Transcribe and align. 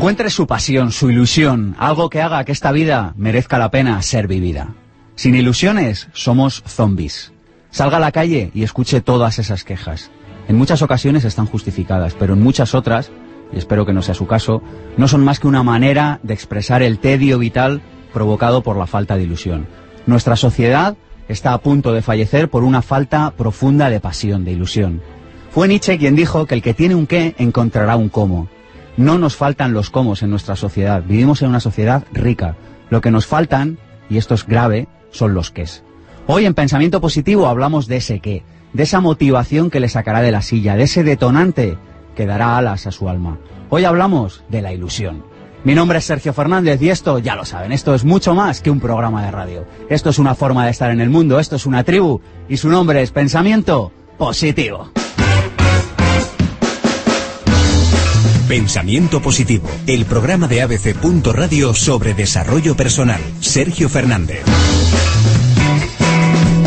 Encuentre 0.00 0.30
su 0.30 0.46
pasión, 0.46 0.92
su 0.92 1.10
ilusión, 1.10 1.76
algo 1.78 2.08
que 2.08 2.22
haga 2.22 2.42
que 2.46 2.52
esta 2.52 2.72
vida 2.72 3.12
merezca 3.18 3.58
la 3.58 3.70
pena 3.70 4.00
ser 4.00 4.28
vivida. 4.28 4.68
Sin 5.14 5.34
ilusiones, 5.34 6.08
somos 6.14 6.62
zombies. 6.66 7.34
Salga 7.68 7.98
a 7.98 8.00
la 8.00 8.10
calle 8.10 8.50
y 8.54 8.62
escuche 8.62 9.02
todas 9.02 9.38
esas 9.38 9.62
quejas. 9.62 10.10
En 10.48 10.56
muchas 10.56 10.80
ocasiones 10.80 11.26
están 11.26 11.44
justificadas, 11.44 12.14
pero 12.18 12.32
en 12.32 12.42
muchas 12.42 12.74
otras, 12.74 13.10
y 13.52 13.58
espero 13.58 13.84
que 13.84 13.92
no 13.92 14.00
sea 14.00 14.14
su 14.14 14.26
caso, 14.26 14.62
no 14.96 15.06
son 15.06 15.22
más 15.22 15.38
que 15.38 15.48
una 15.48 15.62
manera 15.62 16.18
de 16.22 16.32
expresar 16.32 16.82
el 16.82 16.98
tedio 16.98 17.38
vital 17.38 17.82
provocado 18.14 18.62
por 18.62 18.78
la 18.78 18.86
falta 18.86 19.18
de 19.18 19.24
ilusión. 19.24 19.66
Nuestra 20.06 20.36
sociedad 20.36 20.96
está 21.28 21.52
a 21.52 21.58
punto 21.58 21.92
de 21.92 22.00
fallecer 22.00 22.48
por 22.48 22.64
una 22.64 22.80
falta 22.80 23.32
profunda 23.32 23.90
de 23.90 24.00
pasión, 24.00 24.46
de 24.46 24.52
ilusión. 24.52 25.02
Fue 25.50 25.68
Nietzsche 25.68 25.98
quien 25.98 26.16
dijo 26.16 26.46
que 26.46 26.54
el 26.54 26.62
que 26.62 26.72
tiene 26.72 26.94
un 26.94 27.06
qué 27.06 27.34
encontrará 27.36 27.96
un 27.96 28.08
cómo. 28.08 28.48
No 28.96 29.18
nos 29.18 29.36
faltan 29.36 29.72
los 29.72 29.90
cómo 29.90 30.14
en 30.20 30.30
nuestra 30.30 30.56
sociedad. 30.56 31.02
Vivimos 31.06 31.42
en 31.42 31.48
una 31.48 31.60
sociedad 31.60 32.04
rica. 32.12 32.56
Lo 32.90 33.00
que 33.00 33.10
nos 33.10 33.26
faltan, 33.26 33.78
y 34.08 34.18
esto 34.18 34.34
es 34.34 34.46
grave, 34.46 34.88
son 35.10 35.34
los 35.34 35.50
qués. 35.50 35.84
Hoy 36.26 36.46
en 36.46 36.54
Pensamiento 36.54 37.00
Positivo 37.00 37.46
hablamos 37.46 37.86
de 37.86 37.96
ese 37.96 38.20
qué, 38.20 38.42
de 38.72 38.82
esa 38.82 39.00
motivación 39.00 39.70
que 39.70 39.80
le 39.80 39.88
sacará 39.88 40.20
de 40.20 40.32
la 40.32 40.42
silla, 40.42 40.76
de 40.76 40.84
ese 40.84 41.02
detonante 41.02 41.78
que 42.14 42.26
dará 42.26 42.56
alas 42.56 42.86
a 42.86 42.92
su 42.92 43.08
alma. 43.08 43.38
Hoy 43.68 43.84
hablamos 43.84 44.42
de 44.48 44.62
la 44.62 44.72
ilusión. 44.72 45.24
Mi 45.62 45.74
nombre 45.74 45.98
es 45.98 46.04
Sergio 46.04 46.32
Fernández 46.32 46.80
y 46.80 46.88
esto, 46.88 47.18
ya 47.18 47.36
lo 47.36 47.44
saben, 47.44 47.72
esto 47.72 47.94
es 47.94 48.04
mucho 48.04 48.34
más 48.34 48.60
que 48.60 48.70
un 48.70 48.80
programa 48.80 49.24
de 49.24 49.30
radio. 49.30 49.66
Esto 49.88 50.10
es 50.10 50.18
una 50.18 50.34
forma 50.34 50.64
de 50.64 50.70
estar 50.70 50.90
en 50.90 51.00
el 51.00 51.10
mundo, 51.10 51.38
esto 51.38 51.56
es 51.56 51.66
una 51.66 51.84
tribu 51.84 52.20
y 52.48 52.56
su 52.56 52.68
nombre 52.70 53.02
es 53.02 53.10
Pensamiento 53.10 53.92
Positivo. 54.16 54.90
Pensamiento 58.50 59.22
Positivo, 59.22 59.68
el 59.86 60.06
programa 60.06 60.48
de 60.48 60.60
ABC. 60.60 60.96
Radio 61.32 61.72
sobre 61.72 62.14
desarrollo 62.14 62.74
personal. 62.74 63.20
Sergio 63.38 63.88
Fernández. 63.88 64.42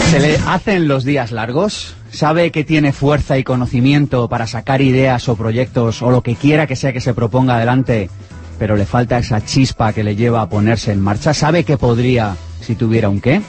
¿Se 0.09 0.19
le 0.21 0.37
hacen 0.47 0.87
los 0.87 1.03
días 1.03 1.33
largos? 1.33 1.97
¿Sabe 2.09 2.53
que 2.53 2.63
tiene 2.63 2.93
fuerza 2.93 3.37
y 3.37 3.43
conocimiento 3.43 4.29
para 4.29 4.47
sacar 4.47 4.81
ideas 4.81 5.27
o 5.27 5.35
proyectos 5.35 6.01
o 6.01 6.09
lo 6.09 6.23
que 6.23 6.35
quiera 6.35 6.67
que 6.67 6.77
sea 6.77 6.93
que 6.93 7.01
se 7.01 7.13
proponga 7.13 7.57
adelante, 7.57 8.09
pero 8.57 8.77
le 8.77 8.85
falta 8.85 9.17
esa 9.17 9.43
chispa 9.43 9.91
que 9.91 10.05
le 10.05 10.15
lleva 10.15 10.41
a 10.41 10.47
ponerse 10.47 10.93
en 10.93 11.01
marcha? 11.01 11.33
¿Sabe 11.33 11.65
que 11.65 11.75
podría 11.75 12.37
si 12.61 12.75
tuviera 12.75 13.09
un 13.09 13.19
qué? 13.19 13.41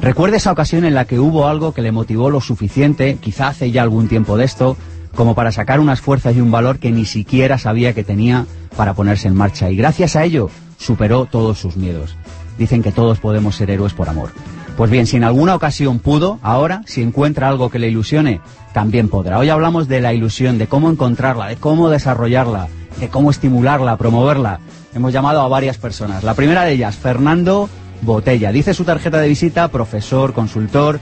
Recuerde 0.00 0.38
esa 0.38 0.52
ocasión 0.52 0.86
en 0.86 0.94
la 0.94 1.04
que 1.04 1.18
hubo 1.18 1.46
algo 1.46 1.74
que 1.74 1.82
le 1.82 1.92
motivó 1.92 2.30
lo 2.30 2.40
suficiente, 2.40 3.18
quizá 3.20 3.48
hace 3.48 3.70
ya 3.70 3.82
algún 3.82 4.08
tiempo 4.08 4.38
de 4.38 4.46
esto, 4.46 4.78
como 5.14 5.34
para 5.34 5.52
sacar 5.52 5.80
unas 5.80 6.00
fuerzas 6.00 6.36
y 6.36 6.40
un 6.40 6.50
valor 6.50 6.78
que 6.78 6.90
ni 6.90 7.04
siquiera 7.04 7.58
sabía 7.58 7.92
que 7.92 8.04
tenía 8.04 8.46
para 8.76 8.94
ponerse 8.94 9.28
en 9.28 9.34
marcha. 9.34 9.70
Y 9.70 9.76
gracias 9.76 10.16
a 10.16 10.24
ello 10.24 10.50
superó 10.78 11.26
todos 11.26 11.58
sus 11.58 11.76
miedos. 11.76 12.16
Dicen 12.58 12.82
que 12.82 12.92
todos 12.92 13.18
podemos 13.18 13.56
ser 13.56 13.70
héroes 13.70 13.94
por 13.94 14.08
amor. 14.08 14.30
Pues 14.76 14.90
bien, 14.90 15.06
si 15.06 15.16
en 15.16 15.24
alguna 15.24 15.54
ocasión 15.54 15.98
pudo, 15.98 16.38
ahora, 16.42 16.82
si 16.86 17.02
encuentra 17.02 17.48
algo 17.48 17.70
que 17.70 17.78
le 17.78 17.88
ilusione, 17.88 18.40
también 18.72 19.08
podrá. 19.08 19.38
Hoy 19.38 19.50
hablamos 19.50 19.88
de 19.88 20.00
la 20.00 20.14
ilusión, 20.14 20.58
de 20.58 20.68
cómo 20.68 20.88
encontrarla, 20.88 21.48
de 21.48 21.56
cómo 21.56 21.90
desarrollarla, 21.90 22.68
de 22.98 23.08
cómo 23.08 23.30
estimularla, 23.30 23.96
promoverla. 23.96 24.60
Hemos 24.94 25.12
llamado 25.12 25.40
a 25.40 25.48
varias 25.48 25.76
personas. 25.76 26.24
La 26.24 26.34
primera 26.34 26.64
de 26.64 26.72
ellas, 26.72 26.96
Fernando 26.96 27.68
Botella. 28.02 28.52
Dice 28.52 28.72
su 28.72 28.84
tarjeta 28.84 29.18
de 29.18 29.28
visita, 29.28 29.68
profesor, 29.68 30.32
consultor 30.32 31.00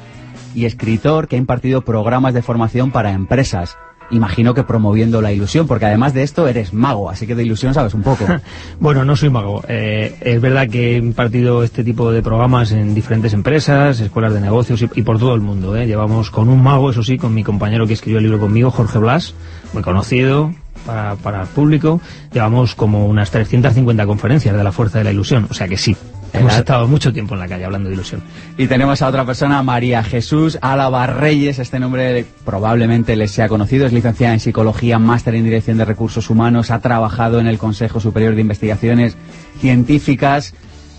y 0.55 0.65
escritor 0.65 1.29
que 1.29 1.37
ha 1.37 1.39
impartido 1.39 1.83
programas 1.83 2.35
de 2.35 2.43
formación 2.43 2.91
para 2.91 3.13
empresas 3.13 3.77
imagino 4.11 4.55
que 4.55 4.65
promoviendo 4.65 5.21
la 5.21 5.33
ilusión, 5.33 5.67
porque 5.67 5.87
además 5.87 6.15
de 6.15 6.23
esto 6.23 6.49
eres 6.49 6.73
mago, 6.73 7.11
así 7.11 7.27
que 7.27 7.35
de 7.35 7.45
ilusión 7.45 7.75
sabes 7.75 7.95
un 7.95 8.03
poco. 8.03 8.25
bueno, 8.81 9.05
no 9.05 9.17
soy 9.17 9.31
mago. 9.31 9.63
Eh, 9.69 10.17
es 10.21 10.41
verdad 10.41 10.69
que 10.69 10.95
he 10.95 10.99
impartido 10.99 11.63
este 11.63 11.85
tipo 11.85 12.11
de 12.11 12.23
programas 12.23 12.73
en 12.73 12.95
diferentes 12.95 13.33
empresas, 13.33 14.01
escuelas 14.01 14.33
de 14.35 14.41
negocios 14.41 14.83
y, 14.95 15.03
por 15.03 15.19
todo 15.19 15.35
el 15.35 15.41
mundo. 15.41 15.77
¿eh? 15.77 15.87
Llevamos 15.87 16.31
con 16.31 16.49
un 16.49 16.63
mago, 16.63 16.91
eso 16.91 17.03
sí, 17.03 17.19
con 17.19 17.35
mi 17.35 17.45
compañero 17.45 17.87
que 17.87 17.95
escribió 17.95 18.19
el 18.19 18.25
libro 18.25 18.41
conmigo, 18.41 18.71
Jorge 18.71 18.99
Blas, 18.99 19.35
muy 19.73 19.83
conocido, 19.83 20.53
para, 20.87 21.17
para, 21.17 21.43
el 21.43 21.49
público. 21.49 22.01
Llevamos 22.33 22.75
como 22.75 23.07
unas 23.07 23.31
350 23.31 24.07
conferencias 24.07 24.57
de 24.57 24.65
la 24.65 24.73
fuerza 24.73 24.99
de 24.99 25.05
la 25.05 25.13
ilusión, 25.13 25.47
o 25.51 25.55
sea 25.55 25.69
que 25.69 25.77
sí, 25.77 25.97
Hemos 26.33 26.57
estado 26.57 26.87
mucho 26.87 27.13
tiempo 27.13 27.35
en 27.35 27.41
la 27.41 27.49
calle 27.49 27.65
hablando 27.65 27.89
de 27.89 27.95
ilusión. 27.95 28.23
Y 28.57 28.67
tenemos 28.67 29.03
a 29.03 29.09
otra 29.09 29.25
persona, 29.25 29.63
María 29.63 30.03
Jesús 30.05 30.59
Álava 30.61 31.07
Reyes. 31.07 31.59
Este 31.59 31.79
nombre 31.79 32.25
probablemente 32.45 33.17
les 33.17 33.31
sea 33.31 33.49
conocido. 33.49 33.87
Es 33.87 33.93
licenciada 33.93 34.35
en 34.35 34.41
Psicología, 34.41 34.99
máster 34.99 35.35
en 35.35 35.45
Dirección 35.45 35.79
de 35.79 35.85
Recursos 35.85 36.31
Humanos. 36.31 36.71
Ha 36.71 36.81
trabajado 36.81 37.41
en 37.41 37.47
el 37.47 37.59
Consejo 37.59 38.01
Superior 38.01 38.35
de 38.35 38.43
Investigaciones 38.43 39.17
Científicas 39.61 40.55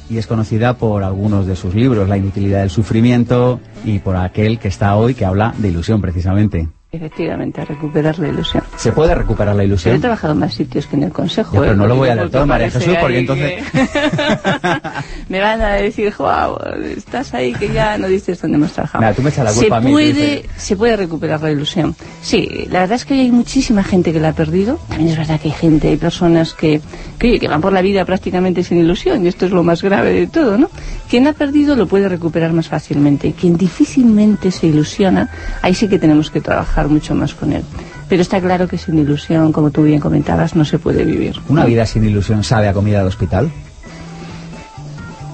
y 0.09 0.17
es 0.17 0.28
conocida 0.28 0.78
por 0.78 1.03
algunos 1.03 1.46
de 1.46 1.56
sus 1.56 1.75
libros, 1.75 2.09
La 2.09 2.17
inutilidad 2.17 2.61
del 2.61 2.72
sufrimiento 2.72 3.59
y 3.85 4.00
por 4.00 4.16
aquel 4.16 4.57
que 4.57 4.67
está 4.67 4.96
hoy 4.96 5.13
que 5.13 5.25
habla 5.25 5.53
de 5.57 5.67
ilusión 5.67 6.01
precisamente. 6.01 6.67
Efectivamente, 6.91 7.61
a 7.61 7.66
recuperar 7.66 8.17
la 8.17 8.29
ilusión. 8.29 8.63
¿Se 8.75 8.91
puede 8.91 9.13
recuperar 9.13 9.55
la 9.55 9.63
ilusión? 9.63 9.95
he 9.95 10.00
trabajado 10.00 10.33
en 10.33 10.39
más 10.39 10.55
sitios 10.55 10.88
que 10.88 10.95
en 10.95 11.03
el 11.03 11.11
Consejo. 11.11 11.59
pero 11.59 11.73
¿eh? 11.73 11.75
no 11.75 11.85
lo 11.85 11.95
voy 11.95 12.09
a 12.09 12.16
leer 12.16 12.31
todo, 12.31 12.47
María 12.47 12.72
Jesús, 12.72 12.95
porque 13.00 13.19
entonces... 13.19 13.63
me 15.29 15.39
van 15.39 15.61
a 15.61 15.73
decir, 15.75 16.11
wow, 16.17 16.57
estás 16.97 17.35
ahí 17.35 17.53
que 17.53 17.72
ya 17.72 17.99
no 17.99 18.07
dices 18.07 18.41
dónde 18.41 18.57
hemos 18.57 18.72
trabajado. 18.72 19.13
Tú 19.13 19.22
me 19.22 19.29
echas 19.29 19.45
la 19.45 19.53
culpa 19.53 19.81
se 19.81 19.88
a 19.88 19.91
Puede, 19.91 20.49
se 20.57 20.75
puede 20.75 20.95
recuperar 20.95 21.39
la 21.44 21.51
ilusión. 21.51 21.95
Sí, 22.23 22.67
la 22.72 22.79
verdad 22.79 22.95
es 22.95 23.05
que 23.05 23.13
hay 23.13 23.31
muchísima 23.31 23.83
gente 23.83 24.11
que 24.11 24.19
la 24.19 24.29
ha 24.29 24.33
perdido. 24.33 24.79
También 24.88 25.11
es 25.11 25.17
verdad 25.17 25.39
que 25.39 25.49
hay 25.49 25.53
gente, 25.53 25.89
hay 25.89 25.97
personas 25.97 26.55
que, 26.55 26.81
que, 27.19 27.39
que 27.39 27.47
van 27.47 27.61
por 27.61 27.72
la 27.72 27.83
vida 27.83 28.03
prácticamente 28.03 28.63
sin 28.63 28.79
ilusión, 28.79 29.23
y 29.23 29.28
esto 29.28 29.45
es 29.45 29.51
lo 29.51 29.61
más 29.61 29.83
grave 29.83 30.11
de 30.11 30.25
todo, 30.25 30.57
¿no? 30.57 30.72
Quien 31.07 31.28
ha 31.28 31.33
perdido 31.33 31.75
lo 31.75 31.88
puede 31.88 32.09
recuperar 32.09 32.51
más 32.51 32.67
fácilmente. 32.67 33.33
Quien 33.33 33.57
difícilmente 33.57 34.49
se 34.49 34.66
ilusiona, 34.66 35.29
ahí 35.61 35.75
sí 35.75 35.88
que 35.88 35.99
tenemos 35.99 36.31
que 36.31 36.41
trabajar 36.41 36.78
mucho 36.88 37.16
más 37.16 37.34
con 37.34 37.53
él. 37.53 37.63
Pero 38.07 38.22
está 38.22 38.40
claro 38.40 38.67
que 38.67 38.78
sin 38.78 38.97
ilusión, 38.97 39.51
como 39.51 39.69
tú 39.69 39.84
bien 39.84 40.00
comentabas, 40.00 40.56
no 40.56 40.66
se 40.66 40.79
puede 40.79 41.03
vivir. 41.03 41.35
¿Una 41.47 41.66
vida 41.66 41.85
sin 41.85 42.03
ilusión 42.03 42.44
sabe 42.44 42.67
a 42.67 42.73
comida 42.73 43.01
de 43.01 43.07
hospital? 43.07 43.51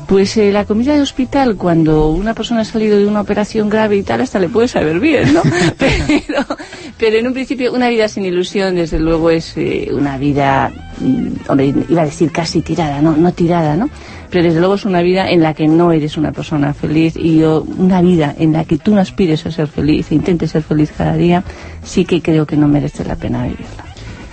Pues 0.07 0.37
eh, 0.37 0.51
la 0.51 0.65
comida 0.65 0.93
de 0.93 1.01
hospital, 1.01 1.55
cuando 1.55 2.09
una 2.09 2.35
persona 2.35 2.61
ha 2.61 2.65
salido 2.65 2.97
de 2.97 3.07
una 3.07 3.21
operación 3.21 3.69
grave 3.69 3.97
y 3.97 4.03
tal, 4.03 4.21
hasta 4.21 4.39
le 4.39 4.49
puede 4.49 4.67
saber 4.67 4.99
bien, 4.99 5.33
¿no? 5.33 5.41
pero, 5.79 6.45
pero 6.99 7.17
en 7.17 7.27
un 7.27 7.33
principio, 7.33 7.73
una 7.73 7.89
vida 7.89 8.07
sin 8.07 8.23
ilusión, 8.23 8.75
desde 8.75 8.99
luego, 8.99 9.31
es 9.31 9.53
eh, 9.57 9.89
una 9.91 10.17
vida, 10.17 10.71
mm, 10.99 11.49
hombre, 11.49 11.73
iba 11.89 12.03
a 12.03 12.05
decir 12.05 12.31
casi 12.31 12.61
tirada, 12.61 13.01
¿no? 13.01 13.17
No 13.17 13.31
tirada, 13.31 13.75
¿no? 13.75 13.89
Pero 14.35 14.47
desde 14.47 14.59
luego 14.59 14.75
es 14.75 14.83
una 14.83 15.01
vida 15.01 15.29
en 15.31 15.41
la 15.41 15.53
que 15.53 15.65
no 15.65 15.93
eres 15.93 16.17
una 16.17 16.33
persona 16.33 16.73
feliz 16.73 17.15
y 17.15 17.41
una 17.41 18.01
vida 18.01 18.35
en 18.37 18.51
la 18.51 18.65
que 18.65 18.77
tú 18.77 18.93
no 18.93 18.99
aspires 18.99 19.45
a 19.45 19.51
ser 19.51 19.67
feliz 19.67 20.11
e 20.11 20.15
intentes 20.15 20.51
ser 20.51 20.61
feliz 20.61 20.91
cada 20.91 21.15
día, 21.15 21.41
sí 21.83 22.03
que 22.03 22.21
creo 22.21 22.45
que 22.45 22.57
no 22.57 22.67
merece 22.67 23.05
la 23.05 23.15
pena 23.15 23.43
vivirla. 23.43 23.85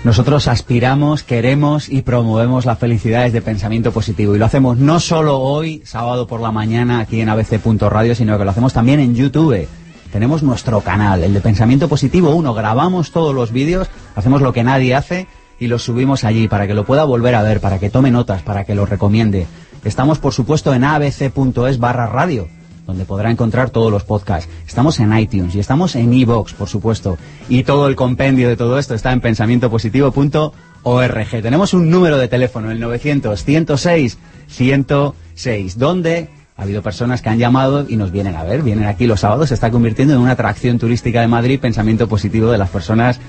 Nosotros 0.02 0.48
aspiramos, 0.48 1.22
queremos 1.22 1.88
y 1.88 2.02
promovemos 2.02 2.66
la 2.66 2.74
felicidad 2.74 3.22
desde 3.22 3.42
pensamiento 3.42 3.92
positivo. 3.92 4.34
Y 4.34 4.40
lo 4.40 4.44
hacemos 4.44 4.76
no 4.76 4.98
solo 4.98 5.38
hoy, 5.38 5.82
sábado 5.84 6.26
por 6.26 6.40
la 6.40 6.50
mañana, 6.50 6.98
aquí 6.98 7.20
en 7.20 7.28
abc.radio, 7.28 8.16
sino 8.16 8.36
que 8.36 8.44
lo 8.44 8.50
hacemos 8.50 8.72
también 8.72 8.98
en 8.98 9.14
YouTube. 9.14 9.68
Tenemos 10.10 10.42
nuestro 10.42 10.80
canal, 10.80 11.22
el 11.22 11.32
de 11.32 11.40
Pensamiento 11.40 11.86
Positivo 11.86 12.34
1. 12.34 12.54
Grabamos 12.54 13.12
todos 13.12 13.36
los 13.36 13.52
vídeos, 13.52 13.88
hacemos 14.16 14.42
lo 14.42 14.52
que 14.52 14.64
nadie 14.64 14.96
hace 14.96 15.28
y 15.60 15.68
los 15.68 15.84
subimos 15.84 16.24
allí 16.24 16.48
para 16.48 16.66
que 16.66 16.74
lo 16.74 16.84
pueda 16.84 17.04
volver 17.04 17.36
a 17.36 17.42
ver, 17.42 17.60
para 17.60 17.78
que 17.78 17.88
tome 17.88 18.10
notas, 18.10 18.42
para 18.42 18.64
que 18.64 18.74
lo 18.74 18.84
recomiende. 18.84 19.46
Estamos, 19.84 20.18
por 20.18 20.32
supuesto, 20.32 20.74
en 20.74 20.84
abc.es 20.84 21.78
barra 21.78 22.06
radio. 22.06 22.48
donde 22.86 23.04
podrá 23.04 23.30
encontrar 23.30 23.70
todos 23.70 23.92
los 23.92 24.02
podcasts. 24.02 24.50
Estamos 24.66 24.98
en 24.98 25.16
iTunes 25.16 25.54
y 25.54 25.60
estamos 25.60 25.94
en 25.94 26.12
iVoox, 26.12 26.54
por 26.54 26.68
supuesto. 26.68 27.16
Y 27.48 27.62
todo 27.62 27.86
el 27.86 27.94
compendio 27.94 28.48
de 28.48 28.56
todo 28.56 28.76
esto 28.76 28.94
está 28.94 29.12
en 29.12 29.20
pensamientopositivo.org. 29.20 31.42
Tenemos 31.42 31.74
un 31.74 31.90
número 31.90 32.18
de 32.18 32.26
teléfono, 32.26 32.72
el 32.72 32.82
900-106-106, 32.82 35.74
donde 35.76 36.28
ha 36.56 36.62
habido 36.62 36.82
personas 36.82 37.22
que 37.22 37.28
han 37.28 37.38
llamado 37.38 37.86
y 37.88 37.94
nos 37.96 38.10
vienen 38.10 38.34
a 38.34 38.42
ver, 38.42 38.62
vienen 38.62 38.86
aquí 38.86 39.06
los 39.06 39.20
sábados, 39.20 39.50
se 39.50 39.54
está 39.54 39.70
convirtiendo 39.70 40.14
en 40.14 40.20
una 40.20 40.32
atracción 40.32 40.78
turística 40.78 41.20
de 41.20 41.28
Madrid, 41.28 41.60
pensamiento 41.60 42.08
positivo 42.08 42.50
de 42.50 42.58
las 42.58 42.70
personas 42.70 43.20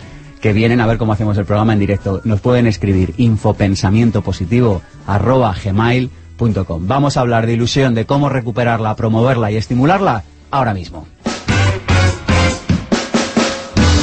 que 0.41 0.51
vienen 0.51 0.81
a 0.81 0.87
ver 0.87 0.97
cómo 0.97 1.13
hacemos 1.13 1.37
el 1.37 1.45
programa 1.45 1.73
en 1.73 1.79
directo. 1.79 2.21
Nos 2.25 2.41
pueden 2.41 2.65
escribir 2.67 3.13
Vamos 6.79 7.17
a 7.17 7.21
hablar 7.21 7.47
de 7.47 7.53
ilusión, 7.53 7.93
de 7.93 8.05
cómo 8.05 8.29
recuperarla, 8.29 8.95
promoverla 8.95 9.51
y 9.51 9.57
estimularla 9.57 10.23
ahora 10.51 10.73
mismo. 10.73 11.07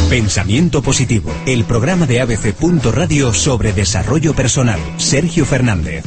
Pensamiento 0.09 0.83
Positivo, 0.83 1.31
el 1.47 1.65
programa 1.65 2.07
de 2.07 2.21
ABC. 2.21 2.57
Radio 2.93 3.33
sobre 3.33 3.73
desarrollo 3.73 4.35
personal. 4.35 4.81
Sergio 4.97 5.45
Fernández. 5.45 6.05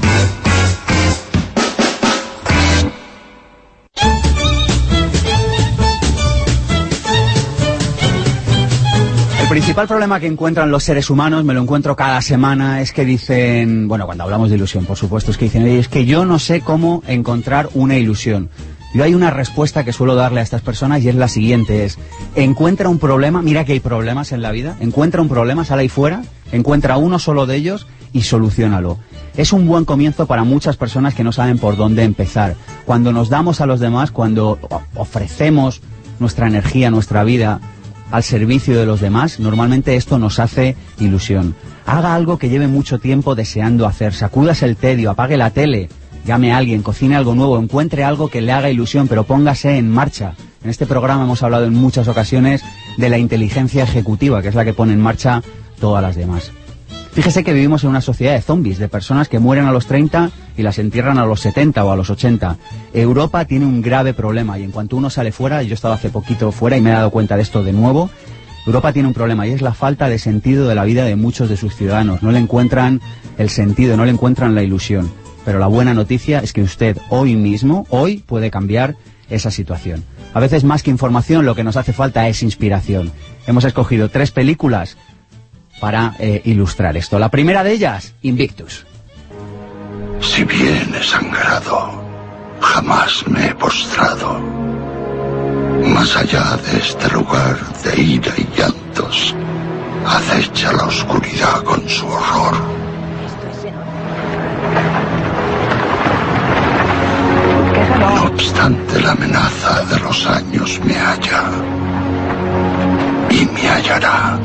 Principal 9.54 9.88
problema 9.88 10.20
que 10.20 10.26
encuentran 10.26 10.72
los 10.72 10.84
seres 10.84 11.12
humanos, 11.12 11.44
me 11.44 11.54
lo 11.54 11.62
encuentro 11.62 11.96
cada 11.96 12.24
semana, 12.24 12.82
es 12.82 12.92
que 12.92 13.06
dicen, 13.06 13.88
bueno, 13.88 14.08
cuando 14.08 14.24
hablamos 14.24 14.50
de 14.50 14.56
ilusión, 14.56 14.84
por 14.84 14.98
supuesto, 14.98 15.30
es 15.30 15.38
que 15.38 15.46
dicen, 15.46 15.62
"Oye, 15.62 15.78
es 15.78 15.88
que 15.88 16.06
yo 16.06 16.26
no 16.26 16.40
sé 16.40 16.62
cómo 16.62 17.04
encontrar 17.06 17.70
una 17.76 17.96
ilusión. 17.96 18.50
Yo 18.96 19.04
hay 19.04 19.14
una 19.14 19.30
respuesta 19.30 19.86
que 19.86 19.94
suelo 19.94 20.16
darle 20.16 20.40
a 20.40 20.44
estas 20.44 20.64
personas 20.64 21.04
y 21.04 21.10
es 21.10 21.14
la 21.14 21.28
siguiente, 21.28 21.86
es, 21.86 22.00
encuentra 22.34 22.90
un 22.90 22.98
problema, 22.98 23.44
mira 23.44 23.64
que 23.64 23.74
hay 23.74 23.80
problemas 23.80 24.32
en 24.32 24.42
la 24.42 24.50
vida, 24.50 24.76
encuentra 24.80 25.22
un 25.22 25.30
problema, 25.30 25.66
sale 25.66 25.84
ahí 25.84 25.90
fuera, 25.90 26.24
encuentra 26.52 26.98
uno 26.98 27.20
solo 27.20 27.46
de 27.46 27.56
ellos 27.56 27.86
y 28.12 28.24
solucionalo. 28.24 28.98
Es 29.38 29.54
un 29.54 29.68
buen 29.68 29.86
comienzo 29.86 30.26
para 30.26 30.44
muchas 30.44 30.78
personas 30.78 31.14
que 31.14 31.24
no 31.24 31.32
saben 31.32 31.60
por 31.60 31.78
dónde 31.78 32.02
empezar. 32.02 32.56
Cuando 32.86 33.14
nos 33.14 33.30
damos 33.30 33.62
a 33.62 33.68
los 33.68 33.80
demás, 33.80 34.10
cuando 34.10 34.58
ofrecemos 34.96 35.84
nuestra 36.20 36.48
energía, 36.48 36.90
nuestra 36.90 37.24
vida 37.24 37.62
al 38.14 38.22
servicio 38.22 38.78
de 38.78 38.86
los 38.86 39.02
demás, 39.02 39.40
normalmente 39.40 39.96
esto 39.96 40.20
nos 40.20 40.38
hace 40.38 40.76
ilusión. 41.00 41.56
Haga 41.88 42.14
algo 42.14 42.38
que 42.38 42.48
lleve 42.48 42.68
mucho 42.68 43.00
tiempo 43.00 43.34
deseando 43.34 43.88
hacer, 43.88 44.14
sacudas 44.14 44.62
el 44.62 44.76
tedio, 44.76 45.10
apague 45.10 45.36
la 45.36 45.50
tele, 45.50 45.90
llame 46.24 46.54
a 46.54 46.58
alguien, 46.58 46.84
cocine 46.84 47.16
algo 47.16 47.34
nuevo, 47.34 47.58
encuentre 47.58 48.04
algo 48.04 48.30
que 48.30 48.42
le 48.42 48.52
haga 48.52 48.70
ilusión, 48.70 49.08
pero 49.08 49.24
póngase 49.24 49.78
en 49.80 49.90
marcha. 49.90 50.36
En 50.64 50.70
este 50.70 50.86
programa 50.86 51.24
hemos 51.24 51.42
hablado 51.42 51.66
en 51.66 51.74
muchas 51.74 52.08
ocasiones 52.08 52.62
de 52.98 53.10
la 53.10 53.18
inteligencia 53.18 53.84
ejecutiva, 53.84 54.44
que 54.44 54.50
es 54.50 54.56
la 54.56 54.64
que 54.64 54.76
pone 54.76 54.94
en 54.94 55.02
marcha 55.02 55.42
todas 55.80 56.04
las 56.04 56.16
demás. 56.16 56.52
Fíjese 57.14 57.44
que 57.44 57.54
vivimos 57.54 57.84
en 57.84 57.92
una 57.92 58.02
sociedad 58.02 58.34
de 58.34 58.42
zombies, 58.42 58.80
de 58.80 58.88
personas 58.88 59.30
que 59.30 59.38
mueren 59.38 59.66
a 59.66 59.72
los 59.72 59.86
30 59.86 60.32
y 60.58 60.64
las 60.64 60.80
entierran 60.80 61.20
a 61.20 61.28
los 61.28 61.42
70 61.42 61.86
o 61.86 61.92
a 61.92 61.96
los 61.96 62.10
80. 62.10 62.58
Europa 62.92 63.46
tiene 63.46 63.68
un 63.68 63.84
grave 63.84 64.16
problema 64.16 64.58
y 64.58 64.64
en 64.64 64.72
cuanto 64.72 64.98
uno 64.98 65.12
sale 65.12 65.32
fuera, 65.32 65.62
yo 65.62 65.72
he 65.72 65.74
estado 65.76 65.94
hace 65.94 66.10
poquito 66.10 66.52
fuera 66.52 66.76
y 66.76 66.82
me 66.82 66.90
he 66.90 66.94
dado 66.94 67.12
cuenta 67.12 67.36
de 67.36 67.44
esto 67.44 67.64
de 67.64 67.72
nuevo, 67.72 68.10
Europa 68.66 68.94
tiene 68.94 69.10
un 69.10 69.14
problema 69.14 69.46
y 69.46 69.52
es 69.52 69.62
la 69.62 69.76
falta 69.76 70.10
de 70.10 70.18
sentido 70.18 70.68
de 70.68 70.74
la 70.74 70.86
vida 70.86 71.06
de 71.06 71.16
muchos 71.16 71.50
de 71.50 71.58
sus 71.58 71.76
ciudadanos. 71.76 72.24
No 72.24 72.32
le 72.32 72.40
encuentran 72.40 73.00
el 73.38 73.52
sentido, 73.52 73.96
no 73.96 74.06
le 74.06 74.12
encuentran 74.12 74.56
la 74.56 74.64
ilusión. 74.64 75.12
Pero 75.46 75.60
la 75.60 75.68
buena 75.68 75.94
noticia 75.94 76.40
es 76.40 76.52
que 76.52 76.64
usted 76.64 76.98
hoy 77.10 77.36
mismo, 77.36 77.86
hoy, 77.90 78.24
puede 78.26 78.50
cambiar 78.50 78.96
esa 79.30 79.52
situación. 79.52 80.04
A 80.34 80.40
veces 80.40 80.64
más 80.64 80.82
que 80.82 80.90
información, 80.90 81.46
lo 81.46 81.54
que 81.54 81.64
nos 81.64 81.78
hace 81.78 81.94
falta 81.94 82.28
es 82.28 82.42
inspiración. 82.42 83.12
Hemos 83.46 83.66
escogido 83.66 84.10
tres 84.10 84.32
películas 84.32 84.98
para 85.84 86.16
eh, 86.18 86.40
ilustrar 86.46 86.96
esto. 86.96 87.20
La 87.20 87.28
primera 87.28 87.62
de 87.62 87.74
ellas, 87.74 88.14
Invictus. 88.22 88.86
Si 90.22 90.46
bien 90.46 90.96
he 90.98 91.04
sangrado, 91.04 92.02
jamás 92.62 93.28
me 93.28 93.48
he 93.48 93.56
postrado. 93.56 94.40
Más 95.84 96.16
allá 96.16 96.56
de 96.56 96.78
este 96.78 97.10
lugar 97.10 97.58
de 97.84 98.02
ira 98.02 98.32
y 98.38 98.48
llantos, 98.58 99.36
acecha 100.08 100.72
la 100.72 100.86
oscuridad 100.86 101.62
con 101.64 101.90
su 101.90 102.08
horror. 102.08 102.56
No 108.00 108.24
obstante, 108.24 109.02
la 109.02 109.12
amenaza 109.12 109.84
de 109.84 110.00
los 110.00 110.26
años 110.28 110.80
me 110.86 110.94
halla 110.94 111.44
y 113.30 113.46
me 113.48 113.68
hallará 113.68 114.40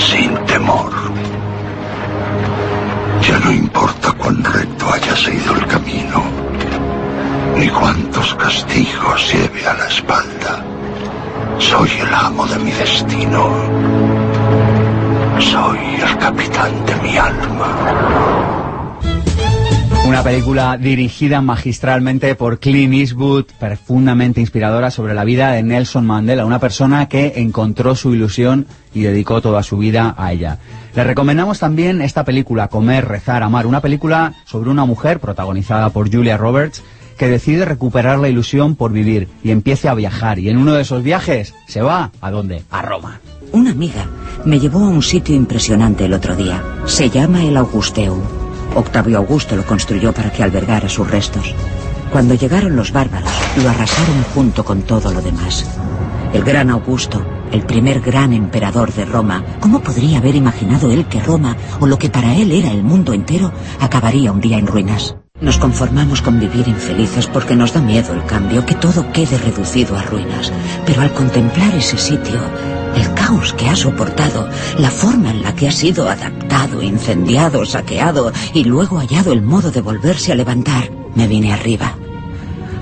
sin 0.00 0.34
temor. 0.46 0.90
Ya 3.22 3.38
no 3.38 3.52
importa 3.52 4.12
cuán 4.12 4.42
recto 4.42 4.92
haya 4.92 5.14
sido 5.14 5.54
el 5.54 5.66
camino, 5.66 6.22
ni 7.56 7.68
cuántos 7.68 8.34
castigos 8.34 9.32
lleve 9.32 9.66
a 9.66 9.74
la 9.74 9.86
espalda. 9.86 10.64
Soy 11.58 11.90
el 12.00 12.14
amo 12.14 12.46
de 12.46 12.58
mi 12.58 12.72
destino. 12.72 13.50
Soy 15.38 15.78
el 16.02 16.18
capitán 16.18 16.86
de 16.86 16.94
mi 16.96 17.16
alma. 17.18 18.59
Una 20.10 20.24
película 20.24 20.76
dirigida 20.76 21.40
magistralmente 21.40 22.34
por 22.34 22.58
Clint 22.58 22.94
Eastwood, 22.94 23.44
profundamente 23.60 24.40
inspiradora 24.40 24.90
sobre 24.90 25.14
la 25.14 25.22
vida 25.22 25.52
de 25.52 25.62
Nelson 25.62 26.04
Mandela, 26.04 26.44
una 26.44 26.58
persona 26.58 27.08
que 27.08 27.34
encontró 27.36 27.94
su 27.94 28.12
ilusión 28.12 28.66
y 28.92 29.02
dedicó 29.02 29.40
toda 29.40 29.62
su 29.62 29.78
vida 29.78 30.16
a 30.18 30.32
ella. 30.32 30.58
Le 30.96 31.04
recomendamos 31.04 31.60
también 31.60 32.02
esta 32.02 32.24
película, 32.24 32.66
Comer, 32.66 33.06
Rezar, 33.06 33.44
Amar, 33.44 33.68
una 33.68 33.80
película 33.80 34.34
sobre 34.46 34.70
una 34.70 34.84
mujer 34.84 35.20
protagonizada 35.20 35.90
por 35.90 36.12
Julia 36.12 36.36
Roberts 36.36 36.82
que 37.16 37.28
decide 37.28 37.64
recuperar 37.64 38.18
la 38.18 38.28
ilusión 38.28 38.74
por 38.74 38.90
vivir 38.90 39.28
y 39.44 39.52
empieza 39.52 39.92
a 39.92 39.94
viajar 39.94 40.40
y 40.40 40.48
en 40.48 40.56
uno 40.56 40.72
de 40.72 40.82
esos 40.82 41.04
viajes 41.04 41.54
se 41.68 41.82
va 41.82 42.10
¿a 42.20 42.30
dónde? 42.32 42.64
A 42.72 42.82
Roma. 42.82 43.20
Una 43.52 43.70
amiga 43.70 44.08
me 44.44 44.58
llevó 44.58 44.80
a 44.80 44.88
un 44.88 45.04
sitio 45.04 45.36
impresionante 45.36 46.06
el 46.06 46.14
otro 46.14 46.34
día. 46.34 46.64
Se 46.86 47.08
llama 47.10 47.44
el 47.44 47.56
Augusteum. 47.56 48.39
Octavio 48.74 49.18
Augusto 49.18 49.56
lo 49.56 49.64
construyó 49.64 50.12
para 50.12 50.32
que 50.32 50.42
albergara 50.42 50.88
sus 50.88 51.10
restos. 51.10 51.54
Cuando 52.12 52.34
llegaron 52.34 52.76
los 52.76 52.92
bárbaros, 52.92 53.30
lo 53.62 53.68
arrasaron 53.68 54.24
junto 54.34 54.64
con 54.64 54.82
todo 54.82 55.12
lo 55.12 55.22
demás. 55.22 55.64
El 56.32 56.44
gran 56.44 56.70
Augusto, 56.70 57.24
el 57.52 57.62
primer 57.62 58.00
gran 58.00 58.32
emperador 58.32 58.92
de 58.92 59.04
Roma, 59.04 59.44
¿cómo 59.60 59.80
podría 59.80 60.18
haber 60.18 60.36
imaginado 60.36 60.90
él 60.90 61.06
que 61.06 61.20
Roma, 61.20 61.56
o 61.80 61.86
lo 61.86 61.98
que 61.98 62.10
para 62.10 62.36
él 62.36 62.52
era 62.52 62.70
el 62.70 62.82
mundo 62.82 63.12
entero, 63.12 63.52
acabaría 63.80 64.30
un 64.32 64.40
día 64.40 64.58
en 64.58 64.66
ruinas? 64.66 65.16
Nos 65.40 65.56
conformamos 65.56 66.20
con 66.20 66.38
vivir 66.38 66.68
infelices 66.68 67.26
porque 67.26 67.56
nos 67.56 67.72
da 67.72 67.80
miedo 67.80 68.12
el 68.12 68.24
cambio, 68.26 68.66
que 68.66 68.74
todo 68.74 69.10
quede 69.10 69.38
reducido 69.38 69.96
a 69.96 70.02
ruinas. 70.02 70.52
Pero 70.84 71.00
al 71.00 71.14
contemplar 71.14 71.74
ese 71.74 71.96
sitio, 71.96 72.38
el 72.94 73.14
caos 73.14 73.54
que 73.54 73.66
ha 73.66 73.74
soportado, 73.74 74.46
la 74.78 74.90
forma 74.90 75.30
en 75.30 75.42
la 75.42 75.54
que 75.54 75.66
ha 75.68 75.72
sido 75.72 76.10
adaptado, 76.10 76.82
incendiado, 76.82 77.64
saqueado 77.64 78.32
y 78.52 78.64
luego 78.64 78.98
hallado 78.98 79.32
el 79.32 79.40
modo 79.40 79.70
de 79.70 79.80
volverse 79.80 80.30
a 80.32 80.34
levantar, 80.34 80.90
me 81.14 81.26
vine 81.26 81.54
arriba. 81.54 81.96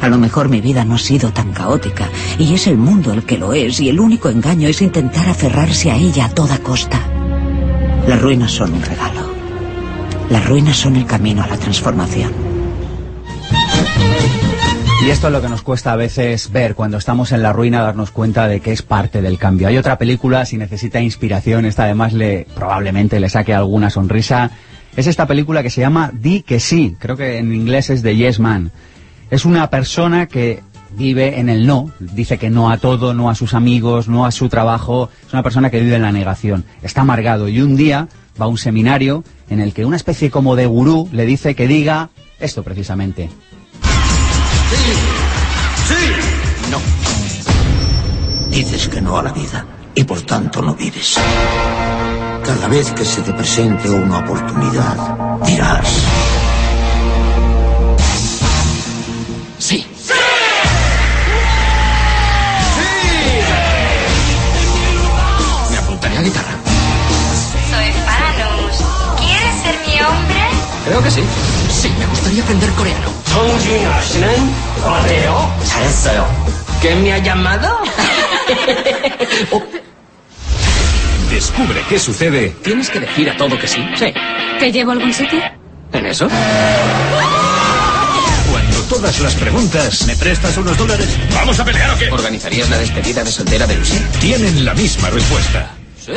A 0.00 0.08
lo 0.08 0.18
mejor 0.18 0.48
mi 0.48 0.60
vida 0.60 0.84
no 0.84 0.96
ha 0.96 0.98
sido 0.98 1.32
tan 1.32 1.52
caótica 1.52 2.08
y 2.38 2.54
es 2.54 2.66
el 2.66 2.76
mundo 2.76 3.12
el 3.12 3.24
que 3.24 3.38
lo 3.38 3.52
es 3.52 3.78
y 3.78 3.88
el 3.88 4.00
único 4.00 4.30
engaño 4.30 4.68
es 4.68 4.82
intentar 4.82 5.28
aferrarse 5.28 5.92
a 5.92 5.96
ella 5.96 6.26
a 6.26 6.30
toda 6.30 6.58
costa. 6.58 7.00
Las 8.08 8.20
ruinas 8.20 8.50
son 8.50 8.74
un 8.74 8.82
regalo. 8.82 9.28
Las 10.30 10.44
ruinas 10.46 10.76
son 10.76 10.96
el 10.96 11.06
camino 11.06 11.42
a 11.42 11.46
la 11.46 11.56
transformación. 11.56 12.47
Y 15.04 15.10
esto 15.10 15.28
es 15.28 15.32
lo 15.32 15.40
que 15.40 15.48
nos 15.48 15.62
cuesta 15.62 15.92
a 15.92 15.96
veces 15.96 16.50
ver 16.50 16.74
cuando 16.74 16.98
estamos 16.98 17.32
en 17.32 17.40
la 17.40 17.52
ruina, 17.52 17.80
darnos 17.80 18.10
cuenta 18.10 18.48
de 18.48 18.60
que 18.60 18.72
es 18.72 18.82
parte 18.82 19.22
del 19.22 19.38
cambio. 19.38 19.68
Hay 19.68 19.78
otra 19.78 19.96
película, 19.96 20.44
si 20.44 20.58
necesita 20.58 21.00
inspiración, 21.00 21.64
esta 21.64 21.84
además 21.84 22.12
le 22.12 22.46
probablemente 22.54 23.20
le 23.20 23.28
saque 23.28 23.54
alguna 23.54 23.90
sonrisa. 23.90 24.50
Es 24.96 25.06
esta 25.06 25.26
película 25.26 25.62
que 25.62 25.70
se 25.70 25.80
llama 25.80 26.10
Di 26.12 26.42
que 26.42 26.60
sí, 26.60 26.96
creo 26.98 27.16
que 27.16 27.38
en 27.38 27.54
inglés 27.54 27.90
es 27.90 28.02
de 28.02 28.16
Yes 28.16 28.40
Man. 28.40 28.72
Es 29.30 29.44
una 29.44 29.70
persona 29.70 30.26
que 30.26 30.62
vive 30.90 31.38
en 31.38 31.48
el 31.48 31.66
no, 31.66 31.90
dice 32.00 32.36
que 32.36 32.50
no 32.50 32.70
a 32.70 32.78
todo, 32.78 33.14
no 33.14 33.30
a 33.30 33.34
sus 33.34 33.54
amigos, 33.54 34.08
no 34.08 34.26
a 34.26 34.30
su 34.30 34.48
trabajo, 34.48 35.10
es 35.26 35.32
una 35.32 35.42
persona 35.42 35.70
que 35.70 35.80
vive 35.80 35.96
en 35.96 36.02
la 36.02 36.12
negación, 36.12 36.64
está 36.82 37.02
amargado 37.02 37.48
y 37.48 37.60
un 37.60 37.76
día 37.76 38.08
va 38.38 38.46
a 38.46 38.48
un 38.48 38.58
seminario 38.58 39.24
en 39.48 39.60
el 39.60 39.72
que 39.72 39.84
una 39.84 39.96
especie 39.96 40.30
como 40.30 40.56
de 40.56 40.66
gurú 40.66 41.08
le 41.12 41.24
dice 41.24 41.54
que 41.54 41.68
diga 41.68 42.10
esto 42.40 42.62
precisamente. 42.62 43.30
Dices 48.50 48.88
que 48.88 49.00
no 49.00 49.16
a 49.16 49.22
la 49.22 49.32
vida 49.32 49.64
y 49.94 50.04
por 50.04 50.20
tanto 50.22 50.60
no 50.60 50.74
vives. 50.74 51.16
Cada 52.44 52.68
vez 52.68 52.90
que 52.92 53.04
se 53.04 53.22
te 53.22 53.32
presente 53.32 53.88
una 53.88 54.18
oportunidad, 54.18 54.96
dirás, 55.44 55.88
Sí. 59.58 59.86
Me 65.70 65.78
apuntaría 65.78 66.18
a 66.18 66.22
guitarra. 66.22 66.54
Soy 67.70 67.92
Fanus. 68.06 69.18
¿Quieres 69.18 69.62
ser 69.62 69.78
mi 69.86 70.00
hombre? 70.00 70.40
Creo 70.84 71.02
que 71.02 71.10
sí. 71.10 71.22
Sí, 71.78 71.88
me 71.96 72.06
gustaría 72.06 72.42
aprender 72.42 72.70
coreano. 72.72 73.08
¿Quién 76.80 77.04
me 77.04 77.12
ha 77.12 77.18
llamado? 77.18 77.78
Descubre 81.30 81.82
qué 81.88 81.98
sucede 81.98 82.48
¿Tienes 82.64 82.88
que 82.90 83.00
decir 83.00 83.30
a 83.30 83.36
todo 83.36 83.56
que 83.58 83.68
sí? 83.68 83.84
Sí. 83.96 84.12
¿Te 84.58 84.72
llevo 84.72 84.90
a 84.90 84.94
algún 84.94 85.12
sitio? 85.12 85.40
¿En 85.92 86.06
eso? 86.06 86.26
cuando 88.50 88.80
todas 88.88 89.20
las 89.20 89.34
preguntas 89.34 90.04
¿Me 90.06 90.16
prestas 90.16 90.56
unos 90.56 90.76
dólares? 90.76 91.06
¿Vamos 91.34 91.60
a 91.60 91.64
pelear 91.64 91.90
o 91.92 91.98
qué? 91.98 92.10
¿Organizarías 92.10 92.68
la 92.70 92.78
despedida 92.78 93.22
de 93.22 93.30
soltera 93.30 93.66
de 93.68 93.76
Lucy? 93.76 93.98
tienen 94.20 94.64
la 94.64 94.74
misma 94.74 95.10
respuesta. 95.10 95.70
Sí. 96.04 96.12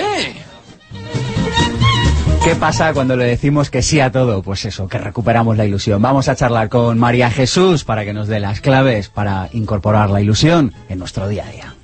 ¿Qué 2.43 2.55
pasa 2.55 2.91
cuando 2.93 3.15
le 3.15 3.25
decimos 3.25 3.69
que 3.69 3.83
sí 3.83 4.00
a 4.00 4.12
todo? 4.12 4.41
Pues 4.41 4.65
eso, 4.65 4.88
que 4.88 4.98
recuperamos 4.98 5.57
la 5.57 5.65
ilusión. 5.65 6.01
Vamos 6.01 6.27
a 6.27 6.36
charlar 6.36 6.69
con 6.69 6.98
María 6.98 7.29
Jesús 7.29 7.83
para 7.83 8.03
que 8.03 8.13
nos 8.13 8.27
dé 8.27 8.39
las 8.39 8.62
claves 8.62 9.10
para 9.10 9.50
incorporar 9.53 10.10
la 10.10 10.21
ilusión 10.21 10.74
en 10.89 10.98
nuestro 10.98 11.27
día 11.27 11.45
a 11.45 11.51
día. 11.51 11.75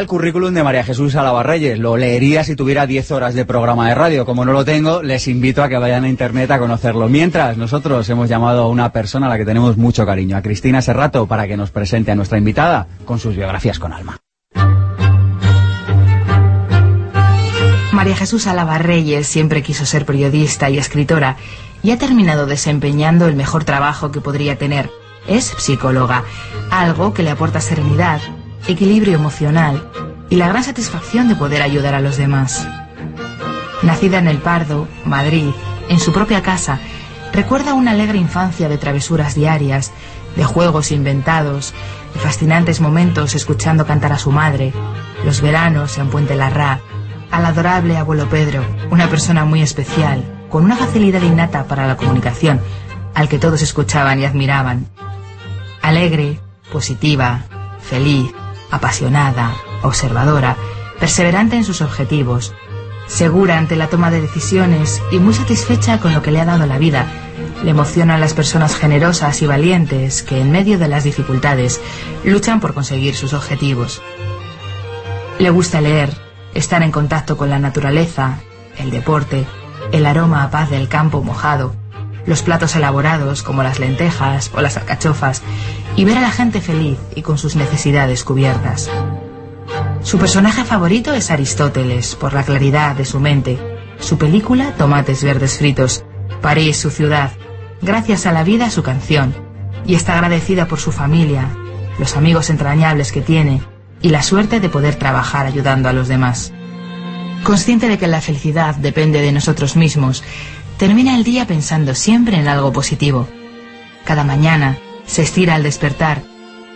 El 0.00 0.06
currículum 0.06 0.54
de 0.54 0.64
María 0.64 0.82
Jesús 0.82 1.14
Alabarreyes, 1.14 1.78
lo 1.78 1.98
leería 1.98 2.42
si 2.42 2.56
tuviera 2.56 2.86
10 2.86 3.10
horas 3.10 3.34
de 3.34 3.44
programa 3.44 3.86
de 3.86 3.94
radio. 3.94 4.24
Como 4.24 4.46
no 4.46 4.52
lo 4.52 4.64
tengo, 4.64 5.02
les 5.02 5.28
invito 5.28 5.62
a 5.62 5.68
que 5.68 5.76
vayan 5.76 6.04
a 6.04 6.08
internet 6.08 6.50
a 6.52 6.58
conocerlo. 6.58 7.06
Mientras, 7.10 7.58
nosotros 7.58 8.08
hemos 8.08 8.26
llamado 8.26 8.62
a 8.62 8.68
una 8.68 8.92
persona 8.92 9.26
a 9.26 9.28
la 9.28 9.36
que 9.36 9.44
tenemos 9.44 9.76
mucho 9.76 10.06
cariño, 10.06 10.38
a 10.38 10.40
Cristina 10.40 10.80
Serrato, 10.80 11.26
para 11.26 11.46
que 11.46 11.58
nos 11.58 11.70
presente 11.70 12.10
a 12.10 12.14
nuestra 12.14 12.38
invitada 12.38 12.86
con 13.04 13.18
sus 13.18 13.36
biografías 13.36 13.78
con 13.78 13.92
alma. 13.92 14.16
María 17.92 18.16
Jesús 18.16 18.46
Álava 18.46 18.78
Reyes 18.78 19.26
siempre 19.26 19.62
quiso 19.62 19.84
ser 19.84 20.06
periodista 20.06 20.70
y 20.70 20.78
escritora 20.78 21.36
y 21.82 21.90
ha 21.90 21.98
terminado 21.98 22.46
desempeñando 22.46 23.26
el 23.26 23.36
mejor 23.36 23.64
trabajo 23.64 24.10
que 24.10 24.22
podría 24.22 24.56
tener. 24.56 24.88
Es 25.28 25.44
psicóloga, 25.58 26.24
algo 26.70 27.12
que 27.12 27.22
le 27.22 27.28
aporta 27.28 27.60
serenidad, 27.60 28.22
equilibrio 28.68 29.14
emocional 29.14 29.90
y 30.28 30.36
la 30.36 30.48
gran 30.48 30.64
satisfacción 30.64 31.28
de 31.28 31.34
poder 31.34 31.62
ayudar 31.62 31.94
a 31.94 32.00
los 32.00 32.16
demás. 32.16 32.66
Nacida 33.82 34.18
en 34.18 34.28
El 34.28 34.38
Pardo, 34.38 34.88
Madrid, 35.04 35.50
en 35.88 35.98
su 35.98 36.12
propia 36.12 36.42
casa, 36.42 36.78
recuerda 37.32 37.74
una 37.74 37.92
alegre 37.92 38.18
infancia 38.18 38.68
de 38.68 38.78
travesuras 38.78 39.34
diarias, 39.34 39.92
de 40.36 40.44
juegos 40.44 40.92
inventados, 40.92 41.74
de 42.14 42.20
fascinantes 42.20 42.80
momentos 42.80 43.34
escuchando 43.34 43.86
cantar 43.86 44.12
a 44.12 44.18
su 44.18 44.30
madre, 44.30 44.72
los 45.24 45.40
veranos 45.40 45.98
en 45.98 46.08
Puente 46.08 46.36
Larra, 46.36 46.80
al 47.30 47.46
adorable 47.46 47.96
abuelo 47.96 48.28
Pedro, 48.28 48.64
una 48.90 49.08
persona 49.08 49.44
muy 49.44 49.62
especial, 49.62 50.24
con 50.48 50.64
una 50.64 50.76
facilidad 50.76 51.22
innata 51.22 51.64
para 51.64 51.86
la 51.86 51.96
comunicación, 51.96 52.60
al 53.14 53.28
que 53.28 53.38
todos 53.38 53.62
escuchaban 53.62 54.20
y 54.20 54.24
admiraban. 54.24 54.86
Alegre, 55.82 56.40
positiva, 56.72 57.42
feliz, 57.80 58.32
apasionada, 58.70 59.54
observadora, 59.82 60.56
perseverante 60.98 61.56
en 61.56 61.64
sus 61.64 61.80
objetivos, 61.80 62.54
segura 63.06 63.58
ante 63.58 63.76
la 63.76 63.88
toma 63.88 64.10
de 64.10 64.20
decisiones 64.20 65.02
y 65.10 65.18
muy 65.18 65.34
satisfecha 65.34 65.98
con 65.98 66.14
lo 66.14 66.22
que 66.22 66.30
le 66.30 66.40
ha 66.40 66.44
dado 66.44 66.66
la 66.66 66.78
vida. 66.78 67.06
Le 67.64 67.70
emocionan 67.70 68.20
las 68.20 68.34
personas 68.34 68.76
generosas 68.76 69.42
y 69.42 69.46
valientes 69.46 70.22
que 70.22 70.40
en 70.40 70.52
medio 70.52 70.78
de 70.78 70.88
las 70.88 71.04
dificultades 71.04 71.80
luchan 72.24 72.60
por 72.60 72.74
conseguir 72.74 73.16
sus 73.16 73.32
objetivos. 73.32 74.00
Le 75.38 75.50
gusta 75.50 75.80
leer, 75.80 76.10
estar 76.54 76.82
en 76.82 76.92
contacto 76.92 77.36
con 77.36 77.50
la 77.50 77.58
naturaleza, 77.58 78.40
el 78.78 78.90
deporte, 78.90 79.46
el 79.92 80.06
aroma 80.06 80.44
a 80.44 80.50
paz 80.50 80.70
del 80.70 80.88
campo 80.88 81.22
mojado, 81.22 81.74
los 82.26 82.42
platos 82.42 82.76
elaborados 82.76 83.42
como 83.42 83.62
las 83.62 83.78
lentejas 83.78 84.50
o 84.54 84.60
las 84.60 84.76
alcachofas 84.76 85.42
y 85.96 86.04
ver 86.04 86.18
a 86.18 86.22
la 86.22 86.30
gente 86.30 86.60
feliz 86.60 86.98
y 87.14 87.22
con 87.22 87.38
sus 87.38 87.56
necesidades 87.56 88.24
cubiertas. 88.24 88.90
Su 90.02 90.18
personaje 90.18 90.64
favorito 90.64 91.12
es 91.12 91.30
Aristóteles, 91.30 92.16
por 92.16 92.32
la 92.32 92.42
claridad 92.42 92.96
de 92.96 93.04
su 93.04 93.20
mente. 93.20 93.58
Su 93.98 94.18
película, 94.18 94.72
Tomates 94.76 95.22
Verdes 95.22 95.58
Fritos. 95.58 96.04
París, 96.40 96.78
su 96.78 96.90
ciudad. 96.90 97.32
Gracias 97.82 98.26
a 98.26 98.32
la 98.32 98.42
vida, 98.42 98.70
su 98.70 98.82
canción. 98.82 99.34
Y 99.86 99.94
está 99.94 100.14
agradecida 100.14 100.66
por 100.66 100.80
su 100.80 100.90
familia, 100.90 101.48
los 101.98 102.16
amigos 102.16 102.50
entrañables 102.50 103.12
que 103.12 103.20
tiene 103.20 103.62
y 104.02 104.08
la 104.08 104.22
suerte 104.22 104.60
de 104.60 104.68
poder 104.68 104.94
trabajar 104.96 105.46
ayudando 105.46 105.88
a 105.88 105.92
los 105.92 106.08
demás. 106.08 106.52
Consciente 107.42 107.88
de 107.88 107.98
que 107.98 108.06
la 108.06 108.20
felicidad 108.20 108.74
depende 108.74 109.20
de 109.20 109.32
nosotros 109.32 109.76
mismos, 109.76 110.22
termina 110.80 111.14
el 111.14 111.24
día 111.24 111.46
pensando 111.46 111.94
siempre 111.94 112.38
en 112.38 112.48
algo 112.48 112.72
positivo. 112.72 113.28
Cada 114.06 114.24
mañana 114.24 114.78
se 115.04 115.20
estira 115.20 115.54
al 115.54 115.62
despertar 115.62 116.22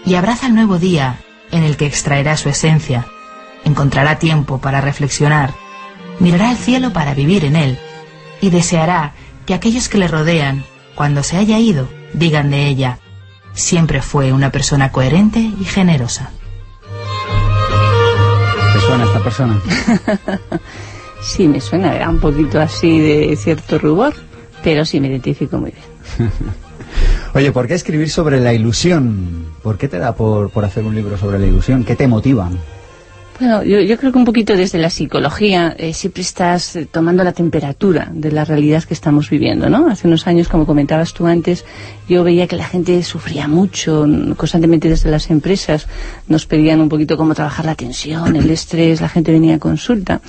y 0.05 0.17
abraza 0.17 0.47
el 0.47 0.55
nuevo 0.55 0.79
día 0.79 1.21
en 1.51 1.63
el 1.63 1.79
que 1.79 1.87
extraerá 1.87 2.37
su 2.37 2.51
esencia, 2.51 3.07
encontrará 3.65 4.19
tiempo 4.19 4.59
para 4.59 4.83
reflexionar, 4.83 5.55
mirará 6.21 6.51
al 6.51 6.59
cielo 6.59 6.93
para 6.93 7.15
vivir 7.15 7.47
en 7.47 7.57
él 7.57 7.79
y 8.43 8.51
deseará 8.51 9.15
que 9.47 9.55
aquellos 9.55 9.89
que 9.89 9.97
le 9.97 10.07
rodean, 10.07 10.67
cuando 10.95 11.23
se 11.23 11.39
haya 11.39 11.59
ido, 11.59 11.89
digan 12.13 12.51
de 12.51 12.67
ella, 12.67 12.99
siempre 13.55 14.03
fue 14.03 14.35
una 14.35 14.51
persona 14.51 14.93
coherente 14.93 15.39
y 15.39 15.65
generosa. 15.65 16.29
¿Te 18.75 18.81
suena 18.81 19.05
esta 19.05 19.21
persona? 19.21 19.63
Sí, 21.25 21.49
me 21.49 21.61
suena, 21.61 21.95
era 21.97 22.09
un 22.11 22.19
poquito 22.21 22.61
así 22.61 22.99
de 22.99 23.35
cierto 23.37 23.79
rubor, 23.79 24.13
pero 24.63 24.85
sí 24.85 25.01
me 25.01 25.09
identifico 25.09 25.59
muy 25.59 25.73
bien. 25.73 26.31
Oye, 27.35 27.51
¿por 27.51 27.67
qué 27.67 27.75
escribir 27.75 28.11
sobre 28.11 28.41
la 28.41 28.53
ilusión? 28.53 29.47
¿Por 29.63 29.79
qué 29.79 29.89
te 29.89 29.99
da 29.99 30.15
por, 30.15 30.51
por 30.51 30.65
hacer 30.65 30.85
un 30.85 30.95
libro 30.95 31.17
sobre 31.19 31.39
la 31.39 31.47
ilusión? 31.47 31.83
¿Qué 31.83 31.97
te 31.97 32.07
motiva? 32.07 32.49
Bueno, 33.41 33.65
yo, 33.65 33.81
yo 33.81 33.97
creo 33.99 34.13
que 34.13 34.19
un 34.19 34.25
poquito 34.25 34.55
desde 34.57 34.79
la 34.79 34.91
psicología 34.91 35.75
eh, 35.77 35.93
siempre 35.93 36.23
estás 36.23 36.77
eh, 36.77 36.87
tomando 36.89 37.25
la 37.25 37.33
temperatura 37.33 38.09
de 38.13 38.31
la 38.31 38.45
realidad 38.45 38.85
que 38.85 38.95
estamos 38.95 39.29
viviendo, 39.29 39.69
¿no? 39.69 39.89
Hace 39.91 40.07
unos 40.07 40.29
años, 40.29 40.47
como 40.47 40.67
comentabas 40.67 41.13
tú 41.15 41.27
antes, 41.27 41.65
yo 42.09 42.23
veía 42.23 42.47
que 42.47 42.55
la 42.55 42.65
gente 42.67 43.03
sufría 43.03 43.49
mucho, 43.49 44.05
n- 44.05 44.37
constantemente 44.37 44.89
desde 44.89 45.11
las 45.11 45.29
empresas 45.31 45.89
nos 46.29 46.47
pedían 46.47 46.81
un 46.81 46.89
poquito 46.89 47.17
cómo 47.17 47.35
trabajar 47.35 47.65
la 47.67 47.75
tensión, 47.75 48.37
el 48.37 48.49
estrés, 48.51 49.01
la 49.01 49.09
gente 49.09 49.33
venía 49.33 49.57
a 49.57 49.59
consulta 49.59 50.21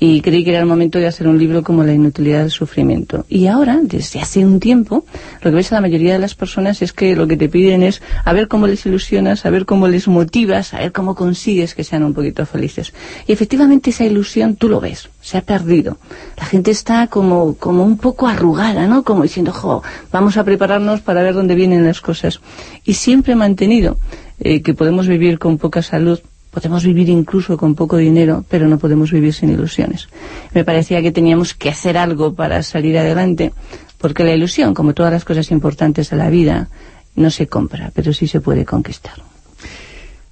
y 0.00 0.20
creí 0.20 0.44
que 0.44 0.50
era 0.50 0.60
el 0.60 0.66
momento 0.66 0.98
de 0.98 1.06
hacer 1.06 1.26
un 1.26 1.38
libro 1.38 1.62
como 1.62 1.82
La 1.82 1.92
inutilidad 1.92 2.40
del 2.40 2.50
sufrimiento. 2.50 3.26
Y 3.28 3.46
ahora, 3.46 3.80
desde 3.82 4.20
hace 4.20 4.46
un 4.46 4.60
tiempo, 4.60 5.04
lo 5.42 5.50
que 5.50 5.56
ves 5.56 5.72
a 5.72 5.76
la 5.76 5.80
mayoría 5.80 6.12
de 6.12 6.20
las 6.20 6.36
personas 6.36 6.82
es 6.82 6.92
que 6.92 7.16
lo 7.16 7.26
que 7.26 7.36
te 7.36 7.48
piden 7.48 7.82
es 7.82 8.00
a 8.24 8.32
ver 8.32 8.46
cómo 8.46 8.68
les 8.68 8.86
ilusionas, 8.86 9.44
a 9.44 9.50
ver 9.50 9.66
cómo 9.66 9.88
les 9.88 10.06
motivas, 10.06 10.72
a 10.72 10.78
ver 10.78 10.92
cómo 10.92 11.16
consigues 11.16 11.74
que 11.74 11.82
sean 11.82 12.04
un 12.04 12.14
poquito 12.14 12.46
felices. 12.46 12.92
Y 13.26 13.32
efectivamente 13.32 13.90
esa 13.90 14.04
ilusión 14.04 14.54
tú 14.54 14.68
lo 14.68 14.80
ves, 14.80 15.10
se 15.20 15.36
ha 15.36 15.42
perdido. 15.42 15.98
La 16.36 16.44
gente 16.44 16.70
está 16.70 17.08
como, 17.08 17.54
como 17.56 17.82
un 17.82 17.98
poco 17.98 18.28
arrugada, 18.28 18.86
¿no? 18.86 19.02
Como 19.02 19.24
diciendo, 19.24 19.52
jo, 19.52 19.82
vamos 20.12 20.36
a 20.36 20.44
prepararnos 20.44 21.00
para 21.00 21.22
ver 21.22 21.34
dónde 21.34 21.56
vienen 21.56 21.84
las 21.84 22.00
cosas. 22.00 22.40
Y 22.84 22.94
siempre 22.94 23.32
he 23.32 23.36
mantenido 23.36 23.98
eh, 24.38 24.62
que 24.62 24.74
podemos 24.74 25.08
vivir 25.08 25.40
con 25.40 25.58
poca 25.58 25.82
salud, 25.82 26.20
podemos 26.50 26.84
vivir 26.84 27.08
incluso 27.08 27.56
con 27.56 27.74
poco 27.74 27.96
dinero, 27.96 28.44
pero 28.48 28.68
no 28.68 28.78
podemos 28.78 29.12
vivir 29.12 29.34
sin 29.34 29.50
ilusiones. 29.50 30.08
Me 30.54 30.64
parecía 30.64 31.02
que 31.02 31.12
teníamos 31.12 31.54
que 31.54 31.70
hacer 31.70 31.96
algo 31.96 32.34
para 32.34 32.62
salir 32.62 32.98
adelante, 32.98 33.52
porque 33.98 34.24
la 34.24 34.34
ilusión, 34.34 34.74
como 34.74 34.94
todas 34.94 35.12
las 35.12 35.24
cosas 35.24 35.50
importantes 35.50 36.10
de 36.10 36.16
la 36.16 36.30
vida, 36.30 36.68
no 37.16 37.30
se 37.30 37.46
compra, 37.46 37.90
pero 37.94 38.12
sí 38.12 38.26
se 38.26 38.40
puede 38.40 38.64
conquistar. 38.64 39.14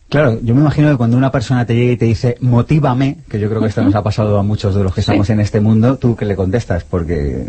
Claro, 0.08 0.38
yo 0.40 0.54
me 0.54 0.60
imagino 0.60 0.88
que 0.90 0.96
cuando 0.96 1.16
una 1.16 1.32
persona 1.32 1.66
te 1.66 1.74
llega 1.74 1.92
y 1.92 1.96
te 1.96 2.04
dice, 2.04 2.36
motívame, 2.40 3.18
que 3.28 3.40
yo 3.40 3.48
creo 3.48 3.60
que 3.60 3.66
esto 3.66 3.82
nos 3.82 3.94
ha 3.94 4.04
pasado 4.04 4.38
a 4.38 4.42
muchos 4.44 4.74
de 4.74 4.84
los 4.84 4.94
que 4.94 5.00
estamos 5.00 5.28
en 5.30 5.40
este 5.40 5.60
mundo, 5.60 5.96
tú 5.96 6.14
que 6.14 6.24
le 6.24 6.36
contestas, 6.36 6.84
porque 6.84 7.44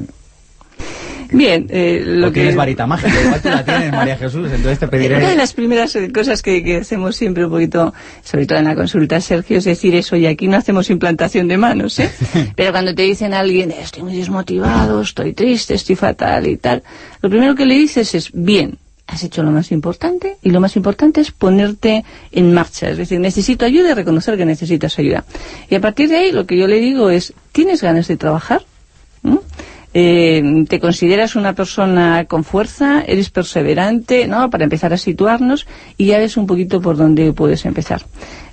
Bien, 1.31 1.67
eh, 1.69 2.03
lo 2.05 2.27
que... 2.27 2.41
tienes 2.41 2.55
varita 2.55 2.88
mágica, 2.88 3.22
igual 3.22 3.41
tú 3.41 3.50
la 3.50 3.63
tienes, 3.63 3.91
María 3.91 4.17
Jesús, 4.19 4.50
entonces 4.51 4.79
te 4.79 4.88
pediré... 4.88 5.17
Una 5.17 5.29
de 5.29 5.36
las 5.36 5.53
primeras 5.53 5.98
cosas 6.13 6.41
que, 6.41 6.63
que 6.63 6.77
hacemos 6.77 7.15
siempre 7.15 7.46
un 7.46 7.51
poquito, 7.51 7.93
sobre 8.24 8.46
todo 8.46 8.60
en 8.60 8.65
la 8.65 8.75
consulta, 8.75 9.19
Sergio, 9.22 9.57
es 9.57 9.65
decir 9.65 9.96
eso, 9.96 10.15
y 10.15 10.25
aquí 10.25 10.48
no 10.48 10.57
hacemos 10.57 10.89
implantación 10.89 11.48
de 11.48 11.57
manos, 11.57 12.00
¿eh? 12.00 12.12
Pero 12.55 12.72
cuando 12.72 12.93
te 12.96 13.03
dicen 13.03 13.34
a 13.34 13.39
alguien, 13.39 13.72
estoy 13.72 14.03
muy 14.03 14.15
desmotivado, 14.15 15.01
estoy 15.01 15.34
triste, 15.34 15.74
estoy 15.74 15.96
fatal 15.96 16.48
y 16.48 16.57
tal, 16.57 16.84
lo 17.22 17.29
primero 17.29 17.55
que 17.55 17.65
le 17.65 17.75
dices 17.75 18.15
es, 18.15 18.31
bien, 18.34 18.77
has 19.07 19.24
hecho 19.24 19.41
lo 19.41 19.51
más 19.51 19.72
importante 19.72 20.38
y 20.41 20.51
lo 20.51 20.60
más 20.60 20.75
importante 20.75 21.22
es 21.22 21.31
ponerte 21.31 22.03
en 22.31 22.53
marcha. 22.53 22.89
Es 22.89 22.98
decir, 22.98 23.19
necesito 23.19 23.65
ayuda 23.65 23.91
y 23.91 23.93
reconocer 23.93 24.38
que 24.38 24.46
necesitas 24.46 25.00
ayuda. 25.00 25.24
Y 25.69 25.75
a 25.75 25.81
partir 25.81 26.10
de 26.10 26.17
ahí 26.17 26.31
lo 26.31 26.46
que 26.46 26.57
yo 26.57 26.67
le 26.67 26.79
digo 26.79 27.10
es, 27.10 27.34
¿tienes 27.53 27.81
ganas 27.81 28.07
de 28.07 28.17
trabajar? 28.17 28.65
¿Mm? 29.24 29.38
Eh, 30.00 30.44
¿Te 30.70 30.80
consideras 30.80 31.36
una 31.36 31.54
persona 31.54 32.25
con 32.25 32.44
fuerza? 32.44 33.01
¿Eres 33.01 33.32
perseverante? 33.32 34.27
¿no? 34.27 34.48
Para 34.51 34.63
empezar 34.63 34.94
a 34.94 34.98
situarnos 34.98 35.66
y 35.98 36.06
ya 36.06 36.20
ves 36.20 36.38
un 36.38 36.46
poquito 36.46 36.80
por 36.80 36.98
dónde 36.98 37.34
puedes 37.34 37.66
empezar. 37.66 38.04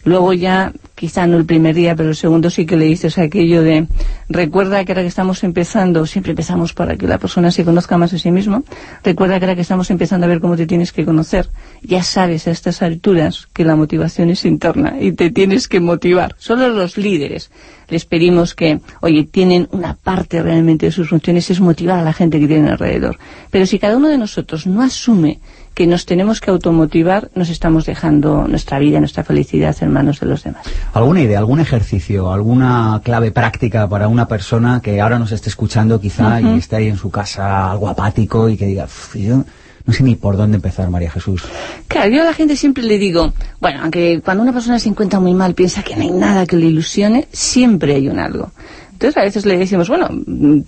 Luego 0.04 0.32
ya, 0.34 0.73
quizá 0.94 1.26
no 1.26 1.38
el 1.38 1.46
primer 1.46 1.75
día, 1.75 1.96
pero 1.96 2.11
el 2.11 2.16
segundo 2.16 2.50
sí 2.50 2.66
que 2.66 2.76
le 2.76 2.84
dices 2.84 3.16
aquello 3.18 3.62
de 3.62 3.87
recuerda 4.28 4.84
que 4.84 4.92
ahora 4.92 5.02
que 5.02 5.08
estamos 5.08 5.42
empezando, 5.44 6.06
siempre 6.06 6.32
empezamos 6.32 6.75
para 6.75 6.96
que 6.96 7.06
la 7.06 7.18
persona 7.18 7.50
se 7.50 7.64
conozca 7.64 7.96
más 7.96 8.12
a 8.12 8.18
sí 8.18 8.30
mismo, 8.30 8.64
recuerda 9.02 9.38
que 9.38 9.46
ahora 9.46 9.54
que 9.54 9.62
estamos 9.62 9.90
empezando 9.90 10.26
a 10.26 10.28
ver 10.28 10.40
cómo 10.40 10.56
te 10.56 10.66
tienes 10.66 10.92
que 10.92 11.04
conocer, 11.04 11.49
ya 11.82 12.02
sabes 12.02 12.46
a 12.46 12.50
estas 12.50 12.82
alturas 12.82 13.49
que 13.52 13.64
la 13.64 13.76
motivación 13.76 14.30
es 14.30 14.44
interna 14.44 14.96
y 15.00 15.12
te 15.12 15.30
tienes 15.30 15.68
que 15.68 15.80
motivar. 15.80 16.34
Solo 16.38 16.68
los 16.68 16.96
líderes 16.96 17.50
les 17.88 18.04
pedimos 18.04 18.54
que, 18.54 18.80
oye, 19.00 19.25
tienen 19.25 19.68
una 19.73 19.94
parte 19.94 20.42
realmente 20.42 20.87
de 20.87 20.92
sus 20.92 21.08
funciones 21.08 21.50
es 21.50 21.61
motivar 21.61 21.99
a 21.99 22.02
la 22.02 22.12
gente 22.12 22.40
que 22.40 22.46
tienen 22.46 22.68
alrededor. 22.68 23.18
Pero 23.50 23.66
si 23.66 23.78
cada 23.78 23.96
uno 23.96 24.08
de 24.08 24.18
nosotros 24.18 24.66
no 24.66 24.82
asume 24.82 25.40
que 25.74 25.86
nos 25.86 26.06
tenemos 26.06 26.40
que 26.40 26.50
automotivar, 26.50 27.30
nos 27.34 27.50
estamos 27.50 27.84
dejando 27.84 28.46
nuestra 28.48 28.78
vida, 28.78 29.00
nuestra 29.00 29.24
felicidad 29.24 29.76
en 29.80 29.92
manos 29.92 30.20
de 30.20 30.26
los 30.26 30.44
demás. 30.44 30.64
¿Alguna 30.92 31.20
idea, 31.20 31.38
algún 31.38 31.60
ejercicio, 31.60 32.32
alguna 32.32 33.00
clave 33.02 33.32
práctica 33.32 33.88
para 33.88 34.08
una 34.08 34.26
persona 34.28 34.80
que 34.82 35.00
ahora 35.00 35.18
nos 35.18 35.32
esté 35.32 35.48
escuchando 35.48 36.00
quizá 36.00 36.40
y 36.40 36.58
esté 36.58 36.76
ahí 36.76 36.88
en 36.88 36.96
su 36.96 37.10
casa 37.10 37.70
algo 37.70 37.88
apático 37.88 38.48
y 38.48 38.56
que 38.56 38.66
diga, 38.66 38.86
yo 39.14 39.44
no 39.86 39.92
sé 39.92 40.02
ni 40.02 40.14
por 40.14 40.36
dónde 40.36 40.56
empezar, 40.56 40.88
María 40.88 41.10
Jesús. 41.10 41.42
Claro, 41.88 42.10
yo 42.10 42.22
a 42.22 42.24
la 42.24 42.32
gente 42.32 42.56
siempre 42.56 42.82
le 42.82 42.98
digo, 42.98 43.34
bueno, 43.60 43.80
aunque 43.82 44.22
cuando 44.24 44.42
una 44.42 44.52
persona 44.52 44.78
se 44.78 44.88
encuentra 44.88 45.20
muy 45.20 45.34
mal 45.34 45.54
piensa 45.54 45.82
que 45.82 45.94
no 45.96 46.02
hay 46.02 46.10
nada 46.10 46.46
que 46.46 46.56
le 46.56 46.66
ilusione, 46.66 47.28
siempre 47.32 47.94
hay 47.94 48.08
un 48.08 48.18
algo. 48.18 48.52
Entonces 48.94 49.16
a 49.16 49.24
veces 49.24 49.44
le 49.44 49.58
decimos, 49.58 49.88
bueno, 49.88 50.08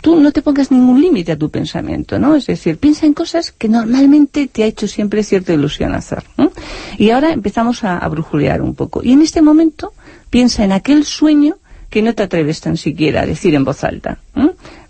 tú 0.00 0.20
no 0.20 0.32
te 0.32 0.42
pongas 0.42 0.70
ningún 0.70 1.00
límite 1.00 1.32
a 1.32 1.38
tu 1.38 1.48
pensamiento, 1.48 2.18
¿no? 2.18 2.34
Es 2.34 2.46
decir, 2.46 2.76
piensa 2.76 3.06
en 3.06 3.14
cosas 3.14 3.52
que 3.52 3.68
normalmente 3.68 4.48
te 4.48 4.64
ha 4.64 4.66
hecho 4.66 4.88
siempre 4.88 5.22
cierta 5.22 5.54
ilusión 5.54 5.94
hacer. 5.94 6.24
Y 6.98 7.10
ahora 7.10 7.32
empezamos 7.32 7.84
a, 7.84 7.98
a 7.98 8.08
brujulear 8.08 8.62
un 8.62 8.74
poco. 8.74 9.02
Y 9.02 9.12
en 9.12 9.22
este 9.22 9.42
momento 9.42 9.92
piensa 10.28 10.64
en 10.64 10.72
aquel 10.72 11.04
sueño 11.04 11.56
que 11.88 12.02
no 12.02 12.14
te 12.14 12.24
atreves 12.24 12.60
tan 12.60 12.76
siquiera 12.76 13.22
a 13.22 13.26
decir 13.26 13.54
en 13.54 13.64
voz 13.64 13.84
alta. 13.84 14.18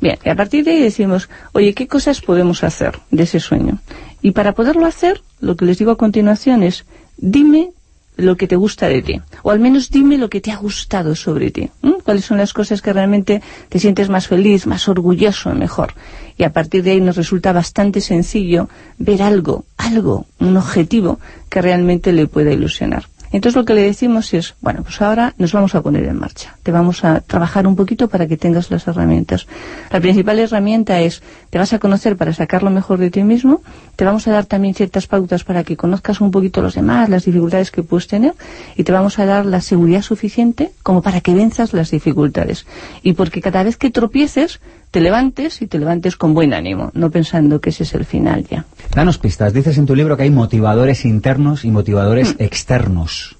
Bien, 0.00 0.18
y 0.24 0.28
a 0.28 0.34
partir 0.34 0.64
de 0.64 0.72
ahí 0.72 0.80
decimos, 0.80 1.28
oye, 1.52 1.74
¿qué 1.74 1.86
cosas 1.86 2.20
podemos 2.20 2.64
hacer 2.64 2.98
de 3.10 3.24
ese 3.24 3.38
sueño? 3.38 3.78
Y 4.22 4.32
para 4.32 4.54
poderlo 4.54 4.86
hacer, 4.86 5.22
lo 5.40 5.56
que 5.56 5.66
les 5.66 5.78
digo 5.78 5.90
a 5.90 5.96
continuación 5.98 6.62
es, 6.62 6.86
dime 7.16 7.70
lo 8.16 8.36
que 8.36 8.46
te 8.46 8.56
gusta 8.56 8.88
de 8.88 9.02
ti, 9.02 9.20
o 9.42 9.50
al 9.50 9.60
menos 9.60 9.90
dime 9.90 10.18
lo 10.18 10.30
que 10.30 10.40
te 10.40 10.50
ha 10.50 10.56
gustado 10.56 11.14
sobre 11.14 11.50
ti, 11.50 11.70
cuáles 12.06 12.24
son 12.24 12.38
las 12.38 12.52
cosas 12.52 12.82
que 12.82 12.92
realmente 12.92 13.42
te 13.68 13.80
sientes 13.80 14.08
más 14.08 14.28
feliz, 14.28 14.66
más 14.66 14.88
orgulloso, 14.88 15.52
mejor. 15.54 15.94
Y 16.38 16.44
a 16.44 16.52
partir 16.52 16.82
de 16.84 16.92
ahí 16.92 17.00
nos 17.00 17.16
resulta 17.16 17.52
bastante 17.52 18.00
sencillo 18.00 18.68
ver 18.98 19.22
algo, 19.22 19.64
algo, 19.76 20.26
un 20.38 20.56
objetivo 20.56 21.18
que 21.50 21.60
realmente 21.60 22.12
le 22.12 22.28
pueda 22.28 22.52
ilusionar. 22.52 23.06
Entonces 23.36 23.54
lo 23.54 23.66
que 23.66 23.74
le 23.74 23.82
decimos 23.82 24.32
es, 24.32 24.54
bueno, 24.62 24.82
pues 24.82 25.02
ahora 25.02 25.34
nos 25.36 25.52
vamos 25.52 25.74
a 25.74 25.82
poner 25.82 26.04
en 26.04 26.18
marcha. 26.18 26.56
Te 26.62 26.72
vamos 26.72 27.04
a 27.04 27.20
trabajar 27.20 27.66
un 27.66 27.76
poquito 27.76 28.08
para 28.08 28.26
que 28.26 28.38
tengas 28.38 28.70
las 28.70 28.88
herramientas. 28.88 29.46
La 29.90 30.00
principal 30.00 30.38
herramienta 30.38 31.00
es, 31.02 31.22
te 31.50 31.58
vas 31.58 31.74
a 31.74 31.78
conocer 31.78 32.16
para 32.16 32.32
sacar 32.32 32.62
lo 32.62 32.70
mejor 32.70 32.98
de 32.98 33.10
ti 33.10 33.22
mismo, 33.24 33.60
te 33.94 34.06
vamos 34.06 34.26
a 34.26 34.32
dar 34.32 34.46
también 34.46 34.72
ciertas 34.72 35.06
pautas 35.06 35.44
para 35.44 35.64
que 35.64 35.76
conozcas 35.76 36.22
un 36.22 36.30
poquito 36.30 36.62
los 36.62 36.76
demás, 36.76 37.10
las 37.10 37.26
dificultades 37.26 37.70
que 37.70 37.82
puedes 37.82 38.06
tener, 38.06 38.32
y 38.74 38.84
te 38.84 38.92
vamos 38.92 39.18
a 39.18 39.26
dar 39.26 39.44
la 39.44 39.60
seguridad 39.60 40.00
suficiente 40.00 40.72
como 40.82 41.02
para 41.02 41.20
que 41.20 41.34
venzas 41.34 41.74
las 41.74 41.90
dificultades. 41.90 42.64
Y 43.02 43.12
porque 43.12 43.42
cada 43.42 43.62
vez 43.64 43.76
que 43.76 43.90
tropieces, 43.90 44.60
te 44.96 45.02
levantes 45.02 45.60
y 45.60 45.66
te 45.66 45.78
levantes 45.78 46.16
con 46.16 46.32
buen 46.32 46.54
ánimo, 46.54 46.90
no 46.94 47.10
pensando 47.10 47.60
que 47.60 47.68
ese 47.68 47.82
es 47.82 47.92
el 47.92 48.06
final 48.06 48.46
ya. 48.50 48.64
Danos 48.94 49.18
pistas. 49.18 49.52
Dices 49.52 49.76
en 49.76 49.84
tu 49.84 49.94
libro 49.94 50.16
que 50.16 50.22
hay 50.22 50.30
motivadores 50.30 51.04
internos 51.04 51.66
y 51.66 51.70
motivadores 51.70 52.30
Mm. 52.32 52.42
externos. 52.42 53.36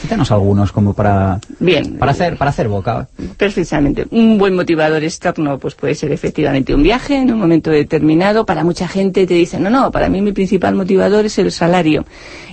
Quítanos 0.00 0.30
algunos 0.30 0.72
como 0.72 0.92
para, 0.92 1.40
Bien. 1.58 1.96
para, 1.98 2.12
hacer, 2.12 2.36
para 2.36 2.50
hacer 2.50 2.68
boca. 2.68 3.08
Precisamente. 3.36 4.06
Un 4.10 4.38
buen 4.38 4.54
motivador 4.54 5.02
externo 5.02 5.58
pues 5.58 5.74
puede 5.74 5.94
ser 5.94 6.12
efectivamente 6.12 6.74
un 6.74 6.82
viaje 6.82 7.16
en 7.16 7.32
un 7.32 7.38
momento 7.38 7.70
determinado. 7.70 8.44
Para 8.44 8.64
mucha 8.64 8.88
gente 8.88 9.26
te 9.26 9.34
dicen, 9.34 9.62
no, 9.62 9.70
no, 9.70 9.90
para 9.90 10.08
mí 10.08 10.20
mi 10.20 10.32
principal 10.32 10.74
motivador 10.74 11.24
es 11.24 11.38
el 11.38 11.50
salario. 11.50 12.04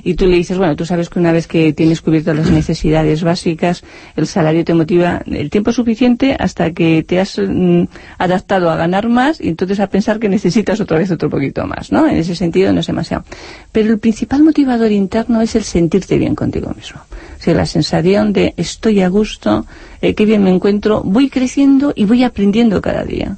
Y 0.04 0.16
tú 0.16 0.26
le 0.26 0.38
dices, 0.38 0.58
bueno, 0.58 0.76
tú 0.76 0.86
sabes 0.86 1.10
que 1.10 1.20
una 1.20 1.32
vez 1.32 1.48
que 1.48 1.74
tienes 1.74 2.02
cubiertas 2.02 2.36
las 2.36 2.50
necesidades 2.50 3.24
básicas, 3.24 3.84
el 4.16 4.28
salario 4.28 4.66
te 4.66 4.74
motiva 4.74 5.22
el 5.26 5.50
tiempo 5.50 5.72
suficiente 5.72 6.36
hasta 6.38 6.72
que 6.72 7.04
te 7.04 7.20
has 7.20 7.38
mm, 7.38 7.84
adaptado 8.18 8.70
a 8.70 8.76
ganar 8.76 9.10
más 9.10 9.40
y 9.40 9.50
entonces 9.50 9.80
a 9.80 9.88
pensar 9.88 10.20
que 10.20 10.30
necesitas 10.30 10.80
otra 10.80 10.98
vez 10.98 11.12
otro 11.12 11.30
poquito 11.30 11.66
más, 11.66 11.92
¿no? 11.92 12.08
En 12.08 12.18
ese 12.18 12.36
sentido 12.36 12.74
no 12.74 12.82
es 12.82 12.88
demasiado. 12.88 13.24
Pero 13.72 13.92
el 13.92 14.00
principal 14.00 14.44
motivador 14.44 14.92
interno 14.92 15.42
es 15.42 15.56
el 15.56 15.64
sentirte 15.64 16.18
bien 16.18 16.36
contigo 16.36 16.74
mismo. 16.76 17.02
La 17.46 17.66
sensación 17.66 18.32
de 18.32 18.54
estoy 18.56 19.02
a 19.02 19.10
gusto, 19.10 19.66
eh, 20.02 20.14
qué 20.16 20.26
bien 20.26 20.44
me 20.44 20.50
encuentro, 20.50 21.02
voy 21.04 21.30
creciendo 21.30 21.92
y 21.94 22.06
voy 22.06 22.24
aprendiendo 22.24 22.82
cada 22.82 23.04
día. 23.04 23.38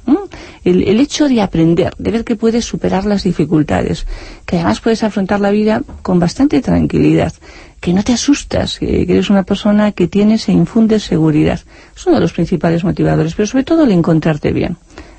El, 0.62 0.86
el 0.86 1.00
hecho 1.00 1.28
de 1.28 1.42
aprender, 1.42 1.92
de 1.98 2.10
ver 2.12 2.24
que 2.24 2.36
puedes 2.36 2.64
superar 2.64 3.04
las 3.04 3.24
dificultades, 3.24 4.06
que 4.44 4.56
además 4.56 4.80
puedes 4.80 5.02
afrontar 5.02 5.40
la 5.40 5.50
vida 5.50 5.82
con 6.02 6.20
bastante 6.20 6.62
tranquilidad, 6.62 7.32
que 7.80 7.92
no 7.92 8.04
te 8.04 8.12
asustas, 8.12 8.78
que, 8.78 9.02
eres 9.02 9.28
una 9.28 9.42
persona 9.42 9.90
que 9.90 10.06
tienes 10.06 10.48
e 10.48 10.52
infundes 10.52 11.02
seguridad. 11.02 11.60
Es 11.94 12.06
uno 12.06 12.16
de 12.16 12.22
los 12.22 12.32
principales 12.32 12.84
motivadores, 12.84 13.34
pero 13.34 13.46
sobre 13.46 13.64
todo 13.64 13.84
el 13.84 13.90
encontrarte 13.90 14.52
bien 14.52 14.76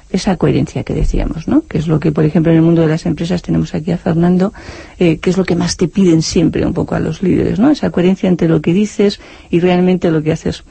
esa 0.10 0.38
coherencia 0.38 0.84
que 0.84 0.94
decíamos, 0.94 1.48
¿no? 1.48 1.64
Que 1.68 1.78
es 1.78 1.88
lo 1.88 2.00
que, 2.00 2.12
por 2.12 2.26
ejemplo, 2.26 2.52
en 2.52 2.58
el 2.58 2.64
mundo 2.64 2.82
de 2.82 2.88
las 2.88 3.06
empresas 3.06 3.42
tenemos 3.42 3.74
aquí 3.76 3.92
a 3.92 3.98
Fernando, 3.98 4.54
eh, 5.00 5.18
que 5.18 5.30
es 5.30 5.38
lo 5.38 5.46
que 5.46 5.56
más 5.56 5.78
te 5.78 5.88
piden 5.88 6.22
siempre 6.22 6.66
un 6.66 6.74
poco 6.74 6.96
a 6.96 7.00
los 7.00 7.22
líderes, 7.22 7.60
¿no? 7.60 7.70
Esa 7.70 7.90
coherencia 7.90 8.30
entre 8.30 8.48
lo 8.48 8.62
que 8.62 8.74
dices 8.74 9.20
y 9.50 9.60
realmente 9.60 10.12
lo 10.12 10.24
que 10.24 10.32
haces. 10.32 10.64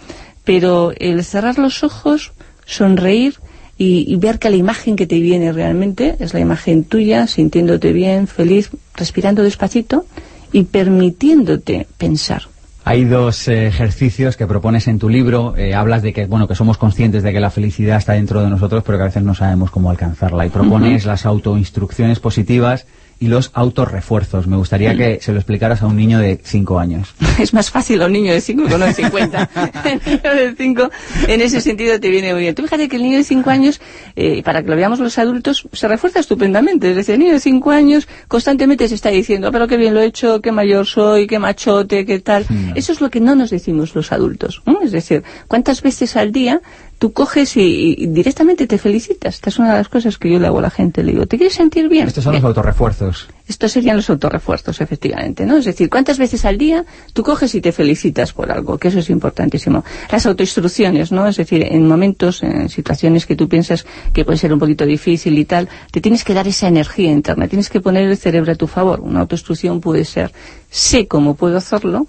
Pero 0.44 0.92
el 0.96 1.24
cerrar 1.24 1.58
los 1.58 1.84
ojos, 1.84 2.32
sonreír 2.64 3.34
y, 3.76 4.06
y 4.08 4.16
ver 4.16 4.38
que 4.38 4.50
la 4.50 4.56
imagen 4.56 4.96
que 4.96 5.06
te 5.06 5.20
viene 5.20 5.52
realmente 5.52 6.16
es 6.18 6.32
la 6.32 6.40
imagen 6.40 6.84
tuya, 6.84 7.26
sintiéndote 7.26 7.92
bien, 7.92 8.26
feliz, 8.26 8.70
respirando 8.94 9.42
despacito 9.42 10.06
y 10.52 10.64
permitiéndote 10.64 11.86
pensar. 11.98 12.42
Hay 12.88 13.04
dos 13.04 13.48
eh, 13.48 13.66
ejercicios 13.66 14.36
que 14.36 14.46
propones 14.46 14.86
en 14.86 15.00
tu 15.00 15.08
libro. 15.08 15.56
Eh, 15.56 15.74
hablas 15.74 16.02
de 16.02 16.12
que, 16.12 16.26
bueno, 16.26 16.46
que 16.46 16.54
somos 16.54 16.78
conscientes 16.78 17.24
de 17.24 17.32
que 17.32 17.40
la 17.40 17.50
felicidad 17.50 17.96
está 17.96 18.12
dentro 18.12 18.40
de 18.42 18.48
nosotros, 18.48 18.84
pero 18.86 18.96
que 18.96 19.02
a 19.02 19.06
veces 19.06 19.24
no 19.24 19.34
sabemos 19.34 19.72
cómo 19.72 19.90
alcanzarla. 19.90 20.46
Y 20.46 20.50
propones 20.50 21.02
Ujú. 21.02 21.08
las 21.08 21.26
autoinstrucciones 21.26 22.20
positivas 22.20 22.86
y 23.18 23.28
los 23.28 23.50
autorrefuerzos. 23.54 24.46
Me 24.46 24.56
gustaría 24.56 24.94
que 24.96 25.18
se 25.20 25.32
lo 25.32 25.38
explicaras 25.38 25.82
a 25.82 25.86
un 25.86 25.96
niño 25.96 26.18
de 26.18 26.40
5 26.42 26.78
años. 26.78 27.14
es 27.38 27.54
más 27.54 27.70
fácil 27.70 28.02
a 28.02 28.06
un 28.06 28.12
niño 28.12 28.32
de 28.32 28.40
5 28.40 28.64
que 28.66 28.72
a 28.72 28.76
uno 28.76 28.86
de 28.86 28.94
50. 28.94 29.50
el 29.84 30.00
niño 30.04 30.34
de 30.34 30.54
5, 30.56 30.90
en 31.28 31.40
ese 31.40 31.60
sentido, 31.60 31.98
te 31.98 32.10
viene 32.10 32.32
muy 32.32 32.42
bien. 32.42 32.54
Tú 32.54 32.62
fíjate 32.62 32.88
que 32.88 32.96
el 32.96 33.02
niño 33.02 33.18
de 33.18 33.24
5 33.24 33.50
años, 33.50 33.80
eh, 34.16 34.42
para 34.42 34.62
que 34.62 34.68
lo 34.68 34.76
veamos 34.76 34.98
los 34.98 35.18
adultos, 35.18 35.68
se 35.72 35.88
refuerza 35.88 36.20
estupendamente. 36.20 36.90
Es 36.90 36.96
decir, 36.96 37.14
el 37.14 37.20
niño 37.20 37.32
de 37.32 37.40
5 37.40 37.70
años 37.70 38.08
constantemente 38.28 38.88
se 38.88 38.94
está 38.94 39.10
diciendo, 39.10 39.48
"Ah, 39.48 39.52
pero 39.52 39.66
qué 39.66 39.76
bien 39.76 39.94
lo 39.94 40.00
he 40.00 40.06
hecho, 40.06 40.40
qué 40.40 40.52
mayor 40.52 40.86
soy, 40.86 41.26
qué 41.26 41.38
machote, 41.38 42.04
qué 42.04 42.20
tal. 42.20 42.46
Eso 42.74 42.92
es 42.92 43.00
lo 43.00 43.10
que 43.10 43.20
no 43.20 43.34
nos 43.34 43.50
decimos 43.50 43.94
los 43.94 44.12
adultos. 44.12 44.62
¿no? 44.66 44.80
Es 44.82 44.92
decir, 44.92 45.22
¿cuántas 45.48 45.82
veces 45.82 46.16
al 46.16 46.32
día 46.32 46.60
tú 46.98 47.12
coges 47.12 47.56
y, 47.56 47.94
y 47.98 48.06
directamente 48.06 48.66
te 48.66 48.78
felicitas? 48.78 49.34
Esta 49.36 49.50
es 49.50 49.58
una 49.58 49.72
de 49.72 49.78
las 49.78 49.88
cosas 49.88 50.18
que 50.18 50.30
yo 50.30 50.38
le 50.38 50.46
hago 50.46 50.58
a 50.58 50.62
la 50.62 50.70
gente. 50.70 51.02
Le 51.02 51.12
digo, 51.12 51.26
¿te 51.26 51.36
quieres 51.36 51.54
sentir 51.54 51.88
bien? 51.88 52.06
Estos 52.08 52.24
son 52.24 52.32
Bien. 52.32 52.42
los 52.42 52.48
autorrefuerzos. 52.48 53.28
Estos 53.48 53.70
serían 53.72 53.96
los 53.96 54.10
autorrefuerzos, 54.10 54.80
efectivamente, 54.80 55.46
¿no? 55.46 55.56
Es 55.56 55.64
decir, 55.66 55.88
¿cuántas 55.88 56.18
veces 56.18 56.44
al 56.44 56.58
día 56.58 56.84
tú 57.12 57.22
coges 57.22 57.54
y 57.54 57.60
te 57.60 57.70
felicitas 57.70 58.32
por 58.32 58.50
algo? 58.50 58.76
Que 58.78 58.88
eso 58.88 58.98
es 58.98 59.08
importantísimo. 59.08 59.84
Las 60.10 60.26
autoinstrucciones, 60.26 61.12
¿no? 61.12 61.28
Es 61.28 61.36
decir, 61.36 61.62
en 61.62 61.86
momentos, 61.86 62.42
en 62.42 62.68
situaciones 62.68 63.24
que 63.24 63.36
tú 63.36 63.48
piensas 63.48 63.86
que 64.12 64.24
puede 64.24 64.38
ser 64.38 64.52
un 64.52 64.58
poquito 64.58 64.84
difícil 64.84 65.38
y 65.38 65.44
tal, 65.44 65.68
te 65.92 66.00
tienes 66.00 66.24
que 66.24 66.34
dar 66.34 66.48
esa 66.48 66.66
energía 66.66 67.12
interna, 67.12 67.46
tienes 67.46 67.70
que 67.70 67.80
poner 67.80 68.08
el 68.08 68.16
cerebro 68.16 68.52
a 68.52 68.56
tu 68.56 68.66
favor. 68.66 69.00
Una 69.00 69.20
autoinstrucción 69.20 69.80
puede 69.80 70.04
ser, 70.04 70.32
sé 70.70 71.06
cómo 71.06 71.36
puedo 71.36 71.56
hacerlo, 71.56 72.08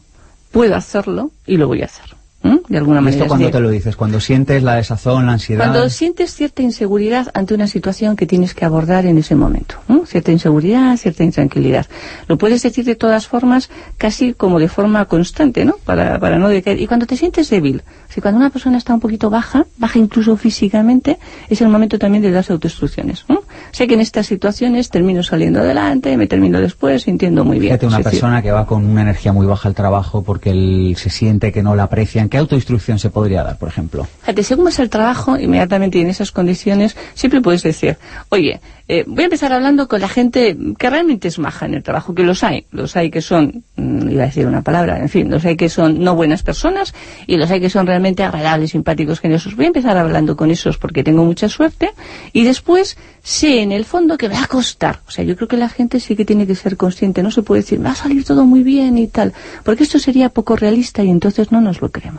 puedo 0.51 0.75
hacerlo 0.75 1.31
y 1.45 1.57
lo 1.57 1.67
voy 1.67 1.83
a 1.83 1.85
hacer. 1.85 2.16
¿M? 2.47 2.61
De 2.67 2.77
alguna 2.77 2.99
¿Y 2.99 3.03
manera. 3.03 3.23
esto 3.23 3.25
Es 3.25 3.29
cuando 3.29 3.51
te 3.51 3.59
lo 3.59 3.69
dices? 3.69 3.95
Cuando 3.95 4.19
sientes 4.19 4.63
la 4.63 4.75
desazón, 4.75 5.25
la 5.25 5.33
ansiedad... 5.33 5.65
cuando 5.65 5.89
sientes 5.89 6.33
cierta 6.33 6.61
inseguridad 6.61 7.27
ante 7.33 7.53
una 7.53 7.67
situación 7.67 8.15
que 8.15 8.25
tienes 8.25 8.53
que 8.53 8.65
abordar 8.65 9.05
en 9.05 9.17
ese 9.17 9.35
momento, 9.35 9.75
¿no? 9.87 10.05
cierta 10.05 10.31
inseguridad, 10.31 10.95
cierta 10.97 11.23
intranquilidad. 11.23 11.87
Lo 12.27 12.37
puedes 12.37 12.63
decir 12.63 12.85
de 12.85 12.95
todas 12.95 13.27
formas, 13.27 13.69
casi 13.97 14.33
como 14.33 14.59
de 14.59 14.69
forma 14.69 15.05
constante, 15.05 15.65
¿no? 15.65 15.75
Para, 15.85 16.19
para 16.19 16.37
no 16.37 16.49
decaer. 16.49 16.81
Y 16.81 16.87
cuando 16.87 17.05
te 17.05 17.17
sientes 17.17 17.49
débil, 17.49 17.83
si 18.09 18.21
cuando 18.21 18.39
una 18.39 18.49
persona 18.49 18.77
está 18.77 18.93
un 18.93 18.99
poquito 18.99 19.29
baja, 19.29 19.65
baja 19.77 19.99
incluso 19.99 20.37
físicamente, 20.37 21.19
es 21.49 21.61
el 21.61 21.69
momento 21.69 21.99
también 21.99 22.23
de 22.23 22.31
darse 22.31 22.53
autoinstrucciones. 22.53 23.25
¿no? 23.27 23.41
Sé 23.71 23.87
que 23.87 23.95
en 23.95 23.99
estas 23.99 24.27
situaciones 24.27 24.89
termino 24.89 25.23
saliendo 25.23 25.59
adelante, 25.59 26.15
me 26.17 26.27
termino 26.27 26.59
después 26.59 27.03
sintiendo 27.03 27.43
muy 27.43 27.59
bien. 27.59 27.71
Fíjate, 27.71 27.87
una 27.87 27.97
decir, 27.97 28.11
persona 28.11 28.41
que 28.41 28.51
va 28.51 28.65
con 28.65 28.85
una 28.85 29.01
energía 29.01 29.33
muy 29.33 29.45
baja 29.45 29.67
al 29.67 29.75
trabajo 29.75 30.23
porque 30.23 30.51
él 30.51 30.95
se 30.97 31.09
siente 31.09 31.51
que 31.51 31.61
no 31.63 31.75
la 31.75 31.83
aprecian. 31.83 32.29
¿Qué 32.37 32.41
autoinstrucción 32.41 32.99
se 32.99 33.09
podría 33.09 33.41
dar, 33.41 33.57
por 33.57 33.67
ejemplo? 33.67 34.07
Según 34.43 34.65
vas 34.65 34.79
al 34.79 34.91
trabajo, 34.91 35.39
inmediatamente 35.39 35.97
y 35.97 36.01
en 36.01 36.09
esas 36.09 36.31
condiciones, 36.31 36.95
siempre 37.15 37.41
puedes 37.41 37.63
decir, 37.63 37.97
oye, 38.29 38.61
eh, 38.89 39.03
voy 39.05 39.23
a 39.23 39.25
empezar 39.25 39.51
hablando 39.51 39.89
con 39.89 39.99
la 39.99 40.07
gente 40.07 40.55
que 40.77 40.89
realmente 40.89 41.27
es 41.27 41.39
maja 41.39 41.65
en 41.65 41.73
el 41.73 41.83
trabajo, 41.83 42.15
que 42.15 42.23
los 42.23 42.43
hay. 42.43 42.65
Los 42.71 42.95
hay 42.95 43.09
que 43.09 43.21
son, 43.21 43.63
mm, 43.75 44.09
iba 44.09 44.23
a 44.23 44.27
decir 44.27 44.45
una 44.45 44.61
palabra, 44.61 44.99
en 44.99 45.09
fin, 45.09 45.29
los 45.29 45.43
hay 45.43 45.57
que 45.57 45.67
son 45.67 46.03
no 46.03 46.15
buenas 46.15 46.43
personas 46.43 46.93
y 47.25 47.35
los 47.35 47.51
hay 47.51 47.59
que 47.59 47.69
son 47.69 47.85
realmente 47.85 48.23
agradables, 48.23 48.71
simpáticos, 48.71 49.19
generosos. 49.19 49.55
Voy 49.55 49.65
a 49.65 49.67
empezar 49.69 49.97
hablando 49.97 50.37
con 50.37 50.51
esos 50.51 50.77
porque 50.77 51.03
tengo 51.03 51.25
mucha 51.25 51.49
suerte 51.49 51.89
y 52.31 52.45
después 52.45 52.97
sé 53.23 53.61
en 53.61 53.73
el 53.73 53.83
fondo 53.83 54.17
que 54.17 54.29
me 54.29 54.35
va 54.35 54.43
a 54.43 54.47
costar. 54.47 55.01
O 55.05 55.11
sea, 55.11 55.25
yo 55.25 55.35
creo 55.35 55.49
que 55.49 55.57
la 55.57 55.67
gente 55.67 55.99
sí 55.99 56.15
que 56.15 56.23
tiene 56.23 56.47
que 56.47 56.55
ser 56.55 56.77
consciente. 56.77 57.21
No 57.21 57.31
se 57.31 57.41
puede 57.41 57.63
decir, 57.63 57.85
va 57.85 57.91
a 57.91 57.95
salir 57.95 58.23
todo 58.23 58.45
muy 58.45 58.63
bien 58.63 58.97
y 58.97 59.07
tal, 59.07 59.33
porque 59.65 59.83
esto 59.83 59.99
sería 59.99 60.29
poco 60.29 60.55
realista 60.55 61.03
y 61.03 61.09
entonces 61.09 61.51
no 61.51 61.59
nos 61.59 61.81
lo 61.81 61.89
creemos. 61.89 62.16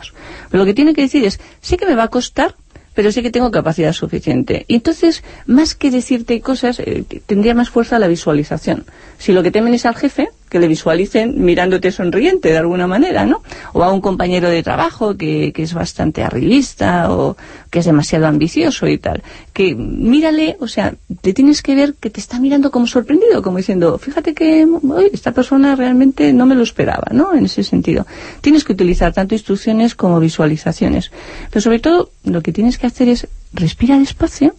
Pero 0.49 0.63
lo 0.63 0.65
que 0.65 0.73
tiene 0.73 0.93
que 0.93 1.01
decir 1.01 1.25
es, 1.25 1.39
sé 1.61 1.77
que 1.77 1.85
me 1.85 1.95
va 1.95 2.03
a 2.03 2.07
costar, 2.09 2.55
pero 2.93 3.11
sé 3.11 3.21
que 3.21 3.31
tengo 3.31 3.51
capacidad 3.51 3.93
suficiente. 3.93 4.65
Entonces, 4.67 5.23
más 5.45 5.75
que 5.75 5.91
decirte 5.91 6.41
cosas, 6.41 6.79
eh, 6.79 7.05
tendría 7.25 7.55
más 7.55 7.69
fuerza 7.69 7.99
la 7.99 8.07
visualización. 8.07 8.85
Si 9.17 9.31
lo 9.31 9.43
que 9.43 9.51
temen 9.51 9.73
es 9.73 9.85
al 9.85 9.95
jefe, 9.95 10.29
que 10.49 10.59
le 10.59 10.67
visualicen 10.67 11.43
mirándote 11.43 11.91
sonriente 11.91 12.49
de 12.49 12.57
alguna 12.57 12.87
manera, 12.87 13.25
¿no? 13.25 13.41
O 13.73 13.83
a 13.83 13.91
un 13.91 14.01
compañero 14.01 14.49
de 14.49 14.63
trabajo 14.63 15.15
que, 15.15 15.53
que 15.53 15.63
es 15.63 15.73
bastante 15.73 16.23
arribista 16.23 17.11
o 17.11 17.37
que 17.69 17.79
es 17.79 17.85
demasiado 17.85 18.27
ambicioso 18.27 18.87
y 18.87 18.97
tal. 18.97 19.21
Que 19.53 19.75
mírale, 19.75 20.57
o 20.59 20.67
sea, 20.67 20.95
te 21.21 21.33
tienes 21.33 21.61
que 21.61 21.75
ver 21.75 21.93
que 21.99 22.09
te 22.09 22.19
está 22.19 22.39
mirando 22.39 22.71
como 22.71 22.87
sorprendido, 22.87 23.41
como 23.41 23.57
diciendo, 23.57 23.97
fíjate 23.97 24.33
que 24.33 24.65
uy, 24.65 25.09
esta 25.13 25.31
persona 25.31 25.75
realmente 25.75 26.33
no 26.33 26.45
me 26.45 26.55
lo 26.55 26.63
esperaba, 26.63 27.07
¿no? 27.11 27.33
En 27.33 27.45
ese 27.45 27.63
sentido. 27.63 28.05
Tienes 28.41 28.63
que 28.63 28.73
utilizar 28.73 29.13
tanto 29.13 29.35
instrucciones 29.35 29.95
como 29.95 30.19
visualizaciones. 30.19 31.11
Pero 31.49 31.61
sobre 31.61 31.79
todo, 31.79 32.09
lo 32.23 32.41
que 32.41 32.53
tienes 32.53 32.77
que 32.77 32.87
hacer 32.87 33.07
es 33.07 33.27
respira 33.53 33.97
despacio, 33.99 34.55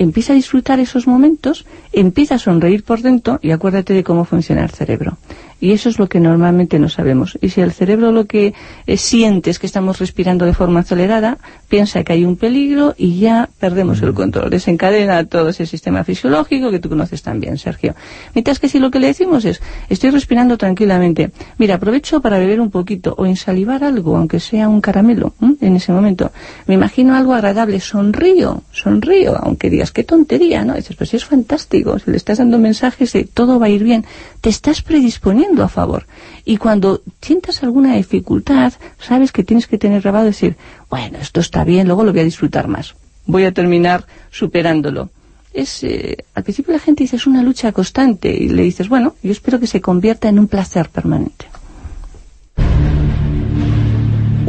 empieza 0.00 0.32
a 0.32 0.36
disfrutar 0.36 0.80
esos 0.80 1.06
momentos, 1.06 1.66
empieza 1.92 2.36
a 2.36 2.38
sonreír 2.38 2.82
por 2.84 3.02
dentro 3.02 3.38
y 3.42 3.50
acuérdate 3.50 3.92
de 3.92 4.02
cómo 4.02 4.24
funciona 4.24 4.62
el 4.64 4.70
cerebro. 4.70 5.18
Y 5.60 5.72
eso 5.72 5.88
es 5.88 5.98
lo 5.98 6.08
que 6.08 6.20
normalmente 6.20 6.78
no 6.78 6.88
sabemos. 6.88 7.38
Y 7.40 7.50
si 7.50 7.60
el 7.60 7.72
cerebro 7.72 8.12
lo 8.12 8.24
que 8.24 8.54
eh, 8.86 8.96
siente 8.96 9.50
es 9.50 9.58
que 9.58 9.66
estamos 9.66 9.98
respirando 9.98 10.46
de 10.46 10.54
forma 10.54 10.80
acelerada, 10.80 11.38
piensa 11.68 12.02
que 12.02 12.14
hay 12.14 12.24
un 12.24 12.36
peligro 12.36 12.94
y 12.96 13.18
ya 13.18 13.50
perdemos 13.58 14.00
el 14.02 14.14
control. 14.14 14.50
Desencadena 14.50 15.24
todo 15.26 15.50
ese 15.50 15.66
sistema 15.66 16.02
fisiológico 16.02 16.70
que 16.70 16.78
tú 16.78 16.88
conoces 16.88 17.22
también, 17.22 17.58
Sergio. 17.58 17.94
Mientras 18.34 18.58
que 18.58 18.68
si 18.68 18.78
lo 18.78 18.90
que 18.90 19.00
le 19.00 19.08
decimos 19.08 19.44
es, 19.44 19.60
estoy 19.88 20.10
respirando 20.10 20.56
tranquilamente, 20.56 21.30
mira, 21.58 21.74
aprovecho 21.74 22.20
para 22.20 22.38
beber 22.38 22.60
un 22.60 22.70
poquito 22.70 23.14
o 23.18 23.26
ensalivar 23.26 23.84
algo, 23.84 24.16
aunque 24.16 24.40
sea 24.40 24.68
un 24.68 24.80
caramelo, 24.80 25.34
en 25.60 25.76
ese 25.76 25.92
momento. 25.92 26.32
Me 26.66 26.74
imagino 26.74 27.14
algo 27.14 27.34
agradable, 27.34 27.80
sonrío, 27.80 28.62
sonrío, 28.72 29.36
aunque 29.36 29.68
digas, 29.68 29.92
qué 29.92 30.04
tontería, 30.04 30.64
¿no? 30.64 30.74
Dices, 30.74 30.96
pues 30.96 31.12
es 31.12 31.24
fantástico, 31.24 31.98
si 31.98 32.10
le 32.10 32.16
estás 32.16 32.38
dando 32.38 32.58
mensajes 32.58 33.12
de 33.12 33.24
todo 33.24 33.58
va 33.58 33.66
a 33.66 33.70
ir 33.70 33.84
bien, 33.84 34.04
te 34.40 34.48
estás 34.48 34.82
predisponiendo 34.82 35.49
a 35.58 35.68
favor. 35.68 36.06
Y 36.44 36.56
cuando 36.56 37.02
sientas 37.20 37.62
alguna 37.62 37.96
dificultad, 37.96 38.72
sabes 38.98 39.32
que 39.32 39.44
tienes 39.44 39.66
que 39.66 39.78
tener 39.78 40.02
grabado 40.02 40.26
y 40.26 40.28
decir, 40.28 40.56
bueno, 40.88 41.18
esto 41.18 41.40
está 41.40 41.64
bien, 41.64 41.86
luego 41.86 42.04
lo 42.04 42.12
voy 42.12 42.20
a 42.20 42.24
disfrutar 42.24 42.68
más. 42.68 42.94
Voy 43.26 43.44
a 43.44 43.52
terminar 43.52 44.06
superándolo. 44.30 45.10
Es, 45.52 45.82
eh, 45.82 46.24
al 46.34 46.44
principio 46.44 46.72
la 46.72 46.78
gente 46.78 47.04
dice, 47.04 47.16
es 47.16 47.26
una 47.26 47.42
lucha 47.42 47.72
constante, 47.72 48.32
y 48.32 48.48
le 48.48 48.62
dices, 48.62 48.88
bueno, 48.88 49.16
yo 49.22 49.32
espero 49.32 49.58
que 49.58 49.66
se 49.66 49.80
convierta 49.80 50.28
en 50.28 50.38
un 50.38 50.46
placer 50.48 50.88
permanente. 50.90 51.46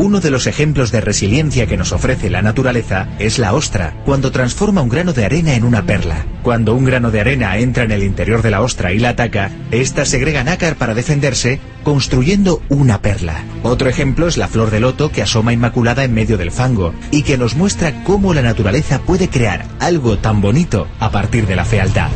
Uno 0.02 0.20
de 0.20 0.32
los 0.32 0.48
ejemplos 0.48 0.92
de 0.92 1.00
resiliencia 1.00 1.68
que 1.68 1.78
nos 1.78 1.92
ofrece 1.92 2.32
la 2.32 2.42
naturaleza 2.42 3.08
es 3.20 3.38
la 3.38 3.54
ostra, 3.54 3.94
cuando 4.04 4.32
transforma 4.32 4.82
un 4.82 4.90
grano 4.90 5.14
de 5.14 5.26
arena 5.26 5.54
en 5.54 5.64
una 5.64 5.86
perla. 5.86 6.26
Cuando 6.42 6.74
un 6.74 6.86
grano 6.86 7.12
de 7.12 7.22
arena 7.22 7.56
entra 7.60 7.84
en 7.84 7.92
el 7.92 8.02
interior 8.02 8.42
de 8.42 8.50
la 8.50 8.62
ostra 8.64 8.94
y 8.94 8.98
la 8.98 9.10
ataca, 9.10 9.52
ésta 9.70 10.06
segrega 10.06 10.44
nácar 10.44 10.76
para 10.76 10.96
defenderse, 10.96 11.60
construyendo 11.84 12.64
una 12.68 13.04
perla. 13.04 13.44
Otro 13.62 13.90
ejemplo 13.90 14.28
es 14.28 14.38
la 14.38 14.48
flor 14.48 14.72
de 14.72 14.80
loto 14.80 15.12
que 15.12 15.22
asoma 15.22 15.54
inmaculada 15.54 16.04
en 16.04 16.16
medio 16.16 16.40
del 16.40 16.50
fango 16.50 16.96
y 17.12 17.22
que 17.22 17.38
nos 17.38 17.56
muestra 17.56 18.04
cómo 18.04 18.34
la 18.34 18.42
naturaleza 18.42 19.02
puede 19.02 19.30
crear 19.30 19.68
algo 19.80 20.18
tan 20.18 20.42
bonito 20.42 20.88
a 21.00 21.12
partir 21.12 21.46
de 21.46 21.56
la 21.56 21.66
fealdad. 21.66 22.10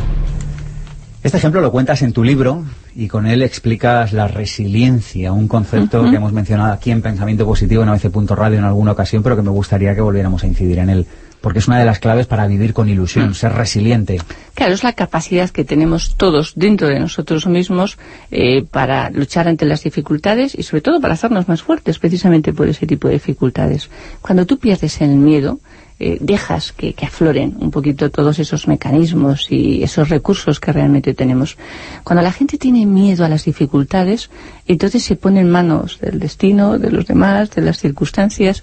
Este 1.22 1.38
ejemplo 1.38 1.60
lo 1.60 1.70
cuentas 1.70 2.02
en 2.02 2.12
tu 2.12 2.24
libro 2.24 2.64
y 2.96 3.08
con 3.08 3.26
él 3.26 3.42
explicas 3.42 4.14
la 4.14 4.26
resiliencia, 4.26 5.30
un 5.30 5.48
concepto 5.48 6.08
que 6.08 6.16
hemos 6.16 6.32
mencionado 6.32 6.72
aquí 6.72 6.90
en 6.90 7.02
Pensamiento 7.02 7.44
Positivo 7.44 7.82
en 7.82 7.90
ABC.radio 7.90 8.58
en 8.58 8.64
alguna 8.64 8.92
ocasión, 8.92 9.22
pero 9.22 9.36
que 9.36 9.42
me 9.42 9.50
gustaría 9.50 9.94
que 9.94 10.00
volviéramos 10.00 10.42
a 10.42 10.46
incidir 10.46 10.78
en 10.78 10.88
él, 10.88 11.06
porque 11.42 11.58
es 11.58 11.68
una 11.68 11.78
de 11.78 11.84
las 11.84 11.98
claves 11.98 12.26
para 12.26 12.46
vivir 12.46 12.72
con 12.72 12.88
ilusión, 12.88 13.34
ser 13.34 13.52
resiliente. 13.52 14.18
Claro, 14.54 14.72
es 14.72 14.82
la 14.82 14.94
capacidad 14.94 15.50
que 15.50 15.62
tenemos 15.62 16.16
todos 16.16 16.54
dentro 16.56 16.88
de 16.88 16.98
nosotros 16.98 17.46
mismos 17.46 17.98
eh, 18.30 18.64
para 18.64 19.10
luchar 19.10 19.46
ante 19.46 19.66
las 19.66 19.84
dificultades 19.84 20.54
y 20.54 20.62
sobre 20.62 20.80
todo 20.80 20.98
para 20.98 21.14
hacernos 21.14 21.48
más 21.48 21.62
fuertes 21.62 21.98
precisamente 21.98 22.54
por 22.54 22.66
ese 22.66 22.86
tipo 22.86 23.08
de 23.08 23.14
dificultades. 23.14 23.90
Cuando 24.22 24.46
tú 24.46 24.58
pierdes 24.58 25.02
el 25.02 25.10
miedo, 25.16 25.58
eh, 25.98 26.18
dejas 26.20 26.72
que, 26.72 26.92
que 26.92 27.06
afloren 27.06 27.56
un 27.58 27.70
poquito 27.70 28.10
todos 28.10 28.38
esos 28.38 28.68
mecanismos 28.68 29.50
y 29.50 29.82
esos 29.82 30.08
recursos 30.08 30.60
que 30.60 30.72
realmente 30.72 31.14
tenemos. 31.14 31.56
Cuando 32.04 32.22
la 32.22 32.32
gente 32.32 32.58
tiene 32.58 32.84
miedo 32.84 33.24
a 33.24 33.28
las 33.28 33.44
dificultades, 33.44 34.30
entonces 34.66 35.02
se 35.02 35.16
pone 35.16 35.40
en 35.40 35.50
manos 35.50 35.98
del 36.00 36.18
destino, 36.18 36.78
de 36.78 36.90
los 36.90 37.06
demás, 37.06 37.50
de 37.50 37.62
las 37.62 37.78
circunstancias 37.78 38.62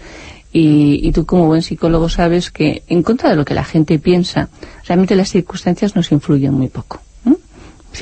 y, 0.51 0.99
y 1.01 1.11
tú 1.11 1.25
como 1.25 1.47
buen 1.47 1.63
psicólogo 1.63 2.07
sabes 2.09 2.51
que 2.51 2.83
en 2.87 3.01
contra 3.01 3.31
de 3.31 3.35
lo 3.35 3.45
que 3.45 3.55
la 3.55 3.63
gente 3.63 3.97
piensa, 3.97 4.49
realmente 4.85 5.15
las 5.15 5.29
circunstancias 5.29 5.95
nos 5.95 6.11
influyen 6.11 6.53
muy 6.53 6.67
poco. 6.67 7.01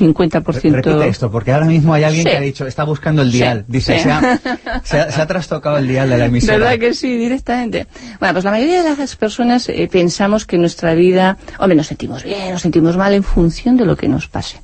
¿M? 0.00 0.14
50%... 0.14 0.72
Repite 0.72 1.08
esto, 1.08 1.30
porque 1.30 1.52
ahora 1.52 1.66
mismo 1.66 1.94
hay 1.94 2.04
alguien 2.04 2.24
Sí. 2.24 2.30
que 2.30 2.36
ha 2.36 2.40
dicho, 2.40 2.66
está 2.66 2.84
buscando 2.84 3.22
el 3.22 3.30
Sí, 3.30 3.38
dial. 3.38 3.64
Dice, 3.68 3.96
sí. 3.98 4.02
se, 4.04 4.10
ha, 4.10 4.40
se 4.84 5.00
ha- 5.00 5.10
se 5.12 5.20
ha 5.20 5.26
trastocado 5.26 5.78
el 5.78 5.88
dial 5.88 6.08
de 6.10 6.18
la 6.18 6.24
emisora. 6.26 6.58
¿Verdad 6.58 6.78
que 6.78 6.94
sí, 6.94 7.16
directamente? 7.16 7.86
Bueno, 8.20 8.34
pues 8.34 8.44
la 8.44 8.50
mayoría 8.50 8.82
de 8.82 8.96
las 8.96 9.16
personas 9.16 9.68
eh, 9.68 9.88
pensamos 9.90 10.46
que 10.46 10.58
nuestra 10.58 10.94
vida, 10.94 11.36
hombre, 11.58 11.76
nos 11.76 11.86
sentimos 11.86 12.24
bien, 12.24 12.52
nos 12.52 12.62
sentimos 12.62 12.96
mal 12.96 13.12
en 13.14 13.22
función 13.22 13.76
de 13.76 13.84
lo 13.84 13.96
que 13.96 14.08
nos 14.08 14.28
pase. 14.28 14.58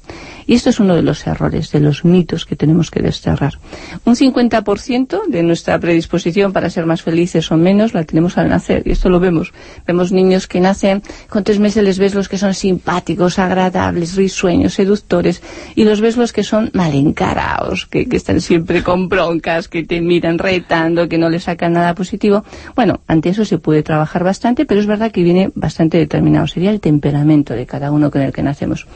Y 0.49 0.55
esto 0.55 0.71
es 0.71 0.81
uno 0.81 0.97
de 0.97 1.03
los 1.03 1.27
errores, 1.27 1.71
de 1.73 1.81
los 1.81 2.07
mitos 2.07 2.47
que 2.47 2.57
tenemos 2.57 2.91
que 2.91 3.03
desterrar. 3.03 3.59
Un 4.07 4.17
50% 4.17 5.27
de 5.29 5.43
nuestra 5.43 5.79
predisposición 5.79 6.55
para 6.55 6.71
ser 6.71 6.87
más 6.87 7.03
felices 7.03 7.53
o 7.53 7.59
menos 7.59 7.93
la 7.93 8.05
tenemos 8.05 8.39
al 8.39 8.49
nacer, 8.49 8.83
y 8.87 8.93
esto 8.93 9.11
lo 9.11 9.21
vemos. 9.21 9.53
Vemos 9.87 10.11
niños 10.11 10.47
que 10.47 10.61
nacen, 10.61 11.03
con 11.29 11.45
tres 11.45 11.59
meses 11.59 11.85
les 11.85 11.99
ves 11.99 12.15
los 12.15 12.31
que 12.31 12.39
son 12.39 12.55
simpáticos, 12.55 13.39
agradables, 13.39 14.17
risueños, 14.17 14.73
seductores, 14.73 15.43
y 15.75 15.85
los 15.85 16.01
ves 16.01 16.17
los 16.17 16.33
que 16.33 16.43
son 16.43 16.71
mal 16.73 16.95
encarados, 16.95 17.85
que, 17.85 18.09
que 18.09 18.17
están 18.17 18.41
siempre 18.41 18.83
con 18.83 19.11
broncas, 19.11 19.69
que 19.69 19.85
te 19.85 20.01
miran 20.01 20.39
retando, 20.39 21.11
que 21.11 21.19
no 21.19 21.29
le 21.29 21.41
sacan 21.41 21.75
nada 21.75 21.95
positivo. 21.95 22.43
Bueno, 22.75 23.03
ante 23.07 23.29
eso 23.29 23.45
se 23.45 23.59
puede 23.59 23.83
trabajar 23.83 24.25
bastante, 24.25 24.65
pero 24.65 24.81
es 24.81 24.87
verdad 24.87 25.13
que 25.13 25.23
viene 25.23 25.51
bastante 25.55 25.99
determinado. 25.99 26.47
Sería 26.47 26.71
el 26.71 26.81
temperamento 26.81 27.53
de 27.53 27.67
cada 27.67 27.93
uno 27.93 28.11
con 28.11 28.23
el 28.23 28.33
que 28.33 28.43
nacemos. 28.43 28.87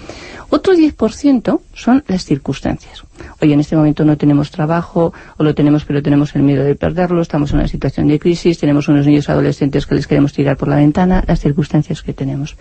Otro 0.48 0.74
10% 0.74 1.41
son 1.74 2.04
las 2.06 2.24
circunstancias. 2.24 3.02
Oye, 3.40 3.54
en 3.54 3.60
este 3.60 3.76
momento 3.76 4.04
no 4.04 4.16
tenemos 4.16 4.50
trabajo, 4.50 5.12
o 5.36 5.44
lo 5.44 5.54
tenemos 5.54 5.84
pero 5.84 6.02
tenemos 6.02 6.34
el 6.34 6.42
miedo 6.42 6.64
de 6.64 6.74
perderlo, 6.74 7.22
estamos 7.22 7.50
en 7.52 7.58
una 7.58 7.68
situación 7.68 8.08
de 8.08 8.18
crisis, 8.18 8.58
tenemos 8.58 8.88
unos 8.88 9.06
niños 9.06 9.28
adolescentes 9.28 9.86
que 9.86 9.94
les 9.94 10.06
queremos 10.06 10.32
tirar 10.32 10.56
por 10.56 10.68
la 10.68 10.76
ventana, 10.76 11.24
las 11.26 11.40
circunstancias 11.40 12.02
que 12.02 12.12
tenemos. 12.12 12.56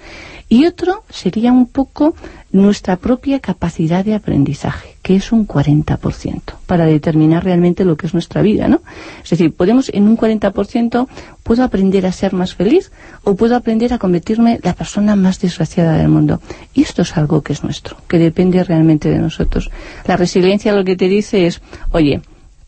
Y 0.49 0.65
otro 0.65 1.03
sería 1.09 1.51
un 1.51 1.67
poco 1.67 2.15
nuestra 2.51 2.97
propia 2.97 3.39
capacidad 3.39 4.03
de 4.03 4.13
aprendizaje, 4.13 4.95
que 5.01 5.15
es 5.15 5.31
un 5.31 5.47
40%, 5.47 6.41
para 6.65 6.85
determinar 6.85 7.43
realmente 7.43 7.85
lo 7.85 7.97
que 7.97 8.07
es 8.07 8.13
nuestra 8.13 8.41
vida, 8.41 8.67
¿no? 8.67 8.81
Es 9.23 9.29
decir, 9.29 9.53
podemos 9.53 9.89
en 9.89 10.07
un 10.07 10.17
40%, 10.17 11.07
puedo 11.43 11.63
aprender 11.63 12.05
a 12.05 12.11
ser 12.11 12.33
más 12.33 12.53
feliz 12.55 12.91
o 13.23 13.35
puedo 13.35 13.55
aprender 13.55 13.93
a 13.93 13.97
convertirme 13.97 14.59
la 14.63 14.73
persona 14.73 15.15
más 15.15 15.39
desgraciada 15.39 15.97
del 15.97 16.09
mundo. 16.09 16.41
Y 16.73 16.83
esto 16.83 17.01
es 17.01 17.17
algo 17.17 17.41
que 17.41 17.53
es 17.53 17.63
nuestro, 17.63 17.97
que 18.07 18.17
depende 18.17 18.63
realmente 18.63 19.09
de 19.09 19.19
nosotros. 19.19 19.71
La 20.05 20.17
resiliencia 20.17 20.73
lo 20.73 20.83
que 20.83 20.95
te 20.95 21.07
dice 21.07 21.47
es, 21.47 21.61
oye, 21.91 22.21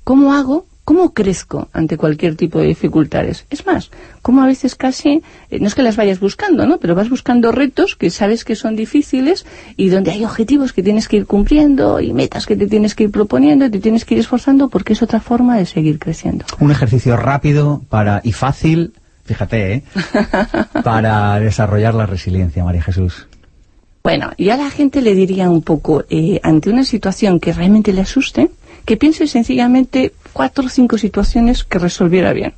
¿cómo 0.03 0.33
hago? 0.33 0.65
¿Cómo 0.85 1.13
crezco 1.13 1.69
ante 1.71 1.95
cualquier 1.95 2.35
tipo 2.35 2.59
de 2.59 2.67
dificultades? 2.67 3.45
Es 3.49 3.65
más, 3.65 3.89
como 4.21 4.41
a 4.41 4.47
veces 4.47 4.75
casi, 4.75 5.21
eh, 5.49 5.59
no 5.59 5.67
es 5.67 5.75
que 5.75 5.81
las 5.81 5.95
vayas 5.95 6.19
buscando, 6.19 6.65
¿no? 6.65 6.77
Pero 6.77 6.93
vas 6.93 7.09
buscando 7.09 7.53
retos 7.53 7.95
que 7.95 8.09
sabes 8.09 8.43
que 8.43 8.55
son 8.55 8.75
difíciles 8.75 9.45
y 9.77 9.87
donde 9.87 10.11
hay 10.11 10.25
objetivos 10.25 10.73
que 10.73 10.83
tienes 10.83 11.07
que 11.07 11.17
ir 11.17 11.25
cumpliendo 11.25 12.01
y 12.01 12.11
metas 12.11 12.45
que 12.45 12.57
te 12.57 12.67
tienes 12.67 12.95
que 12.95 13.05
ir 13.05 13.11
proponiendo 13.11 13.65
y 13.65 13.69
te 13.69 13.79
tienes 13.79 14.03
que 14.03 14.15
ir 14.15 14.19
esforzando 14.19 14.67
porque 14.67 14.91
es 14.91 15.01
otra 15.01 15.21
forma 15.21 15.57
de 15.57 15.65
seguir 15.65 15.99
creciendo. 15.99 16.45
Un 16.59 16.71
ejercicio 16.71 17.15
rápido 17.15 17.81
para 17.87 18.19
y 18.21 18.33
fácil, 18.33 18.91
fíjate, 19.23 19.73
¿eh? 19.73 19.83
para 20.83 21.39
desarrollar 21.39 21.93
la 21.93 22.07
resiliencia, 22.07 22.65
María 22.65 22.83
Jesús. 22.83 23.27
Bueno, 24.03 24.31
y 24.35 24.49
a 24.49 24.57
la 24.57 24.69
gente 24.69 25.01
le 25.01 25.15
diría 25.15 25.49
un 25.49 25.61
poco, 25.61 26.03
eh, 26.09 26.41
ante 26.43 26.69
una 26.69 26.83
situación 26.83 27.39
que 27.39 27.53
realmente 27.53 27.93
le 27.93 28.01
asuste, 28.01 28.51
que 28.85 28.97
piense 28.97 29.27
sencillamente 29.27 30.13
cuatro 30.33 30.65
o 30.65 30.69
cinco 30.69 30.97
situaciones 30.97 31.63
que 31.63 31.79
resolviera 31.79 32.33
bien. 32.33 32.53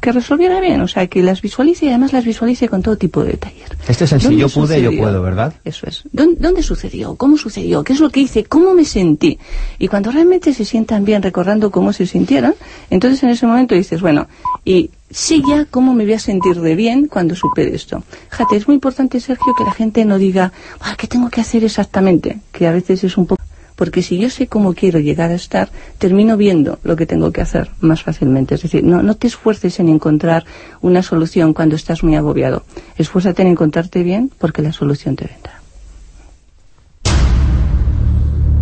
Que 0.00 0.12
resolviera 0.12 0.60
bien, 0.60 0.80
o 0.80 0.86
sea, 0.86 1.08
que 1.08 1.24
las 1.24 1.42
visualice 1.42 1.86
y 1.86 1.88
además 1.88 2.12
las 2.12 2.24
visualice 2.24 2.68
con 2.68 2.82
todo 2.82 2.96
tipo 2.96 3.24
de 3.24 3.32
detalles. 3.32 3.64
Este 3.88 4.04
es 4.04 4.12
el 4.12 4.20
si 4.20 4.26
¿Dónde 4.28 4.40
yo 4.42 4.48
pude, 4.48 4.80
yo 4.80 4.96
puedo, 4.96 5.20
¿verdad? 5.22 5.54
Eso 5.64 5.88
es. 5.88 6.04
¿Dónde, 6.12 6.36
dónde 6.40 6.62
sucedió? 6.62 7.16
¿Cómo 7.16 7.36
sucedió? 7.36 7.82
¿Qué 7.82 7.94
es 7.94 7.98
lo 8.00 8.08
que 8.10 8.20
hice? 8.20 8.44
¿Cómo 8.44 8.74
me 8.74 8.84
sentí? 8.84 9.40
Y 9.80 9.88
cuando 9.88 10.12
realmente 10.12 10.54
se 10.54 10.64
sientan 10.64 11.04
bien 11.04 11.20
recordando 11.20 11.72
cómo 11.72 11.92
se 11.92 12.06
sintieron, 12.06 12.54
entonces 12.90 13.20
en 13.24 13.30
ese 13.30 13.48
momento 13.48 13.74
dices, 13.74 14.00
bueno, 14.00 14.28
y 14.64 14.90
sí 15.10 15.42
ya 15.48 15.64
cómo 15.64 15.94
me 15.94 16.04
voy 16.04 16.12
a 16.14 16.20
sentir 16.20 16.60
de 16.60 16.76
bien 16.76 17.08
cuando 17.08 17.34
supere 17.34 17.74
esto. 17.74 18.04
Fíjate, 18.30 18.54
es 18.54 18.68
muy 18.68 18.74
importante, 18.76 19.18
Sergio, 19.18 19.52
que 19.58 19.64
la 19.64 19.72
gente 19.72 20.04
no 20.04 20.16
diga, 20.18 20.52
"Ah, 20.80 20.94
¿qué 20.96 21.08
tengo 21.08 21.28
que 21.28 21.40
hacer 21.40 21.64
exactamente? 21.64 22.38
Que 22.52 22.68
a 22.68 22.70
veces 22.72 23.02
es 23.02 23.16
un 23.18 23.26
poco... 23.26 23.42
Porque 23.78 24.02
si 24.02 24.18
yo 24.18 24.28
sé 24.28 24.48
cómo 24.48 24.74
quiero 24.74 24.98
llegar 24.98 25.30
a 25.30 25.36
estar, 25.36 25.70
termino 25.98 26.36
viendo 26.36 26.80
lo 26.82 26.96
que 26.96 27.06
tengo 27.06 27.30
que 27.30 27.40
hacer 27.40 27.70
más 27.80 28.02
fácilmente. 28.02 28.56
Es 28.56 28.62
decir, 28.62 28.82
no, 28.82 29.04
no 29.04 29.14
te 29.14 29.28
esfuerces 29.28 29.78
en 29.78 29.88
encontrar 29.88 30.44
una 30.80 31.04
solución 31.04 31.54
cuando 31.54 31.76
estás 31.76 32.02
muy 32.02 32.16
agobiado. 32.16 32.64
Esfuérzate 32.96 33.42
en 33.42 33.48
encontrarte 33.48 34.02
bien 34.02 34.32
porque 34.36 34.62
la 34.62 34.72
solución 34.72 35.14
te 35.14 35.26
vendrá. 35.26 35.60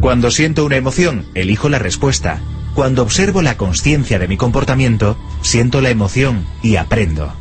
Cuando 0.02 0.30
siento 0.30 0.66
una 0.66 0.76
emoción, 0.76 1.24
elijo 1.34 1.70
la 1.70 1.78
respuesta. 1.78 2.42
Cuando 2.74 3.02
observo 3.02 3.40
la 3.40 3.56
conciencia 3.56 4.18
de 4.18 4.28
mi 4.28 4.36
comportamiento, 4.36 5.16
siento 5.40 5.80
la 5.80 5.88
emoción 5.88 6.44
y 6.62 6.76
aprendo. 6.76 7.32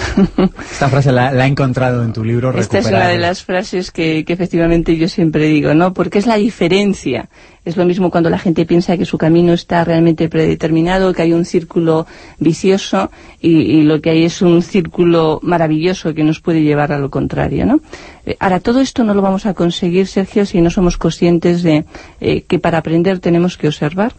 Esta 0.72 0.88
frase 0.88 1.12
la, 1.12 1.32
la 1.32 1.46
he 1.46 1.48
encontrado 1.48 2.02
en 2.02 2.12
tu 2.12 2.24
libro 2.24 2.56
Esta 2.58 2.78
es 2.78 2.86
una 2.86 3.08
de 3.08 3.18
las 3.18 3.44
frases 3.44 3.90
que, 3.90 4.24
que 4.24 4.32
efectivamente 4.32 4.96
yo 4.96 5.08
siempre 5.08 5.46
digo, 5.46 5.74
¿no? 5.74 5.92
Porque 5.94 6.18
es 6.18 6.26
la 6.26 6.36
diferencia. 6.36 7.28
Es 7.64 7.76
lo 7.76 7.84
mismo 7.84 8.10
cuando 8.10 8.28
la 8.28 8.38
gente 8.38 8.66
piensa 8.66 8.96
que 8.96 9.04
su 9.04 9.18
camino 9.18 9.52
está 9.52 9.84
realmente 9.84 10.28
predeterminado, 10.28 11.12
que 11.12 11.22
hay 11.22 11.32
un 11.32 11.44
círculo 11.44 12.06
vicioso 12.38 13.10
y, 13.40 13.50
y 13.50 13.82
lo 13.82 14.00
que 14.00 14.10
hay 14.10 14.24
es 14.24 14.42
un 14.42 14.62
círculo 14.62 15.38
maravilloso 15.42 16.12
que 16.12 16.24
nos 16.24 16.40
puede 16.40 16.62
llevar 16.62 16.92
a 16.92 16.98
lo 16.98 17.10
contrario, 17.10 17.64
¿no? 17.64 17.80
Eh, 18.26 18.36
Ahora, 18.40 18.58
todo 18.60 18.80
esto 18.80 19.04
no 19.04 19.14
lo 19.14 19.22
vamos 19.22 19.46
a 19.46 19.54
conseguir, 19.54 20.08
Sergio, 20.08 20.44
si 20.44 20.60
no 20.60 20.70
somos 20.70 20.96
conscientes 20.96 21.62
de 21.62 21.84
eh, 22.20 22.42
que 22.42 22.58
para 22.58 22.78
aprender 22.78 23.20
tenemos 23.20 23.56
que 23.56 23.68
observar, 23.68 24.12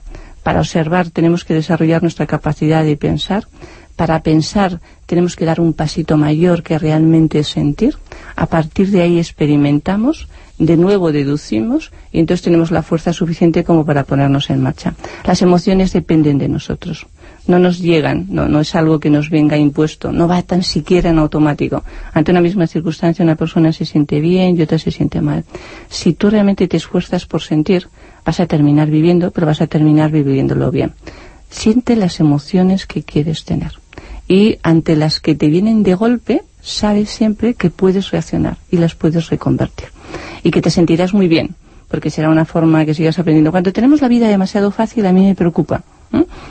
para 0.44 0.60
observar 0.60 1.10
tenemos 1.10 1.44
que 1.44 1.54
desarrollar 1.54 2.02
nuestra 2.02 2.28
capacidad 2.28 2.84
de 2.84 2.98
pensar, 2.98 3.48
para 3.96 4.24
pensar 4.24 4.80
tenemos 5.06 5.36
que 5.36 5.46
dar 5.46 5.60
un 5.60 5.74
pasito 5.74 6.18
mayor 6.18 6.64
que 6.64 6.80
realmente 6.80 7.44
sentir. 7.44 7.98
A 8.36 8.48
partir 8.48 8.90
de 8.90 9.02
ahí 9.02 9.20
experimentamos, 9.20 10.28
de 10.58 10.78
nuevo 10.78 11.12
deducimos 11.12 11.92
y 12.12 12.20
entonces 12.20 12.44
tenemos 12.44 12.72
la 12.72 12.84
fuerza 12.84 13.14
suficiente 13.14 13.64
como 13.64 13.86
para 13.86 14.04
ponernos 14.04 14.50
en 14.50 14.62
marcha. 14.62 14.94
Las 15.26 15.42
emociones 15.42 15.94
dependen 15.94 16.38
de 16.38 16.48
nosotros. 16.48 17.08
No 17.46 17.60
nos 17.60 17.80
llegan, 17.80 18.28
no, 18.30 18.48
no 18.48 18.62
es 18.62 18.74
algo 18.74 19.00
que 19.00 19.10
nos 19.10 19.30
venga 19.30 19.58
impuesto, 19.58 20.12
no 20.12 20.28
va 20.28 20.42
tan 20.44 20.64
siquiera 20.64 21.10
en 21.10 21.20
automático. 21.20 21.84
Ante 22.14 22.32
una 22.32 22.40
misma 22.40 22.68
circunstancia 22.68 23.24
una 23.24 23.36
persona 23.36 23.74
se 23.74 23.86
siente 23.86 24.22
bien 24.22 24.58
y 24.58 24.62
otra 24.62 24.80
se 24.80 24.92
siente 24.92 25.20
mal. 25.20 25.44
Si 25.90 26.14
tú 26.14 26.30
realmente 26.30 26.68
te 26.68 26.78
esfuerzas 26.78 27.26
por 27.26 27.42
sentir, 27.42 27.90
vas 28.26 28.40
a 28.40 28.46
terminar 28.46 28.90
viviendo, 28.90 29.32
pero 29.32 29.48
vas 29.48 29.62
a 29.62 29.68
terminar 29.68 30.12
viviéndolo 30.12 30.72
bien. 30.72 30.94
Siente 31.54 31.96
las 31.96 32.20
emociones 32.20 32.88
que 32.88 33.04
quieres 33.04 33.46
tener 33.46 33.74
y 34.28 34.58
ante 34.63 34.96
las 34.96 35.20
que 35.20 35.36
te 35.36 35.48
vienen 35.48 35.84
de 35.84 35.94
golpe, 35.94 36.42
sabes 36.62 37.12
siempre 37.12 37.54
que 37.54 37.70
puedes 37.70 38.10
reaccionar 38.10 38.58
y 38.72 38.78
las 38.78 38.96
puedes 38.96 39.30
reconvertir. 39.30 39.89
Y 40.42 40.50
que 40.50 40.63
te 40.63 40.72
sentirás 40.72 41.13
muy 41.13 41.28
bien, 41.28 41.56
porque 41.89 42.10
será 42.10 42.30
una 42.30 42.46
forma 42.46 42.86
que 42.86 42.96
sigas 42.96 43.20
aprendiendo. 43.20 43.52
Cuando 43.52 43.72
tenemos 43.72 44.02
la 44.02 44.08
vida 44.08 44.28
demasiado 44.28 44.72
fácil, 44.72 45.06
a 45.06 45.13
mí 45.13 45.26
me 45.26 45.36
preocupa. 45.36 45.84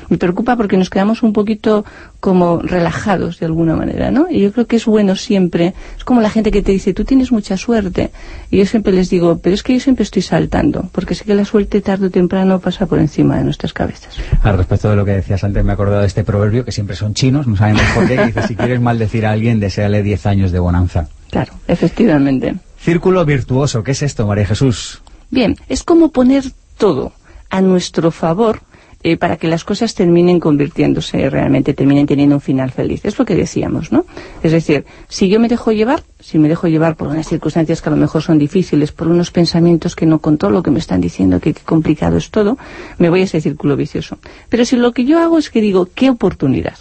Me 0.09 0.19
preocupa 0.19 0.57
porque 0.57 0.77
nos 0.77 0.91
quedamos 0.91 1.23
un 1.23 1.33
poquito 1.33 1.85
como 2.21 2.61
relajados 2.61 3.39
de 3.39 3.47
alguna 3.47 3.77
manera, 3.77 4.11
¿no? 4.11 4.27
Y 4.29 4.41
yo 4.41 4.53
creo 4.53 4.67
que 4.67 4.77
es 4.77 4.87
bueno 4.87 5.17
siempre, 5.17 5.75
es 5.97 6.05
como 6.05 6.21
la 6.21 6.31
gente 6.31 6.51
que 6.51 6.63
te 6.63 6.73
dice, 6.73 6.93
tú 6.93 7.05
tienes 7.05 7.31
mucha 7.31 7.57
suerte. 7.57 8.11
Y 8.51 8.59
yo 8.59 8.67
siempre 8.67 8.93
les 8.93 9.09
digo, 9.09 9.39
pero 9.39 9.55
es 9.55 9.63
que 9.63 9.75
yo 9.75 9.81
siempre 9.81 10.03
estoy 10.03 10.23
saltando, 10.23 10.89
porque 10.93 11.15
sé 11.15 11.25
que 11.25 11.35
la 11.35 11.45
suerte 11.45 11.81
tarde 11.81 12.07
o 12.07 12.11
temprano 12.11 12.59
pasa 12.59 12.87
por 12.87 12.99
encima 12.99 13.39
de 13.39 13.45
nuestras 13.45 13.73
cabezas. 13.73 14.17
Al 14.43 14.57
respecto 14.57 14.91
de 14.91 14.97
lo 14.97 15.05
que 15.05 15.13
decías 15.13 15.45
antes, 15.45 15.65
me 15.65 15.71
he 15.71 15.75
acordado 15.75 16.01
de 16.01 16.07
este 16.09 16.25
proverbio, 16.25 16.65
que 16.65 16.73
siempre 16.73 16.97
son 16.97 17.15
chinos, 17.15 17.47
no 17.47 17.57
sabemos 17.57 17.83
por 17.95 18.07
qué, 18.07 18.17
que 18.17 18.27
dice, 18.27 18.47
si 18.49 18.57
quieres 18.57 18.81
maldecir 18.81 19.27
a 19.27 19.31
alguien, 19.31 19.61
deséale 19.61 20.03
10 20.03 20.27
años 20.27 20.53
de 20.53 20.59
bonanza. 20.59 21.09
Claro, 21.31 21.55
efectivamente. 21.69 22.57
Círculo 22.79 23.25
virtuoso, 23.25 23.85
¿qué 23.85 23.93
es 23.93 24.03
esto, 24.03 24.27
María 24.27 24.45
Jesús? 24.45 25.03
Bien, 25.31 25.57
es 25.69 25.85
como 25.85 26.11
poner 26.11 26.45
todo 26.77 27.13
a 27.49 27.61
nuestro 27.61 28.11
favor 28.11 28.61
eh, 29.05 29.17
para 29.17 29.37
que 29.37 29.49
las 29.49 29.65
cosas 29.65 29.95
terminen 29.95 30.39
convirtiéndose 30.39 31.29
realmente, 31.29 31.75
terminen 31.75 32.07
teniendo 32.07 32.37
un 32.37 32.41
final 32.41 32.71
feliz. 32.71 33.05
Es 33.05 33.19
lo 33.19 33.25
que 33.25 33.35
decíamos, 33.35 33.91
¿no? 33.91 34.05
Es 34.43 34.53
decir, 34.53 34.85
si 35.09 35.29
yo 35.29 35.41
me 35.41 35.49
dejo 35.49 35.73
llevar, 35.73 36.05
si 36.21 36.39
me 36.39 36.49
dejo 36.49 36.69
llevar 36.69 36.97
por 36.97 37.09
unas 37.09 37.27
circunstancias 37.27 37.83
que 37.83 37.89
a 37.89 37.93
lo 37.93 37.99
mejor 37.99 38.23
son 38.23 38.39
difíciles, 38.39 38.93
por 38.93 39.09
unos 39.09 39.31
pensamientos 39.33 39.97
que 39.97 40.07
no 40.07 40.21
controlo, 40.21 40.63
que 40.63 40.71
me 40.71 40.79
están 40.79 41.01
diciendo 41.01 41.41
que 41.41 41.53
qué 41.53 41.63
complicado 41.63 42.17
es 42.17 42.31
todo, 42.31 42.59
me 42.99 43.11
voy 43.11 43.23
a 43.23 43.25
ese 43.25 43.41
círculo 43.41 43.77
vicioso. 43.77 44.19
Pero 44.49 44.65
si 44.65 44.77
lo 44.77 44.93
que 44.93 45.05
yo 45.05 45.19
hago 45.19 45.39
es 45.39 45.51
que 45.51 45.61
digo, 45.61 45.89
¿qué 45.93 46.09
oportunidad? 46.09 46.77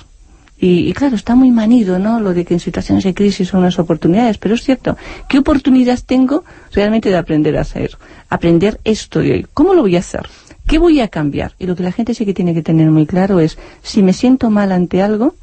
Y, 0.59 0.87
y, 0.87 0.93
claro, 0.93 1.15
está 1.15 1.33
muy 1.33 1.49
manido, 1.49 1.97
¿no? 1.97 2.19
Lo 2.19 2.35
de 2.35 2.45
que 2.45 2.53
en 2.53 2.59
situaciones 2.59 3.03
de 3.03 3.15
crisis 3.15 3.47
son 3.47 3.61
unas 3.61 3.79
oportunidades, 3.79 4.37
pero 4.37 4.53
es 4.53 4.63
cierto. 4.63 4.95
¿Qué 5.27 5.39
oportunidad 5.39 5.99
tengo 6.05 6.43
realmente 6.71 7.09
de 7.09 7.17
aprender 7.17 7.57
a 7.57 7.61
hacer? 7.61 7.97
Aprender 8.29 8.79
esto 8.83 9.21
de 9.21 9.31
hoy. 9.31 9.47
¿Cómo 9.55 9.73
lo 9.73 9.81
voy 9.81 9.95
a 9.95 9.99
hacer? 9.99 10.27
¿Qué 10.71 10.79
voy 10.79 11.01
a 11.01 11.09
cambiar? 11.09 11.51
Y 11.59 11.65
lo 11.65 11.75
que 11.75 11.83
la 11.83 11.91
gente 11.91 12.13
sí 12.13 12.25
que 12.25 12.33
tiene 12.33 12.53
que 12.53 12.61
tener 12.61 12.89
muy 12.91 13.05
claro 13.05 13.41
es, 13.41 13.57
si 13.81 14.01
me 14.01 14.13
siento 14.13 14.49
mal 14.49 14.71
ante 14.71 15.01
algo, 15.01 15.35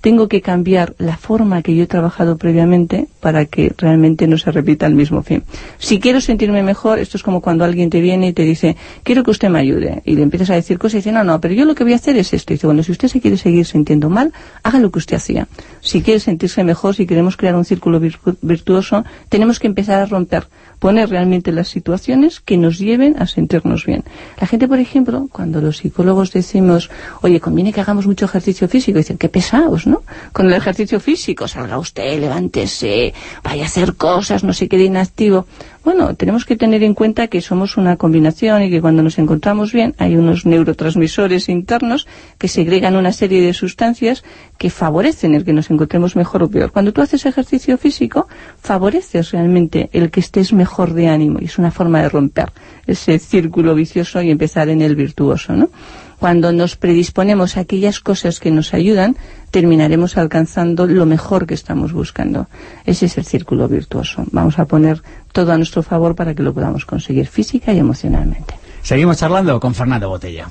tengo 0.00 0.28
que 0.28 0.40
cambiar 0.40 0.94
la 0.98 1.16
forma 1.16 1.62
que 1.62 1.74
yo 1.74 1.82
he 1.82 1.86
trabajado 1.88 2.36
previamente 2.36 3.08
para 3.26 3.44
que 3.44 3.74
realmente 3.76 4.28
no 4.28 4.38
se 4.38 4.52
repita 4.52 4.86
el 4.86 4.94
mismo 4.94 5.20
fin. 5.20 5.42
Si 5.78 5.98
quiero 5.98 6.20
sentirme 6.20 6.62
mejor, 6.62 7.00
esto 7.00 7.16
es 7.16 7.24
como 7.24 7.40
cuando 7.40 7.64
alguien 7.64 7.90
te 7.90 8.00
viene 8.00 8.28
y 8.28 8.32
te 8.32 8.44
dice, 8.44 8.76
quiero 9.02 9.24
que 9.24 9.32
usted 9.32 9.48
me 9.48 9.58
ayude, 9.58 10.00
y 10.04 10.14
le 10.14 10.22
empiezas 10.22 10.50
a 10.50 10.54
decir 10.54 10.78
cosas 10.78 10.94
y 10.94 10.96
dice, 10.98 11.10
no, 11.10 11.24
no, 11.24 11.40
pero 11.40 11.52
yo 11.52 11.64
lo 11.64 11.74
que 11.74 11.82
voy 11.82 11.94
a 11.94 11.96
hacer 11.96 12.16
es 12.16 12.32
esto. 12.32 12.52
Y 12.52 12.54
dice, 12.54 12.68
bueno, 12.68 12.84
si 12.84 12.92
usted 12.92 13.08
se 13.08 13.20
quiere 13.20 13.36
seguir 13.36 13.66
sintiendo 13.66 14.08
mal, 14.08 14.32
haga 14.62 14.78
lo 14.78 14.92
que 14.92 15.00
usted 15.00 15.16
hacía. 15.16 15.48
Si 15.80 16.02
quiere 16.02 16.20
sentirse 16.20 16.62
mejor, 16.62 16.94
si 16.94 17.04
queremos 17.04 17.36
crear 17.36 17.56
un 17.56 17.64
círculo 17.64 17.98
virtu 17.98 18.36
virtuoso, 18.42 19.04
tenemos 19.28 19.58
que 19.58 19.66
empezar 19.66 20.00
a 20.00 20.06
romper, 20.06 20.46
poner 20.78 21.08
realmente 21.08 21.50
las 21.50 21.66
situaciones 21.66 22.38
que 22.38 22.56
nos 22.56 22.78
lleven 22.78 23.16
a 23.18 23.26
sentirnos 23.26 23.86
bien. 23.86 24.04
La 24.40 24.46
gente, 24.46 24.68
por 24.68 24.78
ejemplo, 24.78 25.28
cuando 25.32 25.60
los 25.60 25.78
psicólogos 25.78 26.32
decimos, 26.32 26.90
oye, 27.22 27.40
conviene 27.40 27.72
que 27.72 27.80
hagamos 27.80 28.06
mucho 28.06 28.26
ejercicio 28.26 28.68
físico, 28.68 28.98
dicen, 28.98 29.18
qué 29.18 29.28
pesados, 29.28 29.88
¿no? 29.88 30.02
Con 30.32 30.46
el 30.46 30.52
ejercicio 30.52 31.00
físico, 31.00 31.48
salga 31.48 31.76
usted, 31.76 32.20
levántese, 32.20 33.14
vaya 33.42 33.64
a 33.64 33.66
hacer 33.66 33.94
cosas, 33.94 34.44
no 34.44 34.52
se 34.52 34.68
quede 34.68 34.84
inactivo. 34.84 35.46
Bueno, 35.84 36.14
tenemos 36.16 36.44
que 36.44 36.56
tener 36.56 36.82
en 36.82 36.94
cuenta 36.94 37.28
que 37.28 37.40
somos 37.40 37.76
una 37.76 37.96
combinación 37.96 38.62
y 38.64 38.70
que 38.70 38.80
cuando 38.80 39.02
nos 39.02 39.18
encontramos 39.18 39.72
bien 39.72 39.94
hay 39.98 40.16
unos 40.16 40.44
neurotransmisores 40.44 41.48
internos 41.48 42.08
que 42.38 42.48
segregan 42.48 42.96
una 42.96 43.12
serie 43.12 43.40
de 43.40 43.54
sustancias 43.54 44.24
que 44.58 44.70
favorecen 44.70 45.34
el 45.34 45.44
que 45.44 45.52
nos 45.52 45.70
encontremos 45.70 46.16
mejor 46.16 46.42
o 46.42 46.50
peor. 46.50 46.72
Cuando 46.72 46.92
tú 46.92 47.02
haces 47.02 47.24
ejercicio 47.26 47.78
físico, 47.78 48.26
favoreces 48.60 49.30
realmente 49.30 49.88
el 49.92 50.10
que 50.10 50.20
estés 50.20 50.52
mejor 50.52 50.92
de 50.92 51.08
ánimo 51.08 51.38
y 51.40 51.44
es 51.44 51.58
una 51.58 51.70
forma 51.70 52.02
de 52.02 52.08
romper 52.08 52.52
ese 52.86 53.18
círculo 53.18 53.74
vicioso 53.74 54.20
y 54.22 54.30
empezar 54.30 54.68
en 54.68 54.82
el 54.82 54.96
virtuoso, 54.96 55.52
¿no? 55.54 55.70
Cuando 56.18 56.50
nos 56.50 56.76
predisponemos 56.76 57.56
a 57.56 57.60
aquellas 57.60 58.00
cosas 58.00 58.40
que 58.40 58.50
nos 58.50 58.72
ayudan, 58.72 59.16
terminaremos 59.56 60.18
alcanzando 60.18 60.86
lo 60.86 61.06
mejor 61.06 61.46
que 61.46 61.54
estamos 61.54 61.94
buscando. 61.94 62.46
Ese 62.84 63.06
es 63.06 63.16
el 63.16 63.24
círculo 63.24 63.66
virtuoso. 63.68 64.22
Vamos 64.30 64.58
a 64.58 64.66
poner 64.66 65.00
todo 65.32 65.50
a 65.50 65.56
nuestro 65.56 65.82
favor 65.82 66.14
para 66.14 66.34
que 66.34 66.42
lo 66.42 66.52
podamos 66.52 66.84
conseguir 66.84 67.26
física 67.26 67.72
y 67.72 67.78
emocionalmente. 67.78 68.52
Seguimos 68.82 69.16
charlando 69.16 69.58
con 69.58 69.74
Fernando 69.74 70.10
Botella. 70.10 70.50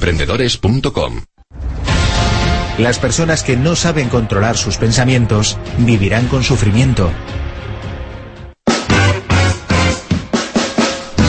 emprendedores.com. 0.00 1.24
Las 2.78 2.98
personas 2.98 3.42
que 3.42 3.58
no 3.58 3.76
saben 3.76 4.08
controlar 4.08 4.56
sus 4.56 4.78
pensamientos 4.78 5.58
vivirán 5.76 6.26
con 6.28 6.42
sufrimiento. 6.42 7.10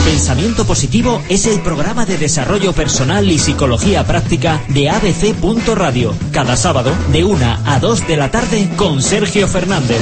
Pensamiento 0.06 0.64
Positivo 0.64 1.20
es 1.28 1.46
el 1.46 1.60
programa 1.60 2.06
de 2.06 2.16
desarrollo 2.16 2.72
personal 2.72 3.30
y 3.30 3.38
psicología 3.38 4.06
práctica 4.06 4.62
de 4.68 4.88
ABC. 4.88 5.34
Radio, 5.74 6.14
cada 6.32 6.56
sábado 6.56 6.94
de 7.12 7.24
1 7.24 7.58
a 7.66 7.78
2 7.78 8.08
de 8.08 8.16
la 8.16 8.30
tarde 8.30 8.70
con 8.76 9.02
Sergio 9.02 9.48
Fernández. 9.48 10.00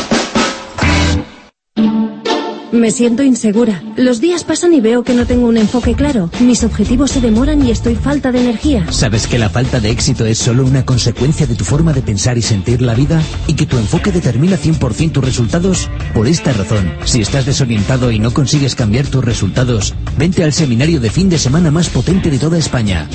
Me 2.76 2.92
siento 2.92 3.24
insegura. 3.24 3.82
Los 3.96 4.20
días 4.20 4.44
pasan 4.44 4.74
y 4.74 4.82
veo 4.82 5.04
que 5.06 5.14
no 5.14 5.26
tengo 5.26 5.48
un 5.48 5.56
enfoque 5.56 5.94
claro. 5.94 6.30
Mis 6.42 6.62
objetivos 6.66 7.10
se 7.12 7.22
demoran 7.22 7.66
y 7.66 7.72
estoy 7.72 7.96
falta 7.96 8.34
de 8.34 8.42
energía. 8.42 8.86
¿Sabes 8.92 9.28
que 9.28 9.40
la 9.40 9.50
falta 9.50 9.80
de 9.80 9.92
éxito 9.92 10.26
es 10.26 10.40
solo 10.40 10.66
una 10.66 10.86
consecuencia 10.86 11.48
de 11.48 11.56
tu 11.56 11.64
forma 11.64 11.94
de 11.94 12.02
pensar 12.02 12.38
y 12.38 12.42
sentir 12.42 12.82
la 12.82 12.94
vida? 12.94 13.22
¿Y 13.48 13.54
que 13.54 13.66
tu 13.66 13.78
enfoque 13.78 14.12
determina 14.12 14.58
100% 14.58 15.14
tus 15.14 15.24
resultados? 15.24 15.90
Por 16.14 16.28
esta 16.28 16.52
razón, 16.52 16.92
si 17.06 17.22
estás 17.22 17.46
desorientado 17.46 18.12
y 18.12 18.20
no 18.20 18.34
consigues 18.34 18.76
cambiar 18.76 19.08
tus 19.08 19.24
resultados, 19.24 19.96
vente 20.18 20.44
al 20.44 20.52
seminario 20.52 21.00
de 21.00 21.10
fin 21.10 21.30
de 21.30 21.38
semana 21.38 21.72
más 21.72 21.88
potente 21.88 22.30
de 22.30 22.40
toda 22.40 22.58
España. 22.58 23.08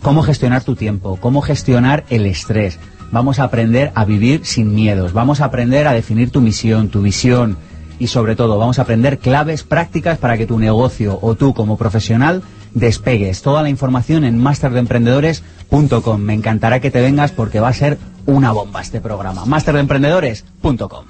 cómo 0.02 0.24
gestionar 0.24 0.64
tu 0.64 0.78
tiempo, 0.78 1.18
cómo 1.20 1.42
gestionar 1.42 2.06
el 2.10 2.26
estrés. 2.26 2.80
Vamos 3.12 3.40
a 3.40 3.44
aprender 3.44 3.92
a 3.94 4.06
vivir 4.06 4.46
sin 4.46 4.74
miedos, 4.74 5.12
vamos 5.12 5.42
a 5.42 5.46
aprender 5.46 5.86
a 5.86 5.92
definir 5.92 6.32
tu 6.32 6.40
misión, 6.40 6.88
tu 6.88 7.02
visión 7.02 7.58
y 8.00 8.08
sobre 8.08 8.38
todo 8.38 8.58
vamos 8.58 8.80
a 8.80 8.84
aprender 8.84 9.20
claves 9.20 9.64
prácticas 9.64 10.18
para 10.18 10.38
que 10.38 10.48
tu 10.48 10.58
negocio 10.58 11.20
o 11.22 11.36
tú 11.36 11.54
como 11.54 11.78
profesional 11.78 12.42
despegues. 12.74 13.42
Toda 13.42 13.64
la 13.64 13.70
información 13.70 14.24
en 14.24 14.38
masterdeemprendedores.com. 14.38 16.22
Me 16.22 16.34
encantará 16.34 16.80
que 16.80 16.92
te 16.92 17.02
vengas 17.02 17.32
porque 17.32 17.60
va 17.60 17.70
a 17.70 17.74
ser 17.74 17.98
una 18.26 18.52
bomba 18.52 18.82
este 18.82 19.02
programa. 19.02 19.46
masterdeemprendedores.com. 19.46 21.06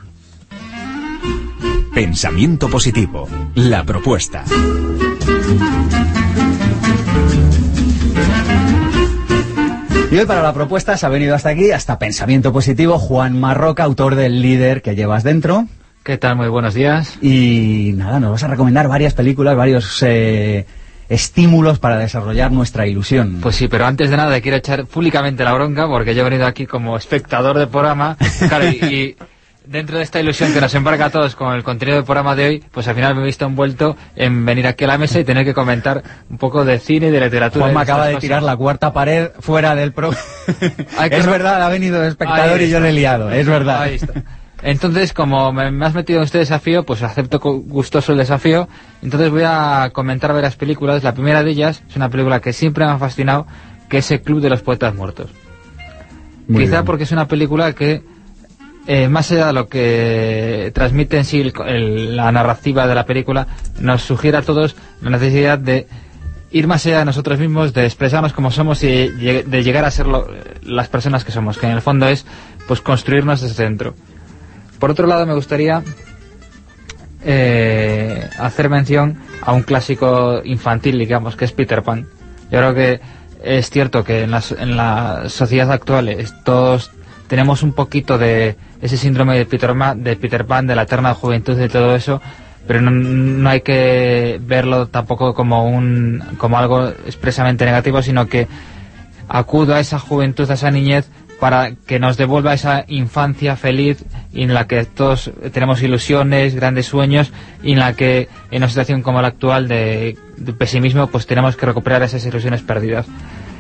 Pensamiento 1.94 2.70
positivo. 2.70 3.28
La 3.56 3.84
propuesta. 3.84 4.46
Y 10.12 10.18
hoy 10.18 10.26
para 10.26 10.42
la 10.42 10.54
propuesta 10.54 10.98
se 10.98 11.06
ha 11.06 11.10
venido 11.10 11.36
hasta 11.36 11.50
aquí, 11.50 11.72
hasta 11.72 11.98
Pensamiento 11.98 12.52
Positivo, 12.52 13.00
Juan 13.00 13.40
Marroca, 13.40 13.86
autor 13.86 14.16
del 14.16 14.42
líder 14.42 14.82
que 14.82 14.94
llevas 14.94 15.24
dentro. 15.24 15.68
¿Qué 16.04 16.18
tal? 16.18 16.36
Muy 16.36 16.50
buenos 16.50 16.74
días. 16.74 17.18
Y 17.22 17.94
nada, 17.96 18.20
nos 18.20 18.32
vas 18.32 18.44
a 18.44 18.48
recomendar 18.48 18.90
varias 18.90 19.14
películas, 19.14 19.56
varios 19.56 20.04
eh, 20.04 20.66
estímulos 21.12 21.78
para 21.78 21.98
desarrollar 21.98 22.52
nuestra 22.52 22.88
ilusión. 22.88 23.40
Pues 23.42 23.58
sí, 23.58 23.68
pero 23.68 23.86
antes 23.86 24.10
de 24.10 24.18
nada 24.18 24.40
quiero 24.40 24.58
echar 24.58 24.86
públicamente 24.86 25.44
la 25.44 25.54
bronca 25.54 25.88
porque 25.88 26.16
yo 26.16 26.22
he 26.22 26.30
venido 26.30 26.46
aquí 26.46 26.66
como 26.66 26.96
espectador 26.96 27.58
del 27.58 27.68
programa 27.68 28.18
claro, 28.48 28.70
y, 28.70 28.86
y, 28.86 29.16
dentro 29.66 29.98
de 29.98 30.04
esta 30.04 30.22
ilusión 30.22 30.54
que 30.54 30.62
nos 30.62 30.74
embarca 30.74 31.06
a 31.06 31.10
todos 31.10 31.36
con 31.36 31.54
el 31.54 31.64
contenido 31.64 31.98
del 31.98 32.06
programa 32.06 32.36
de 32.36 32.46
hoy, 32.46 32.64
pues 32.72 32.88
al 32.88 32.96
final 32.96 33.16
me 33.16 33.24
he 33.24 33.26
visto 33.26 33.46
envuelto 33.46 33.98
en 34.16 34.46
venir 34.46 34.66
aquí 34.68 34.86
a 34.86 34.88
la 34.88 34.98
mesa 34.98 35.20
y 35.20 35.26
tener 35.26 35.44
que 35.44 35.54
comentar 35.54 36.02
un 36.30 36.38
poco 36.38 36.64
de 36.64 36.80
cine 36.80 37.08
y 37.08 37.12
de 37.12 37.20
literatura. 37.20 37.66
Juan 37.66 37.76
me 37.76 37.82
acaba 37.82 38.08
de 38.08 38.16
tirar 38.16 38.42
la 38.42 38.56
cuarta 38.56 38.94
pared 38.94 39.32
fuera 39.40 39.76
del 39.76 39.92
pro... 39.92 40.12
es 41.12 41.26
verdad, 41.26 41.62
ha 41.62 41.70
venido 41.70 42.02
de 42.02 42.08
espectador 42.08 42.62
y 42.62 42.70
yo 42.70 42.80
le 42.80 42.90
he 42.90 42.94
liado, 42.94 43.30
es 43.32 43.46
verdad. 43.46 43.82
Ahí 43.82 43.96
está. 43.96 44.14
Entonces, 44.64 45.14
como 45.14 45.52
me, 45.52 45.72
me, 45.72 45.86
has 45.86 45.94
metido 45.96 46.20
en 46.20 46.26
este 46.26 46.38
desafío, 46.38 46.84
pues 46.86 47.02
acepto 47.02 47.40
gustoso 47.40 48.12
el 48.12 48.20
desafío. 48.20 48.68
Entonces 49.02 49.32
voy 49.32 49.44
a 49.46 49.90
comentar 49.94 50.34
varias 50.34 50.56
películas. 50.56 51.04
La 51.04 51.14
primera 51.14 51.44
de 51.44 51.52
ellas 51.52 51.84
es 51.90 51.96
una 51.96 52.10
película 52.10 52.40
que 52.42 52.54
siempre 52.54 52.86
me 52.86 52.92
ha 52.92 52.98
fascinado, 53.00 53.48
que 53.90 53.98
es 54.00 54.12
El 54.12 54.22
Club 54.22 54.40
de 54.42 54.50
los 54.50 54.62
Poetas 54.62 54.94
Muertos. 54.94 55.32
Muy 56.48 56.64
Quizá 56.64 56.78
bien. 56.78 56.86
porque 56.86 57.04
es 57.06 57.12
una 57.12 57.28
película 57.28 57.74
que, 57.74 58.04
eh, 58.88 59.08
más 59.08 59.32
allá 59.32 59.48
de 59.48 59.54
lo 59.54 59.68
que 59.68 60.72
transmite 60.76 61.18
en 61.18 61.26
sí 61.26 61.42
el- 61.42 61.54
el- 61.68 62.16
la 62.18 62.32
narrativa 62.32 62.86
de 62.88 62.96
la 62.96 63.06
película, 63.06 63.48
nos 63.80 64.04
sugiere 64.04 64.38
a 64.38 64.42
todos 64.44 64.76
la 65.02 65.10
necesidad 65.10 65.58
de 65.58 65.88
ir 66.52 66.68
más 66.68 66.86
allá 66.86 67.00
de 67.00 67.06
nosotros 67.06 67.40
mismos, 67.40 67.74
de 67.74 67.86
expresarnos 67.86 68.34
como 68.34 68.52
somos 68.52 68.84
y 68.84 69.08
de 69.08 69.44
de 69.44 69.64
llegar 69.64 69.86
a 69.86 69.92
ser 69.92 70.06
lo- 70.08 70.28
las 70.64 70.88
personas 70.90 71.24
que 71.24 71.32
somos, 71.32 71.58
que 71.58 71.66
en 71.66 71.72
el 71.72 71.82
fondo 71.82 72.08
es 72.08 72.26
pues 72.68 72.82
construirnos 72.82 73.42
desde 73.42 73.64
dentro. 73.64 73.96
Por 74.82 74.90
otro 74.90 75.06
lado, 75.06 75.28
me 75.28 75.36
gustaría 75.36 75.84
eh, 77.24 78.28
hacer 78.40 78.68
mención 78.68 79.20
a 79.44 79.54
un 79.54 79.62
clásico 79.62 80.42
infantil, 80.44 80.98
digamos, 80.98 81.36
que 81.36 81.46
es 81.46 81.52
Peter 81.52 81.84
Pan. 81.84 82.08
Yo 82.52 82.58
creo 82.58 82.74
que 82.74 83.00
es 83.44 83.70
cierto 83.70 84.04
que 84.04 84.24
en 84.24 84.32
la, 84.32 84.42
en 84.58 84.76
la 84.76 85.30
sociedad 85.30 85.72
actual 85.72 86.10
todos 86.44 86.90
tenemos 87.28 87.62
un 87.62 87.74
poquito 87.74 88.18
de 88.18 88.56
ese 88.82 88.98
síndrome 88.98 89.38
de 89.38 89.46
Peter, 89.46 89.72
de 89.98 90.16
Peter 90.16 90.46
Pan, 90.48 90.66
de 90.66 90.76
la 90.76 90.82
eterna 90.82 91.14
juventud 91.14 91.62
y 91.62 91.70
todo 91.70 91.96
eso, 91.96 92.20
pero 92.66 92.82
no, 92.82 92.90
no 92.90 93.50
hay 93.52 93.62
que 93.62 94.40
verlo 94.42 94.88
tampoco 94.88 95.36
como, 95.36 95.70
un, 95.70 96.24
como 96.40 96.58
algo 96.58 96.88
expresamente 97.06 97.66
negativo, 97.66 98.02
sino 98.02 98.26
que 98.26 98.48
acudo 99.30 99.76
a 99.76 99.80
esa 99.80 100.00
juventud, 100.00 100.50
a 100.50 100.56
esa 100.56 100.72
niñez, 100.72 101.08
para 101.42 101.72
que 101.74 101.98
nos 101.98 102.18
devuelva 102.18 102.54
esa 102.54 102.86
infancia 102.88 103.56
feliz 103.56 104.06
en 104.32 104.54
la 104.54 104.68
que 104.68 104.86
todos 104.86 105.32
tenemos 105.52 105.82
ilusiones, 105.82 106.54
grandes 106.54 106.86
sueños 106.86 107.34
y 107.64 107.72
en 107.72 107.80
la 107.80 107.96
que 107.96 108.30
en 108.52 108.60
una 108.60 108.68
situación 108.70 109.02
como 109.02 109.24
la 109.24 109.30
actual 109.30 109.68
de, 109.68 110.20
de 110.38 110.54
pesimismo 110.54 111.08
pues 111.08 111.26
tenemos 111.26 111.56
que 111.56 111.66
recuperar 111.66 112.04
esas 112.04 112.24
ilusiones 112.28 112.62
perdidas. 112.62 113.08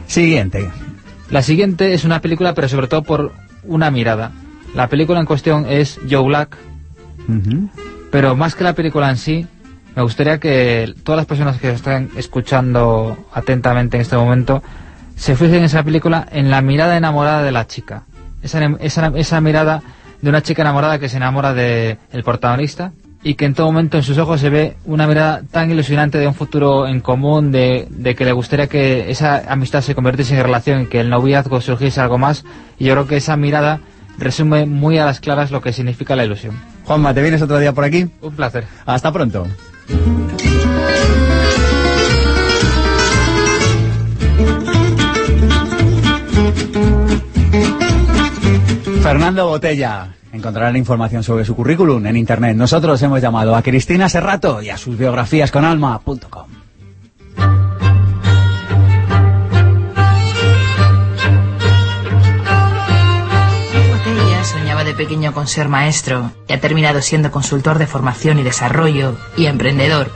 Siguiente. 0.05 0.69
La 1.31 1.41
siguiente 1.41 1.95
es 1.95 2.05
una 2.05 2.21
película 2.21 2.53
pero 2.53 2.69
sobre 2.69 2.85
todo 2.85 3.01
por 3.01 3.33
una 3.63 3.89
mirada. 3.89 4.31
La 4.75 4.87
película 4.87 5.19
en 5.19 5.25
cuestión 5.25 5.65
es 5.67 5.99
Joe 6.07 6.27
Black, 6.27 6.55
pero 8.11 8.35
más 8.35 8.53
que 8.53 8.63
la 8.63 8.73
película 8.73 9.09
en 9.09 9.17
sí, 9.17 9.47
me 9.95 10.03
gustaría 10.03 10.39
que 10.39 10.93
todas 11.03 11.17
las 11.17 11.25
personas 11.25 11.59
que 11.59 11.71
están 11.71 12.11
escuchando 12.15 13.17
atentamente 13.33 13.97
en 13.97 14.01
este 14.01 14.17
momento 14.17 14.61
se 15.21 15.35
fijen 15.35 15.57
en 15.57 15.65
esa 15.65 15.83
película 15.83 16.25
en 16.31 16.49
la 16.49 16.63
mirada 16.63 16.97
enamorada 16.97 17.43
de 17.43 17.51
la 17.51 17.67
chica. 17.67 18.05
Esa, 18.41 18.59
esa, 18.79 19.11
esa 19.13 19.39
mirada 19.39 19.83
de 20.19 20.29
una 20.29 20.41
chica 20.41 20.63
enamorada 20.63 20.97
que 20.97 21.09
se 21.09 21.17
enamora 21.17 21.53
del 21.53 21.99
el 22.11 22.23
protagonista 22.23 22.91
y 23.21 23.35
que 23.35 23.45
en 23.45 23.53
todo 23.53 23.67
momento 23.67 23.97
en 23.97 24.03
sus 24.03 24.17
ojos 24.17 24.41
se 24.41 24.49
ve 24.49 24.77
una 24.83 25.05
mirada 25.05 25.43
tan 25.51 25.69
ilusionante 25.69 26.17
de 26.17 26.25
un 26.25 26.33
futuro 26.33 26.87
en 26.87 27.01
común, 27.01 27.51
de, 27.51 27.87
de 27.91 28.15
que 28.15 28.25
le 28.25 28.31
gustaría 28.31 28.65
que 28.65 29.11
esa 29.11 29.43
amistad 29.47 29.81
se 29.81 29.93
convirtiese 29.93 30.35
en 30.35 30.41
relación, 30.41 30.87
que 30.87 31.01
el 31.01 31.11
noviazgo 31.11 31.61
surgiese 31.61 32.01
algo 32.01 32.17
más. 32.17 32.43
Y 32.79 32.85
yo 32.85 32.93
creo 32.93 33.05
que 33.05 33.17
esa 33.17 33.37
mirada 33.37 33.79
resume 34.17 34.65
muy 34.65 34.97
a 34.97 35.05
las 35.05 35.19
claras 35.19 35.51
lo 35.51 35.61
que 35.61 35.71
significa 35.71 36.15
la 36.15 36.25
ilusión. 36.25 36.59
Juanma, 36.85 37.13
¿te 37.13 37.21
vienes 37.21 37.43
otro 37.43 37.59
día 37.59 37.73
por 37.73 37.83
aquí? 37.83 38.09
Un 38.21 38.35
placer. 38.35 38.65
Hasta 38.87 39.11
pronto. 39.11 39.45
Fernando 49.01 49.47
Botella. 49.47 50.15
Encontrarán 50.31 50.77
información 50.77 51.23
sobre 51.23 51.43
su 51.43 51.55
currículum 51.55 52.05
en 52.05 52.15
internet. 52.15 52.55
Nosotros 52.55 53.01
hemos 53.01 53.21
llamado 53.21 53.55
a 53.55 53.61
Cristina 53.61 54.07
Serrato 54.07 54.61
y 54.61 54.69
a 54.69 54.77
sus 54.77 54.97
biografías 54.97 55.51
con 55.51 55.65
alma.com. 55.65 56.47
Botella 63.89 64.43
soñaba 64.45 64.83
de 64.85 64.93
pequeño 64.93 65.33
con 65.33 65.47
ser 65.47 65.67
maestro 65.67 66.31
y 66.47 66.53
ha 66.53 66.61
terminado 66.61 67.01
siendo 67.01 67.31
consultor 67.31 67.77
de 67.79 67.87
formación 67.87 68.39
y 68.39 68.43
desarrollo 68.43 69.17
y 69.35 69.47
emprendedor. 69.47 70.11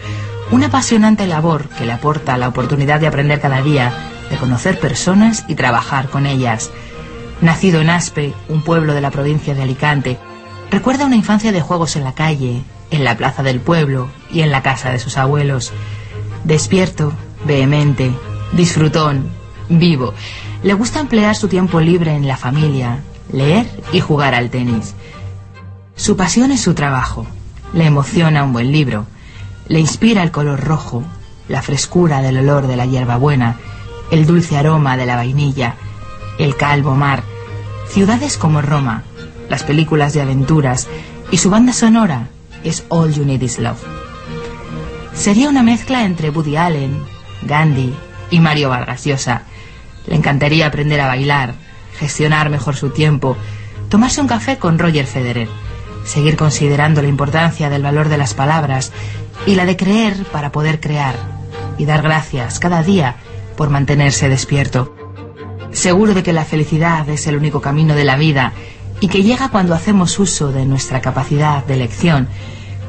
Una 0.51 0.67
apasionante 0.67 1.25
labor 1.25 1.69
que 1.69 1.85
le 1.85 1.91
aporta 1.91 2.37
la 2.37 2.47
oportunidad 2.47 2.99
de 2.99 3.07
aprender 3.07 3.41
cada 3.41 3.61
día, 3.61 3.91
de 4.29 4.37
conocer 4.37 4.79
personas 4.79 5.43
y 5.47 5.55
trabajar 5.55 6.09
con 6.09 6.27
ellas. 6.27 6.69
Nacido 7.41 7.81
en 7.81 7.89
Aspe, 7.89 8.33
un 8.47 8.61
pueblo 8.61 8.93
de 8.93 9.01
la 9.01 9.11
provincia 9.11 9.55
de 9.55 9.63
Alicante, 9.63 10.19
recuerda 10.69 11.05
una 11.05 11.15
infancia 11.15 11.51
de 11.51 11.61
juegos 11.61 11.95
en 11.95 12.03
la 12.03 12.13
calle, 12.13 12.63
en 12.91 13.03
la 13.03 13.17
plaza 13.17 13.41
del 13.41 13.59
pueblo 13.59 14.09
y 14.31 14.41
en 14.41 14.51
la 14.51 14.61
casa 14.61 14.91
de 14.91 14.99
sus 14.99 15.17
abuelos. 15.17 15.73
Despierto, 16.43 17.11
vehemente, 17.43 18.11
disfrutón, 18.53 19.29
vivo. 19.67 20.13
Le 20.63 20.73
gusta 20.73 20.99
emplear 20.99 21.35
su 21.35 21.47
tiempo 21.47 21.81
libre 21.81 22.13
en 22.13 22.27
la 22.27 22.37
familia, 22.37 22.99
leer 23.31 23.67
y 23.91 23.99
jugar 23.99 24.35
al 24.35 24.51
tenis. 24.51 24.93
Su 25.95 26.15
pasión 26.15 26.51
es 26.51 26.61
su 26.61 26.75
trabajo. 26.75 27.25
Le 27.73 27.85
emociona 27.85 28.43
un 28.43 28.53
buen 28.53 28.71
libro. 28.71 29.07
Le 29.67 29.79
inspira 29.79 30.23
el 30.23 30.31
color 30.31 30.63
rojo, 30.63 31.03
la 31.47 31.61
frescura 31.61 32.21
del 32.21 32.37
olor 32.37 32.67
de 32.67 32.75
la 32.75 32.85
hierbabuena, 32.85 33.57
el 34.11 34.25
dulce 34.25 34.57
aroma 34.57 34.97
de 34.97 35.05
la 35.05 35.15
vainilla, 35.15 35.75
el 36.37 36.55
calvo 36.55 36.95
mar, 36.95 37.23
ciudades 37.87 38.37
como 38.37 38.61
Roma, 38.61 39.03
las 39.49 39.63
películas 39.63 40.13
de 40.13 40.21
aventuras 40.21 40.87
y 41.31 41.37
su 41.37 41.49
banda 41.49 41.73
sonora 41.73 42.29
es 42.63 42.85
All 42.89 43.13
You 43.13 43.25
Need 43.25 43.41
Is 43.41 43.59
Love. 43.59 43.81
Sería 45.13 45.49
una 45.49 45.63
mezcla 45.63 46.03
entre 46.03 46.29
Woody 46.29 46.57
Allen, 46.57 47.03
Gandhi 47.43 47.93
y 48.31 48.39
Mario 48.39 48.69
Vargas 48.69 49.05
Llosa. 49.05 49.43
Le 50.07 50.15
encantaría 50.15 50.67
aprender 50.67 50.99
a 50.99 51.07
bailar, 51.07 51.55
gestionar 51.97 52.49
mejor 52.49 52.75
su 52.75 52.89
tiempo, 52.89 53.37
tomarse 53.89 54.21
un 54.21 54.27
café 54.27 54.57
con 54.57 54.77
Roger 54.77 55.05
Federer, 55.05 55.47
seguir 56.03 56.35
considerando 56.35 57.01
la 57.01 57.07
importancia 57.07 57.69
del 57.69 57.81
valor 57.81 58.09
de 58.09 58.17
las 58.17 58.33
palabras 58.33 58.91
y 59.45 59.55
la 59.55 59.65
de 59.65 59.77
creer 59.77 60.25
para 60.31 60.51
poder 60.51 60.79
crear, 60.79 61.15
y 61.77 61.85
dar 61.85 62.01
gracias 62.01 62.59
cada 62.59 62.83
día 62.83 63.17
por 63.55 63.69
mantenerse 63.69 64.29
despierto. 64.29 64.95
Seguro 65.71 66.13
de 66.13 66.23
que 66.23 66.33
la 66.33 66.45
felicidad 66.45 67.07
es 67.09 67.27
el 67.27 67.37
único 67.37 67.61
camino 67.61 67.95
de 67.95 68.05
la 68.05 68.15
vida 68.15 68.53
y 69.01 69.07
que 69.07 69.23
llega 69.23 69.49
cuando 69.49 69.75
hacemos 69.75 70.17
uso 70.19 70.51
de 70.51 70.65
nuestra 70.65 71.01
capacidad 71.01 71.63
de 71.65 71.75
elección, 71.75 72.27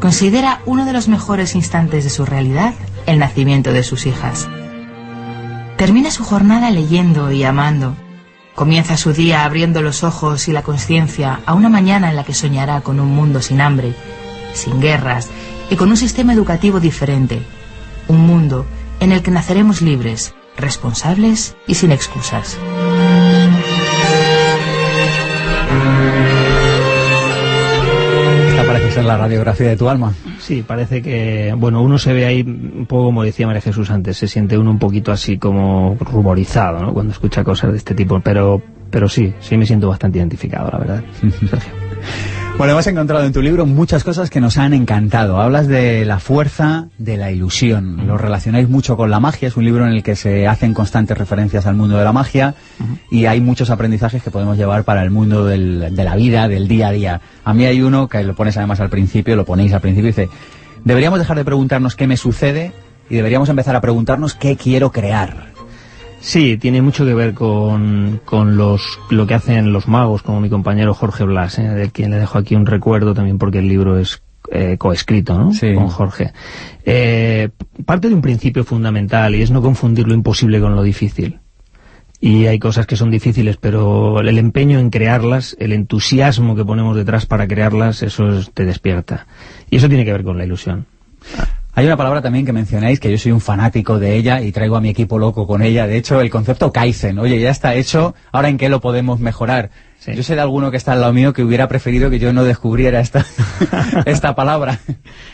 considera 0.00 0.60
uno 0.66 0.84
de 0.84 0.92
los 0.92 1.08
mejores 1.08 1.54
instantes 1.54 2.04
de 2.04 2.10
su 2.10 2.24
realidad 2.24 2.74
el 3.06 3.18
nacimiento 3.18 3.72
de 3.72 3.82
sus 3.82 4.06
hijas. 4.06 4.48
Termina 5.76 6.10
su 6.10 6.24
jornada 6.24 6.70
leyendo 6.70 7.32
y 7.32 7.44
amando. 7.44 7.96
Comienza 8.54 8.96
su 8.96 9.12
día 9.12 9.44
abriendo 9.44 9.82
los 9.82 10.02
ojos 10.02 10.48
y 10.48 10.52
la 10.52 10.62
conciencia 10.62 11.40
a 11.44 11.52
una 11.52 11.68
mañana 11.68 12.08
en 12.08 12.16
la 12.16 12.24
que 12.24 12.32
soñará 12.32 12.80
con 12.80 13.00
un 13.00 13.14
mundo 13.14 13.42
sin 13.42 13.60
hambre, 13.60 13.94
sin 14.54 14.80
guerras 14.80 15.28
y 15.70 15.76
con 15.76 15.90
un 15.90 15.96
sistema 15.96 16.32
educativo 16.32 16.80
diferente. 16.80 17.40
Un 18.08 18.26
mundo 18.26 18.66
en 19.00 19.12
el 19.12 19.22
que 19.22 19.30
naceremos 19.30 19.82
libres, 19.82 20.34
responsables 20.56 21.56
y 21.66 21.74
sin 21.74 21.92
excusas. 21.92 22.58
Esta 28.48 28.64
parece 28.64 28.90
ser 28.92 29.04
la 29.04 29.16
radiografía 29.16 29.68
de 29.68 29.76
tu 29.76 29.88
alma. 29.88 30.14
Sí, 30.38 30.62
parece 30.66 31.02
que, 31.02 31.54
bueno, 31.56 31.82
uno 31.82 31.98
se 31.98 32.12
ve 32.12 32.24
ahí 32.26 32.42
un 32.42 32.86
poco 32.86 33.06
como 33.06 33.24
decía 33.24 33.46
María 33.46 33.60
Jesús 33.60 33.90
antes, 33.90 34.16
se 34.16 34.28
siente 34.28 34.56
uno 34.56 34.70
un 34.70 34.78
poquito 34.78 35.12
así 35.12 35.38
como 35.38 35.96
ruborizado, 35.98 36.80
¿no? 36.80 36.94
Cuando 36.94 37.12
escucha 37.12 37.42
cosas 37.42 37.72
de 37.72 37.78
este 37.78 37.94
tipo, 37.94 38.20
pero, 38.20 38.62
pero 38.90 39.08
sí, 39.08 39.34
sí 39.40 39.56
me 39.56 39.66
siento 39.66 39.88
bastante 39.88 40.18
identificado, 40.18 40.70
la 40.70 40.78
verdad, 40.78 41.04
Sergio. 41.20 41.72
Bueno, 42.58 42.72
hemos 42.72 42.86
encontrado 42.86 43.26
en 43.26 43.34
tu 43.34 43.42
libro 43.42 43.66
muchas 43.66 44.02
cosas 44.02 44.30
que 44.30 44.40
nos 44.40 44.56
han 44.56 44.72
encantado. 44.72 45.38
Hablas 45.42 45.68
de 45.68 46.06
la 46.06 46.18
fuerza 46.18 46.88
de 46.96 47.18
la 47.18 47.30
ilusión. 47.30 48.06
Lo 48.06 48.16
relacionáis 48.16 48.66
mucho 48.70 48.96
con 48.96 49.10
la 49.10 49.20
magia. 49.20 49.48
Es 49.48 49.58
un 49.58 49.64
libro 49.66 49.84
en 49.86 49.92
el 49.92 50.02
que 50.02 50.16
se 50.16 50.46
hacen 50.48 50.72
constantes 50.72 51.18
referencias 51.18 51.66
al 51.66 51.76
mundo 51.76 51.98
de 51.98 52.04
la 52.04 52.14
magia 52.14 52.54
y 53.10 53.26
hay 53.26 53.42
muchos 53.42 53.68
aprendizajes 53.68 54.22
que 54.22 54.30
podemos 54.30 54.56
llevar 54.56 54.84
para 54.84 55.02
el 55.02 55.10
mundo 55.10 55.44
del- 55.44 55.94
de 55.94 56.04
la 56.04 56.16
vida, 56.16 56.48
del 56.48 56.66
día 56.66 56.88
a 56.88 56.92
día. 56.92 57.20
A 57.44 57.52
mí 57.52 57.66
hay 57.66 57.82
uno 57.82 58.08
que 58.08 58.22
lo 58.24 58.34
pones 58.34 58.56
además 58.56 58.80
al 58.80 58.88
principio, 58.88 59.36
lo 59.36 59.44
ponéis 59.44 59.74
al 59.74 59.82
principio 59.82 60.08
y 60.08 60.12
dice, 60.12 60.28
deberíamos 60.82 61.18
dejar 61.18 61.36
de 61.36 61.44
preguntarnos 61.44 61.94
qué 61.94 62.06
me 62.06 62.16
sucede 62.16 62.72
y 63.10 63.16
deberíamos 63.16 63.50
empezar 63.50 63.76
a 63.76 63.82
preguntarnos 63.82 64.34
qué 64.34 64.56
quiero 64.56 64.90
crear. 64.92 65.55
Sí, 66.26 66.56
tiene 66.56 66.82
mucho 66.82 67.04
que 67.04 67.14
ver 67.14 67.34
con, 67.34 68.20
con 68.24 68.56
los, 68.56 68.98
lo 69.10 69.28
que 69.28 69.34
hacen 69.34 69.72
los 69.72 69.86
magos, 69.86 70.22
como 70.22 70.40
mi 70.40 70.50
compañero 70.50 70.92
Jorge 70.92 71.22
Blas, 71.22 71.56
¿eh? 71.60 71.68
de 71.68 71.90
quien 71.90 72.10
le 72.10 72.16
dejo 72.18 72.36
aquí 72.36 72.56
un 72.56 72.66
recuerdo 72.66 73.14
también 73.14 73.38
porque 73.38 73.60
el 73.60 73.68
libro 73.68 73.96
es 73.96 74.22
eh, 74.50 74.76
coescrito 74.76 75.38
¿no? 75.38 75.52
con 75.76 75.86
Jorge. 75.86 76.32
Eh, 76.84 77.50
parte 77.84 78.08
de 78.08 78.14
un 78.16 78.22
principio 78.22 78.64
fundamental 78.64 79.36
y 79.36 79.42
es 79.42 79.52
no 79.52 79.62
confundir 79.62 80.08
lo 80.08 80.14
imposible 80.14 80.60
con 80.60 80.74
lo 80.74 80.82
difícil. 80.82 81.38
Y 82.20 82.46
hay 82.46 82.58
cosas 82.58 82.86
que 82.88 82.96
son 82.96 83.12
difíciles, 83.12 83.56
pero 83.56 84.18
el 84.20 84.36
empeño 84.38 84.80
en 84.80 84.90
crearlas, 84.90 85.54
el 85.60 85.72
entusiasmo 85.72 86.56
que 86.56 86.64
ponemos 86.64 86.96
detrás 86.96 87.24
para 87.26 87.46
crearlas, 87.46 88.02
eso 88.02 88.36
es- 88.36 88.50
te 88.52 88.64
despierta. 88.64 89.28
Y 89.70 89.76
eso 89.76 89.86
tiene 89.88 90.04
que 90.04 90.10
ver 90.12 90.24
con 90.24 90.38
la 90.38 90.44
ilusión. 90.44 90.86
Hay 91.76 91.86
una 91.86 91.96
palabra 91.96 92.22
también 92.22 92.44
que 92.46 92.52
mencionáis, 92.54 92.98
que 92.98 93.10
yo 93.10 93.18
soy 93.18 93.32
un 93.32 93.40
fanático 93.40 93.98
de 93.98 94.16
ella 94.16 94.40
y 94.40 94.50
traigo 94.50 94.76
a 94.76 94.80
mi 94.80 94.88
equipo 94.88 95.18
loco 95.18 95.46
con 95.46 95.60
ella. 95.62 95.86
De 95.86 95.96
hecho, 95.98 96.20
el 96.22 96.30
concepto 96.30 96.72
Kaizen. 96.72 97.18
Oye, 97.18 97.38
ya 97.38 97.50
está 97.50 97.74
hecho, 97.74 98.14
¿ahora 98.32 98.48
en 98.48 98.56
qué 98.56 98.68
lo 98.70 98.80
podemos 98.80 99.20
mejorar? 99.20 99.70
Yo 100.14 100.22
sé 100.22 100.36
de 100.36 100.40
alguno 100.40 100.70
que 100.70 100.76
está 100.76 100.92
al 100.92 101.00
lado 101.00 101.12
mío 101.12 101.32
que 101.32 101.42
hubiera 101.42 101.66
preferido 101.66 102.10
que 102.10 102.20
yo 102.20 102.32
no 102.32 102.44
descubriera 102.44 103.00
esta, 103.00 103.26
esta 104.06 104.36
palabra. 104.36 104.78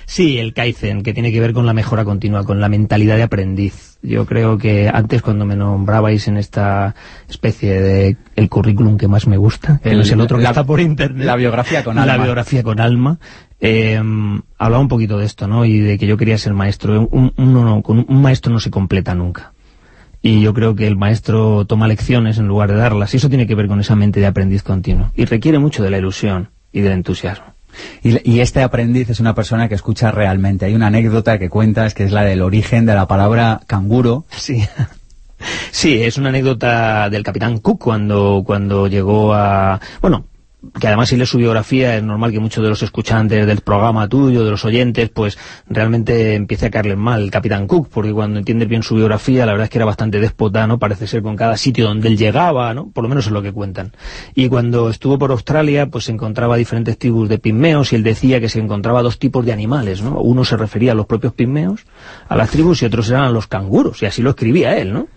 Sí, 0.07 0.39
el 0.39 0.55
Kaizen, 0.55 1.03
que 1.03 1.13
tiene 1.13 1.31
que 1.31 1.41
ver 1.41 1.53
con 1.53 1.67
la 1.67 1.75
mejora 1.75 2.05
continua, 2.05 2.45
con 2.45 2.59
la 2.59 2.71
mentalidad 2.71 3.17
de 3.17 3.23
aprendiz. 3.25 3.99
Yo 4.03 4.25
creo 4.25 4.57
que 4.59 4.89
antes 4.93 5.21
cuando 5.21 5.45
me 5.45 5.57
nombrabais 5.57 6.27
en 6.27 6.39
esta 6.39 6.95
especie 7.29 7.81
de 7.83 8.17
el 8.35 8.49
currículum 8.49 8.97
que 8.97 9.09
más 9.09 9.27
me 9.27 9.37
gusta, 9.37 9.79
que 9.83 9.91
El- 9.91 9.97
no 9.99 10.03
es 10.05 10.11
el 10.11 10.21
otro 10.23 10.39
que 10.39 10.45
la- 10.45 10.51
está 10.51 10.65
por 10.65 10.81
internet. 10.81 11.27
la 11.27 11.37
biografía 11.37 11.85
con 11.85 11.97
La 11.97 12.03
alma. 12.05 12.25
biografía 12.25 12.63
con 12.63 12.81
alma. 12.81 13.19
Eh, 13.65 13.97
hablaba 14.59 14.81
un 14.83 14.89
poquito 14.89 15.17
de 15.19 15.25
esto, 15.25 15.47
¿no? 15.47 15.65
Y 15.65 15.79
de 15.79 15.97
que 15.97 16.07
yo 16.07 16.17
quería 16.17 16.37
ser 16.37 16.53
maestro. 16.53 17.09
Un, 17.11 17.33
uno 17.37 17.65
no- 17.65 17.83
con 17.83 18.05
un 18.09 18.21
maestro 18.21 18.53
no 18.53 18.59
se 18.61 18.71
completa 18.71 19.15
nunca. 19.15 19.53
Y 20.21 20.41
yo 20.41 20.53
creo 20.53 20.75
que 20.75 20.87
el 20.87 20.97
maestro 20.97 21.65
toma 21.65 21.89
lecciones 21.89 22.39
en 22.39 22.47
lugar 22.49 22.71
de 22.71 22.77
darlas. 22.79 23.15
Y 23.15 23.17
eso 23.17 23.29
tiene 23.29 23.47
que 23.47 23.55
ver 23.55 23.69
con 23.69 23.81
esa 23.81 23.97
mente 23.97 24.21
de 24.21 24.27
aprendiz 24.27 24.63
continuo. 24.63 25.11
Y 25.17 25.25
requiere 25.25 25.59
mucho 25.59 25.83
de 25.83 25.91
la 25.91 25.99
ilusión 25.99 26.51
y 26.73 26.81
del 26.81 26.93
entusiasmo. 26.93 27.47
Y, 28.03 28.31
y 28.31 28.41
este 28.41 28.63
aprendiz 28.63 29.09
es 29.11 29.21
una 29.21 29.35
persona 29.35 29.69
que 29.69 29.75
escucha 29.77 30.11
realmente. 30.11 30.67
Hay 30.67 30.75
una 30.75 30.89
anécdota 30.89 31.39
que 31.39 31.49
cuentas 31.49 31.95
que 31.95 32.05
es 32.05 32.13
la 32.13 32.23
del 32.23 32.43
origen 32.43 32.85
de 32.85 32.95
la 32.95 33.07
palabra 33.09 33.61
canguro. 33.67 34.25
Sí. 34.37 34.63
Sí, 35.73 36.01
es 36.01 36.19
una 36.19 36.29
anécdota 36.29 37.11
del 37.11 37.25
capitán 37.25 37.59
Cook 37.59 37.81
cuando, 37.83 38.45
cuando 38.47 38.87
llegó 38.87 39.35
a... 39.35 39.81
Bueno, 40.01 40.27
que 40.79 40.87
además 40.87 41.09
si 41.09 41.17
lees 41.17 41.29
su 41.29 41.39
biografía 41.39 41.97
es 41.97 42.03
normal 42.03 42.31
que 42.31 42.39
muchos 42.39 42.63
de 42.63 42.71
los 42.71 42.83
escuchantes 42.83 43.47
del 43.47 43.61
programa 43.61 44.09
tuyo, 44.09 44.45
de 44.45 44.51
los 44.51 44.65
oyentes, 44.65 45.09
pues 45.11 45.37
realmente 45.67 46.35
empiece 46.35 46.67
a 46.67 46.71
caerles 46.71 46.97
mal 46.97 47.23
el 47.23 47.31
capitán 47.31 47.67
Cook, 47.67 47.89
porque 47.93 48.13
cuando 48.13 48.39
entiendes 48.39 48.69
bien 48.69 48.83
su 48.83 48.95
biografía, 48.95 49.45
la 49.45 49.53
verdad 49.53 49.65
es 49.65 49.71
que 49.71 49.79
era 49.79 49.85
bastante 49.85 50.21
déspota, 50.21 50.67
¿no? 50.67 50.79
Parece 50.79 51.07
ser 51.07 51.23
con 51.23 51.37
cada 51.37 51.57
sitio 51.57 51.87
donde 51.87 52.09
él 52.09 52.17
llegaba, 52.17 52.73
¿no? 52.75 52.91
Por 52.91 53.03
lo 53.03 53.09
menos 53.09 53.27
es 53.27 53.33
lo 53.33 53.43
que 53.43 53.53
cuentan. 53.53 53.93
Y 54.35 54.49
cuando 54.49 54.89
estuvo 54.89 55.19
por 55.19 55.33
Australia, 55.33 55.87
pues 55.87 56.05
se 56.05 56.13
encontraba 56.13 56.57
diferentes 56.57 56.97
tribus 56.97 57.29
de 57.29 57.39
pigmeos 57.39 57.93
y 57.93 57.97
él 57.97 58.03
decía 58.03 58.41
que 58.41 58.49
se 58.49 58.61
encontraba 58.61 59.03
dos 59.03 59.19
tipos 59.19 59.45
de 59.45 59.53
animales, 59.53 60.03
¿no? 60.03 60.21
Uno 60.21 60.45
se 60.45 60.57
refería 60.57 60.93
a 60.93 60.95
los 60.95 61.07
propios 61.07 61.33
pigmeos, 61.33 61.85
a 62.29 62.37
las 62.37 62.51
tribus, 62.51 62.83
y 62.83 62.87
otros 62.87 63.11
eran 63.11 63.25
a 63.25 63.31
los 63.31 63.47
canguros, 63.47 64.03
y 64.03 64.07
así 64.07 64.23
lo 64.23 64.31
escribía 64.31 64.77
él, 64.77 64.93
¿no? 64.93 65.09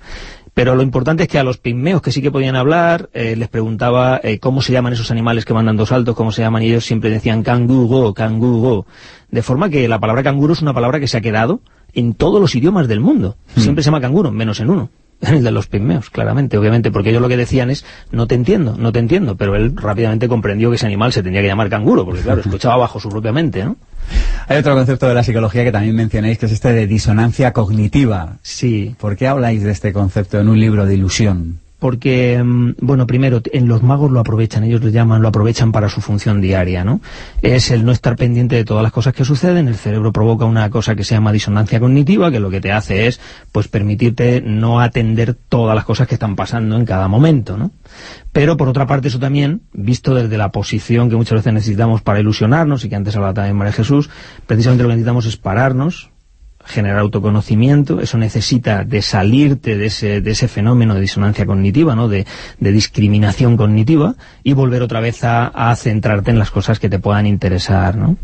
Pero 0.56 0.74
lo 0.74 0.84
importante 0.84 1.24
es 1.24 1.30
que 1.30 1.38
a 1.38 1.43
los 1.43 1.58
pigmeos 1.58 2.01
que 2.01 2.14
sí 2.14 2.22
que 2.22 2.32
podían 2.32 2.56
hablar, 2.56 3.10
eh, 3.14 3.36
les 3.36 3.49
preguntaba 3.49 4.22
eh, 4.24 4.39
cómo 4.39 4.62
se 4.62 4.72
llaman 4.72 4.93
esos 4.93 5.12
animales 5.12 5.43
que 5.43 5.51
van 5.51 5.66
dando 5.66 5.86
saltos, 5.86 6.16
cómo 6.16 6.32
se 6.32 6.43
llaman, 6.43 6.64
y 6.64 6.68
ellos 6.68 6.86
siempre 6.86 7.10
decían 7.10 7.43
canguro, 7.43 8.14
canguro. 8.14 8.86
De 9.30 9.41
forma 9.41 9.70
que 9.70 9.89
la 9.89 9.99
palabra 9.99 10.24
canguro 10.24 10.53
es 10.53 10.62
una 10.62 10.74
palabra 10.74 11.01
que 11.01 11.10
se 11.10 11.18
ha 11.18 11.22
quedado 11.22 11.60
en 11.93 12.14
todos 12.14 12.39
los 12.39 12.56
idiomas 12.56 12.88
del 12.88 13.01
mundo. 13.01 13.36
Siempre 13.58 13.84
se 13.84 13.88
llama 13.88 13.99
canguro, 13.99 14.32
menos 14.32 14.62
en 14.62 14.70
uno. 14.70 14.89
El 15.30 15.43
de 15.43 15.51
los 15.51 15.67
pigmeos, 15.67 16.09
claramente, 16.09 16.57
obviamente, 16.57 16.91
porque 16.91 17.09
ellos 17.09 17.21
lo 17.21 17.28
que 17.28 17.38
decían 17.38 17.69
es, 17.69 17.86
no 18.11 18.28
te 18.28 18.36
entiendo, 18.36 18.76
no 18.78 18.91
te 18.91 18.99
entiendo, 18.99 19.36
pero 19.36 19.55
él 19.55 19.76
rápidamente 19.76 20.28
comprendió 20.28 20.69
que 20.69 20.76
ese 20.76 20.86
animal 20.86 21.13
se 21.13 21.23
tenía 21.23 21.41
que 21.41 21.47
llamar 21.47 21.69
canguro, 21.69 22.05
porque 22.05 22.21
claro, 22.21 22.41
escuchaba 22.41 22.78
bajo 22.78 22.99
su 22.99 23.09
propia 23.09 23.32
mente, 23.32 23.63
¿no? 23.65 23.78
Hay 24.47 24.57
otro 24.57 24.76
concepto 24.76 25.07
de 25.07 25.15
la 25.15 25.23
psicología 25.23 25.63
que 25.63 25.71
también 25.71 25.95
mencionáis, 25.95 26.38
que 26.38 26.45
es 26.45 26.51
este 26.51 26.71
de 26.73 26.86
disonancia 26.86 27.51
cognitiva. 27.53 28.38
Sí. 28.43 28.95
¿Por 28.99 29.15
qué 29.15 29.28
habláis 29.28 29.63
de 29.63 29.71
este 29.71 29.91
concepto 29.91 30.39
en 30.39 30.49
un 30.49 30.59
libro 30.59 30.86
de 30.86 30.93
ilusión? 30.93 31.59
Porque, 31.86 32.42
mm, 32.44 32.78
bueno, 32.82 33.06
primero, 33.06 33.44
en 33.52 33.68
los 33.68 33.84
magos 33.84 34.10
lo 34.10 34.20
aprovechan, 34.20 34.64
ellos 34.64 34.82
lo 34.82 34.90
llaman, 34.90 35.22
lo 35.22 35.28
aprovechan 35.28 35.72
para 35.72 35.88
su 35.88 36.02
función 36.02 36.42
diaria, 36.42 36.84
¿no? 36.84 37.00
Es 37.44 37.70
el 37.70 37.86
no 37.86 37.92
estar 37.92 38.16
pendiente 38.16 38.56
de 38.56 38.66
todas 38.66 38.82
las 38.82 38.92
cosas 38.92 39.14
que 39.14 39.24
suceden, 39.24 39.68
el 39.68 39.76
cerebro 39.76 40.12
provoca 40.12 40.46
una 40.46 40.68
cosa 40.72 40.96
que 40.96 41.04
se 41.04 41.14
llama 41.14 41.32
disonancia 41.32 41.80
cognitiva, 41.80 42.32
que 42.32 42.40
lo 42.40 42.50
que 42.50 42.60
te 42.60 42.72
hace 42.72 43.06
es, 43.06 43.20
pues, 43.52 43.68
permitirte 43.68 44.42
no 44.42 44.82
atender 44.82 45.36
todas 45.36 45.76
las 45.76 45.86
cosas 45.86 46.08
que 46.08 46.16
están 46.16 46.36
pasando 46.36 46.76
en 46.76 46.86
cada 46.86 47.08
momento, 47.08 47.56
¿no? 47.56 47.70
Pero, 48.32 48.58
por 48.58 48.68
otra 48.68 48.88
parte, 48.88 49.10
eso 49.10 49.20
también, 49.20 49.62
visto 49.72 50.16
desde 50.16 50.40
la 50.40 50.52
posición 50.52 51.08
que 51.08 51.16
muchas 51.16 51.36
veces 51.36 51.54
necesitamos 51.54 52.02
para 52.02 52.20
ilusionarnos, 52.20 52.84
y 52.84 52.90
que 52.90 52.96
antes 52.96 53.16
hablaba 53.16 53.36
también 53.36 53.58
María 53.58 53.74
Jesús, 53.74 54.10
precisamente 54.48 54.82
lo 54.82 54.90
que 54.90 54.96
necesitamos 54.96 55.28
es 55.28 55.38
pararnos, 55.38 56.10
generar 56.66 56.99
autoconocimiento, 56.99 58.01
eso 58.01 58.18
necesita 58.18 58.84
de 58.84 59.01
salirte 59.01 59.78
de 59.78 59.86
ese, 59.88 60.22
de 60.22 60.32
ese 60.32 60.47
fenómeno 60.47 60.95
de 60.95 61.01
disonancia 61.01 61.45
cognitiva, 61.45 61.95
¿no? 61.95 62.07
de, 62.07 62.26
de 62.59 62.72
discriminación 62.72 63.55
cognitiva, 63.55 64.16
y 64.43 64.53
volver 64.53 64.82
otra 64.82 64.99
vez 64.99 65.24
a, 65.24 65.47
a, 65.47 65.76
centrarte 65.76 66.32
en 66.32 66.39
las 66.39 66.51
cosas 66.51 66.80
que 66.80 66.89
te 66.89 66.99
puedan 66.99 67.28
interesar. 67.28 67.95
¿no? 67.95 68.18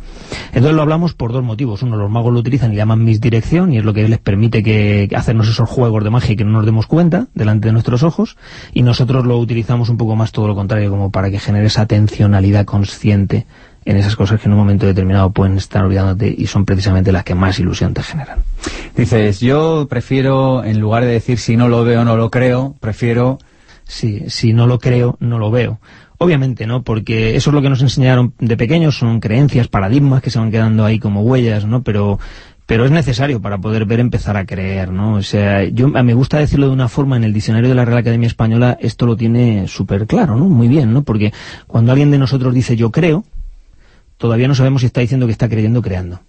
Entonces 0.47 0.73
lo 0.73 0.81
hablamos 0.81 1.13
por 1.13 1.31
dos 1.31 1.43
motivos. 1.43 1.83
Uno, 1.83 1.95
los 1.95 2.09
magos 2.09 2.33
lo 2.33 2.39
utilizan 2.39 2.73
y 2.73 2.75
llaman 2.75 3.03
misdirección, 3.03 3.73
y 3.73 3.77
es 3.77 3.85
lo 3.85 3.93
que 3.93 4.07
les 4.07 4.19
permite 4.19 4.63
que, 4.63 5.07
que 5.09 5.15
hacernos 5.15 5.47
esos 5.47 5.69
juegos 5.69 6.03
de 6.03 6.09
magia 6.09 6.33
y 6.33 6.35
que 6.35 6.43
no 6.43 6.51
nos 6.51 6.65
demos 6.65 6.87
cuenta 6.87 7.27
delante 7.33 7.67
de 7.67 7.73
nuestros 7.73 8.03
ojos, 8.03 8.37
y 8.73 8.83
nosotros 8.83 9.25
lo 9.25 9.37
utilizamos 9.37 9.89
un 9.89 9.97
poco 9.97 10.15
más 10.15 10.31
todo 10.31 10.47
lo 10.47 10.55
contrario, 10.55 10.89
como 10.89 11.11
para 11.11 11.29
que 11.29 11.39
genere 11.39 11.67
esa 11.67 11.83
atencionalidad 11.83 12.65
consciente 12.65 13.45
en 13.85 13.97
esas 13.97 14.15
cosas 14.15 14.39
que 14.39 14.47
en 14.47 14.53
un 14.53 14.59
momento 14.59 14.85
determinado 14.85 15.31
pueden 15.31 15.57
estar 15.57 15.83
olvidándote 15.83 16.33
y 16.37 16.47
son 16.47 16.65
precisamente 16.65 17.11
las 17.11 17.23
que 17.23 17.35
más 17.35 17.59
ilusión 17.59 17.93
te 17.93 18.03
generan. 18.03 18.39
Dices, 18.95 19.39
yo 19.39 19.87
prefiero, 19.89 20.63
en 20.63 20.79
lugar 20.79 21.03
de 21.03 21.11
decir 21.11 21.39
si 21.39 21.57
no 21.57 21.67
lo 21.67 21.83
veo 21.83 22.05
no 22.05 22.17
lo 22.17 22.29
creo, 22.29 22.75
prefiero... 22.79 23.39
Sí, 23.83 24.23
si 24.27 24.53
no 24.53 24.67
lo 24.67 24.79
creo, 24.79 25.17
no 25.19 25.37
lo 25.37 25.51
veo. 25.51 25.81
Obviamente, 26.17 26.65
¿no? 26.65 26.81
Porque 26.81 27.35
eso 27.35 27.49
es 27.49 27.53
lo 27.53 27.61
que 27.61 27.69
nos 27.69 27.81
enseñaron 27.81 28.33
de 28.39 28.55
pequeños, 28.55 28.97
son 28.97 29.19
creencias, 29.19 29.67
paradigmas 29.67 30.21
que 30.21 30.29
se 30.29 30.39
van 30.39 30.49
quedando 30.49 30.85
ahí 30.85 30.97
como 30.97 31.23
huellas, 31.23 31.65
¿no? 31.65 31.83
Pero 31.83 32.17
pero 32.71 32.85
es 32.85 32.91
necesario 32.91 33.41
para 33.41 33.57
poder 33.57 33.83
ver 33.83 33.99
empezar 33.99 34.37
a 34.37 34.45
creer, 34.45 34.93
¿no? 34.93 35.15
O 35.15 35.21
sea, 35.23 35.65
yo 35.65 35.89
me 35.89 36.13
gusta 36.13 36.37
decirlo 36.37 36.67
de 36.67 36.71
una 36.71 36.87
forma, 36.87 37.17
en 37.17 37.25
el 37.25 37.33
diccionario 37.33 37.67
de 37.67 37.75
la 37.75 37.83
Real 37.83 37.97
Academia 37.97 38.27
Española 38.27 38.77
esto 38.79 39.05
lo 39.05 39.17
tiene 39.17 39.67
súper 39.67 40.07
claro, 40.07 40.37
¿no? 40.37 40.45
Muy 40.45 40.69
bien, 40.69 40.93
¿no? 40.93 41.03
Porque 41.03 41.33
cuando 41.67 41.91
alguien 41.91 42.11
de 42.11 42.17
nosotros 42.17 42.53
dice 42.53 42.77
yo 42.77 42.89
creo, 42.89 43.25
todavía 44.21 44.47
no 44.47 44.53
sabemos 44.55 44.81
si 44.81 44.85
está 44.85 45.01
diciendo 45.01 45.25
que 45.25 45.31
está 45.31 45.49
creyendo 45.49 45.81
creando. 45.81 46.21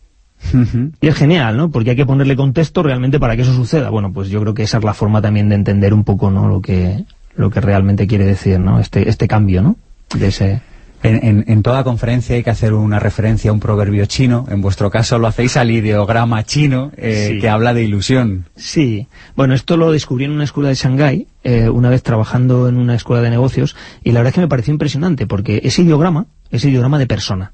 Y 1.01 1.07
es 1.07 1.15
genial, 1.15 1.57
¿no? 1.57 1.71
Porque 1.71 1.91
hay 1.91 1.97
que 1.97 2.07
ponerle 2.07 2.35
contexto 2.35 2.83
realmente 2.83 3.21
para 3.21 3.37
que 3.37 3.43
eso 3.43 3.55
suceda. 3.55 3.91
Bueno, 3.91 4.13
pues 4.13 4.29
yo 4.29 4.41
creo 4.41 4.55
que 4.55 4.65
esa 4.65 4.79
es 4.79 4.85
la 4.85 4.95
forma 4.95 5.23
también 5.23 5.49
de 5.49 5.55
entender 5.55 5.95
un 5.95 6.03
poco, 6.03 6.31
¿no? 6.31 6.49
Lo 6.49 6.61
que, 6.61 7.05
lo 7.37 7.51
que 7.51 7.61
realmente 7.61 8.07
quiere 8.07 8.25
decir, 8.25 8.59
¿no? 8.59 8.81
Este, 8.81 9.09
este 9.09 9.29
cambio, 9.29 9.63
¿no? 9.63 9.77
De 10.19 10.29
ese... 10.29 10.63
En, 11.05 11.25
en, 11.27 11.45
en, 11.49 11.63
toda 11.65 11.83
conferencia 11.83 12.37
hay 12.37 12.45
que 12.45 12.51
hacer 12.51 12.75
una 12.75 13.01
referencia 13.01 13.51
a 13.51 13.53
un 13.53 13.61
proverbio 13.61 14.07
chino. 14.07 14.47
En 14.49 14.61
vuestro 14.63 14.89
caso 14.89 15.19
lo 15.19 15.27
hacéis 15.27 15.57
al 15.57 15.71
ideograma 15.71 16.45
chino 16.45 16.93
eh, 16.97 17.31
sí. 17.33 17.41
que 17.41 17.49
habla 17.49 17.75
de 17.75 17.83
ilusión. 17.83 18.47
Sí. 18.55 19.09
Bueno, 19.35 19.55
esto 19.55 19.77
lo 19.77 19.91
descubrí 19.91 20.27
en 20.27 20.31
una 20.31 20.45
escuela 20.45 20.69
de 20.69 20.77
Shanghái, 20.77 21.27
eh, 21.43 21.69
una 21.69 21.91
vez 21.91 22.05
trabajando 22.05 22.69
en 22.69 22.77
una 22.77 22.95
escuela 22.95 23.21
de 23.21 23.31
negocios, 23.31 23.75
y 24.05 24.13
la 24.13 24.21
verdad 24.21 24.29
es 24.29 24.35
que 24.35 24.41
me 24.43 24.49
pareció 24.49 24.73
impresionante, 24.73 25.27
porque 25.27 25.61
ese 25.65 25.83
ideograma 25.83 26.27
es 26.51 26.65
ideograma 26.65 27.01
de 27.01 27.07
persona. 27.09 27.53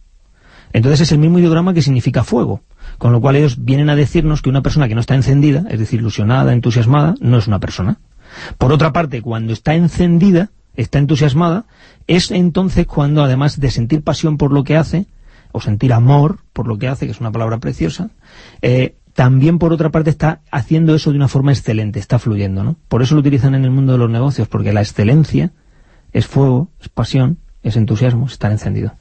Entonces 0.72 1.00
es 1.02 1.12
el 1.12 1.18
mismo 1.18 1.38
ideograma 1.38 1.74
que 1.74 1.82
significa 1.82 2.24
fuego. 2.24 2.62
Con 2.98 3.12
lo 3.12 3.20
cual 3.20 3.36
ellos 3.36 3.64
vienen 3.64 3.90
a 3.90 3.96
decirnos 3.96 4.42
que 4.42 4.50
una 4.50 4.62
persona 4.62 4.88
que 4.88 4.94
no 4.94 5.00
está 5.00 5.14
encendida, 5.14 5.64
es 5.70 5.78
decir, 5.78 6.00
ilusionada, 6.00 6.52
entusiasmada, 6.52 7.14
no 7.20 7.38
es 7.38 7.46
una 7.46 7.60
persona. 7.60 7.98
Por 8.58 8.72
otra 8.72 8.92
parte, 8.92 9.22
cuando 9.22 9.52
está 9.52 9.74
encendida, 9.74 10.50
está 10.74 10.98
entusiasmada, 10.98 11.66
es 12.06 12.30
entonces 12.30 12.86
cuando, 12.86 13.22
además 13.22 13.60
de 13.60 13.70
sentir 13.70 14.02
pasión 14.02 14.36
por 14.36 14.52
lo 14.52 14.64
que 14.64 14.76
hace, 14.76 15.06
o 15.52 15.60
sentir 15.60 15.92
amor 15.92 16.40
por 16.52 16.66
lo 16.66 16.78
que 16.78 16.88
hace, 16.88 17.06
que 17.06 17.12
es 17.12 17.20
una 17.20 17.32
palabra 17.32 17.58
preciosa, 17.58 18.10
eh, 18.62 18.96
también 19.14 19.58
por 19.58 19.72
otra 19.72 19.90
parte 19.90 20.10
está 20.10 20.42
haciendo 20.50 20.94
eso 20.94 21.10
de 21.10 21.16
una 21.16 21.26
forma 21.26 21.52
excelente, 21.52 21.98
está 21.98 22.18
fluyendo, 22.18 22.62
¿no? 22.62 22.76
Por 22.88 23.02
eso 23.02 23.14
lo 23.14 23.20
utilizan 23.20 23.54
en 23.54 23.64
el 23.64 23.70
mundo 23.70 23.92
de 23.92 23.98
los 23.98 24.10
negocios, 24.10 24.46
porque 24.46 24.72
la 24.72 24.80
excelencia 24.80 25.52
es 26.12 26.26
fuego, 26.26 26.68
es 26.80 26.88
pasión, 26.88 27.38
es 27.62 27.76
entusiasmo, 27.76 28.26
es 28.26 28.32
estar 28.32 28.52
encendido. 28.52 28.92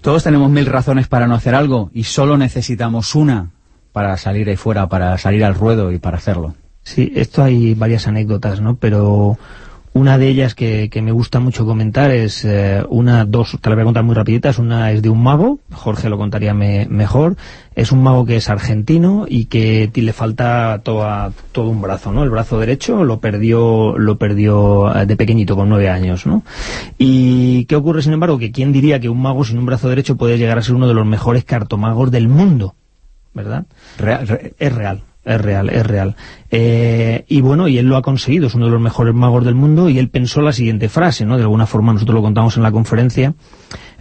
Todos 0.00 0.24
tenemos 0.24 0.50
mil 0.50 0.66
razones 0.66 1.08
para 1.08 1.26
no 1.26 1.34
hacer 1.34 1.54
algo 1.54 1.90
y 1.92 2.04
solo 2.04 2.38
necesitamos 2.38 3.14
una 3.14 3.50
para 3.92 4.16
salir 4.16 4.48
ahí 4.48 4.56
fuera, 4.56 4.88
para 4.88 5.16
salir 5.18 5.44
al 5.44 5.54
ruedo 5.54 5.92
y 5.92 5.98
para 5.98 6.16
hacerlo. 6.16 6.54
Sí, 6.82 7.12
esto 7.14 7.42
hay 7.42 7.74
varias 7.74 8.06
anécdotas, 8.06 8.60
¿no? 8.60 8.76
Pero 8.76 9.38
una 9.92 10.18
de 10.18 10.28
ellas 10.28 10.54
que, 10.54 10.88
que 10.88 11.02
me 11.02 11.10
gusta 11.10 11.40
mucho 11.40 11.66
comentar 11.66 12.12
es 12.12 12.44
eh, 12.44 12.84
una, 12.88 13.24
dos, 13.24 13.58
te 13.60 13.68
la 13.68 13.74
voy 13.74 13.82
a 13.82 13.84
contar 13.86 14.04
muy 14.04 14.14
rapiditas. 14.14 14.58
Una 14.58 14.92
es 14.92 15.02
de 15.02 15.08
un 15.08 15.22
mago, 15.22 15.58
Jorge 15.72 16.08
lo 16.08 16.16
contaría 16.16 16.54
me, 16.54 16.86
mejor. 16.88 17.36
Es 17.74 17.90
un 17.90 18.02
mago 18.02 18.24
que 18.24 18.36
es 18.36 18.48
argentino 18.48 19.26
y 19.28 19.46
que 19.46 19.90
le 19.92 20.12
falta 20.12 20.80
toda, 20.84 21.32
todo 21.50 21.70
un 21.70 21.82
brazo, 21.82 22.12
¿no? 22.12 22.22
El 22.22 22.30
brazo 22.30 22.60
derecho 22.60 23.02
lo 23.02 23.18
perdió, 23.18 23.98
lo 23.98 24.16
perdió 24.16 24.92
de 25.06 25.16
pequeñito, 25.16 25.56
con 25.56 25.68
nueve 25.68 25.88
años, 25.88 26.24
¿no? 26.24 26.44
Y 26.96 27.64
¿qué 27.64 27.74
ocurre, 27.74 28.02
sin 28.02 28.12
embargo? 28.12 28.38
Que 28.38 28.52
quién 28.52 28.72
diría 28.72 29.00
que 29.00 29.08
un 29.08 29.20
mago 29.20 29.44
sin 29.44 29.58
un 29.58 29.66
brazo 29.66 29.88
derecho 29.88 30.16
puede 30.16 30.38
llegar 30.38 30.58
a 30.58 30.62
ser 30.62 30.76
uno 30.76 30.86
de 30.86 30.94
los 30.94 31.06
mejores 31.06 31.44
cartomagos 31.44 32.12
del 32.12 32.28
mundo, 32.28 32.74
¿verdad? 33.34 33.66
Real, 33.98 34.28
re 34.28 34.54
es 34.58 34.72
real. 34.72 35.02
Es 35.22 35.40
real, 35.40 35.68
es 35.68 35.86
real. 35.86 36.16
Eh, 36.50 37.24
y 37.28 37.42
bueno, 37.42 37.68
y 37.68 37.76
él 37.76 37.86
lo 37.86 37.96
ha 37.96 38.02
conseguido, 38.02 38.46
es 38.46 38.54
uno 38.54 38.66
de 38.66 38.72
los 38.72 38.80
mejores 38.80 39.14
magos 39.14 39.44
del 39.44 39.54
mundo, 39.54 39.90
y 39.90 39.98
él 39.98 40.08
pensó 40.08 40.40
la 40.40 40.52
siguiente 40.52 40.88
frase, 40.88 41.26
¿no? 41.26 41.36
De 41.36 41.42
alguna 41.42 41.66
forma 41.66 41.92
nosotros 41.92 42.14
lo 42.14 42.22
contamos 42.22 42.56
en 42.56 42.62
la 42.62 42.72
conferencia. 42.72 43.34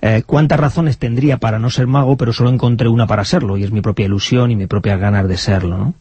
Eh, 0.01 0.23
¿Cuántas 0.25 0.57
razones 0.57 0.97
tendría 0.97 1.37
para 1.37 1.59
no 1.59 1.69
ser 1.69 1.87
mago, 1.87 2.15
pero 2.15 2.31
solo 2.31 2.49
encontré 2.49 2.87
una 2.87 3.05
para 3.05 3.25
serlo? 3.25 3.57
Y 3.57 3.63
es 3.63 3.71
mi 3.71 3.81
propia 3.81 4.05
ilusión 4.05 4.49
y 4.49 4.55
mi 4.55 4.65
propia 4.65 4.95
ganas 4.95 5.27
de 5.27 5.35
serlo, 5.35 5.77
¿no? 5.77 5.93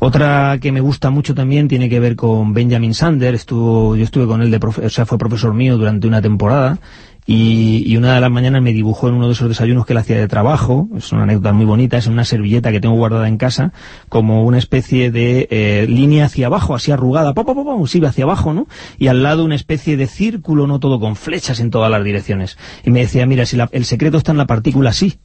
Otra 0.00 0.58
que 0.60 0.72
me 0.72 0.80
gusta 0.80 1.10
mucho 1.10 1.34
también 1.34 1.68
tiene 1.68 1.88
que 1.88 2.00
ver 2.00 2.16
con 2.16 2.52
Benjamin 2.52 2.92
Sander, 2.92 3.34
estuvo, 3.34 3.94
yo 3.94 4.02
estuve 4.02 4.26
con 4.26 4.42
él, 4.42 4.50
de 4.50 4.58
profe 4.58 4.86
o 4.86 4.90
sea, 4.90 5.06
fue 5.06 5.16
profesor 5.16 5.54
mío 5.54 5.78
durante 5.78 6.08
una 6.08 6.20
temporada, 6.20 6.78
y, 7.26 7.82
y, 7.84 7.96
una 7.96 8.14
de 8.14 8.20
las 8.20 8.30
mañanas 8.30 8.62
me 8.62 8.72
dibujó 8.72 9.08
en 9.08 9.14
uno 9.14 9.26
de 9.26 9.32
esos 9.32 9.48
desayunos 9.48 9.84
que 9.84 9.92
él 9.92 9.98
hacía 9.98 10.16
de 10.16 10.28
trabajo, 10.28 10.88
es 10.96 11.10
una 11.10 11.24
anécdota 11.24 11.52
muy 11.52 11.64
bonita, 11.64 11.96
es 11.98 12.06
una 12.06 12.24
servilleta 12.24 12.70
que 12.70 12.80
tengo 12.80 12.94
guardada 12.94 13.26
en 13.26 13.36
casa, 13.36 13.72
como 14.08 14.44
una 14.44 14.58
especie 14.58 15.10
de 15.10 15.48
eh, 15.50 15.86
línea 15.88 16.26
hacia 16.26 16.46
abajo, 16.46 16.76
así 16.76 16.92
arrugada, 16.92 17.34
pa, 17.34 17.44
pa, 17.44 17.54
pa, 17.54 17.62
sí, 17.86 18.04
hacia 18.04 18.24
abajo, 18.24 18.54
¿no? 18.54 18.68
Y 18.96 19.08
al 19.08 19.24
lado 19.24 19.44
una 19.44 19.56
especie 19.56 19.96
de 19.96 20.06
círculo, 20.06 20.68
no 20.68 20.78
todo 20.78 21.00
con 21.00 21.16
flechas 21.16 21.58
en 21.58 21.70
todas 21.70 21.90
las 21.90 22.04
direcciones. 22.04 22.58
Y 22.84 22.90
me 22.90 23.00
decía, 23.00 23.26
mira, 23.26 23.44
si 23.44 23.56
la, 23.56 23.68
el 23.72 23.84
secreto 23.84 24.18
está 24.18 24.30
en 24.30 24.38
la 24.38 24.46
partícula 24.46 24.92
sí, 24.92 25.18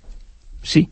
sí, 0.63 0.89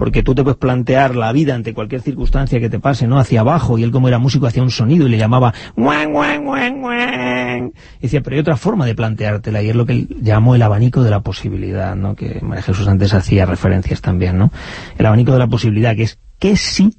porque 0.00 0.22
tú 0.22 0.34
te 0.34 0.42
puedes 0.42 0.56
plantear 0.56 1.14
la 1.14 1.30
vida 1.30 1.54
ante 1.54 1.74
cualquier 1.74 2.00
circunstancia 2.00 2.58
que 2.58 2.70
te 2.70 2.80
pase, 2.80 3.06
¿no? 3.06 3.18
Hacia 3.18 3.40
abajo, 3.40 3.76
y 3.76 3.82
él 3.82 3.90
como 3.90 4.08
era 4.08 4.18
músico 4.18 4.46
hacía 4.46 4.62
un 4.62 4.70
sonido 4.70 5.06
y 5.06 5.10
le 5.10 5.18
llamaba 5.18 5.52
¡Wan, 5.76 6.14
wan, 6.14 6.46
wan, 6.46 6.82
wan! 6.82 7.72
Y 7.98 8.02
decía, 8.04 8.22
pero 8.22 8.36
hay 8.36 8.40
otra 8.40 8.56
forma 8.56 8.86
de 8.86 8.94
planteártela, 8.94 9.62
y 9.62 9.68
es 9.68 9.76
lo 9.76 9.84
que 9.84 10.06
llamó 10.22 10.54
el 10.54 10.62
abanico 10.62 11.02
de 11.02 11.10
la 11.10 11.20
posibilidad, 11.20 11.96
¿no? 11.96 12.14
Que 12.14 12.40
María 12.40 12.62
Jesús 12.62 12.88
antes 12.88 13.12
hacía 13.12 13.44
referencias 13.44 14.00
también, 14.00 14.38
¿no? 14.38 14.50
El 14.96 15.04
abanico 15.04 15.32
de 15.32 15.38
la 15.38 15.48
posibilidad, 15.48 15.94
que 15.94 16.04
es 16.04 16.18
¿qué 16.38 16.56
sí 16.56 16.96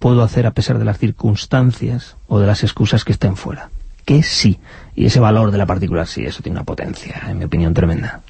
puedo 0.00 0.24
hacer 0.24 0.44
a 0.44 0.50
pesar 0.50 0.80
de 0.80 0.84
las 0.84 0.98
circunstancias 0.98 2.16
o 2.26 2.40
de 2.40 2.48
las 2.48 2.64
excusas 2.64 3.04
que 3.04 3.12
estén 3.12 3.36
fuera? 3.36 3.70
¿Qué 4.04 4.22
sí? 4.22 4.58
Y 4.94 5.06
ese 5.06 5.20
valor 5.20 5.50
de 5.50 5.58
la 5.58 5.66
particular 5.66 6.06
sí, 6.06 6.24
eso 6.24 6.42
tiene 6.42 6.58
una 6.58 6.64
potencia, 6.64 7.22
en 7.28 7.38
mi 7.38 7.44
opinión, 7.44 7.72
tremenda. 7.72 8.22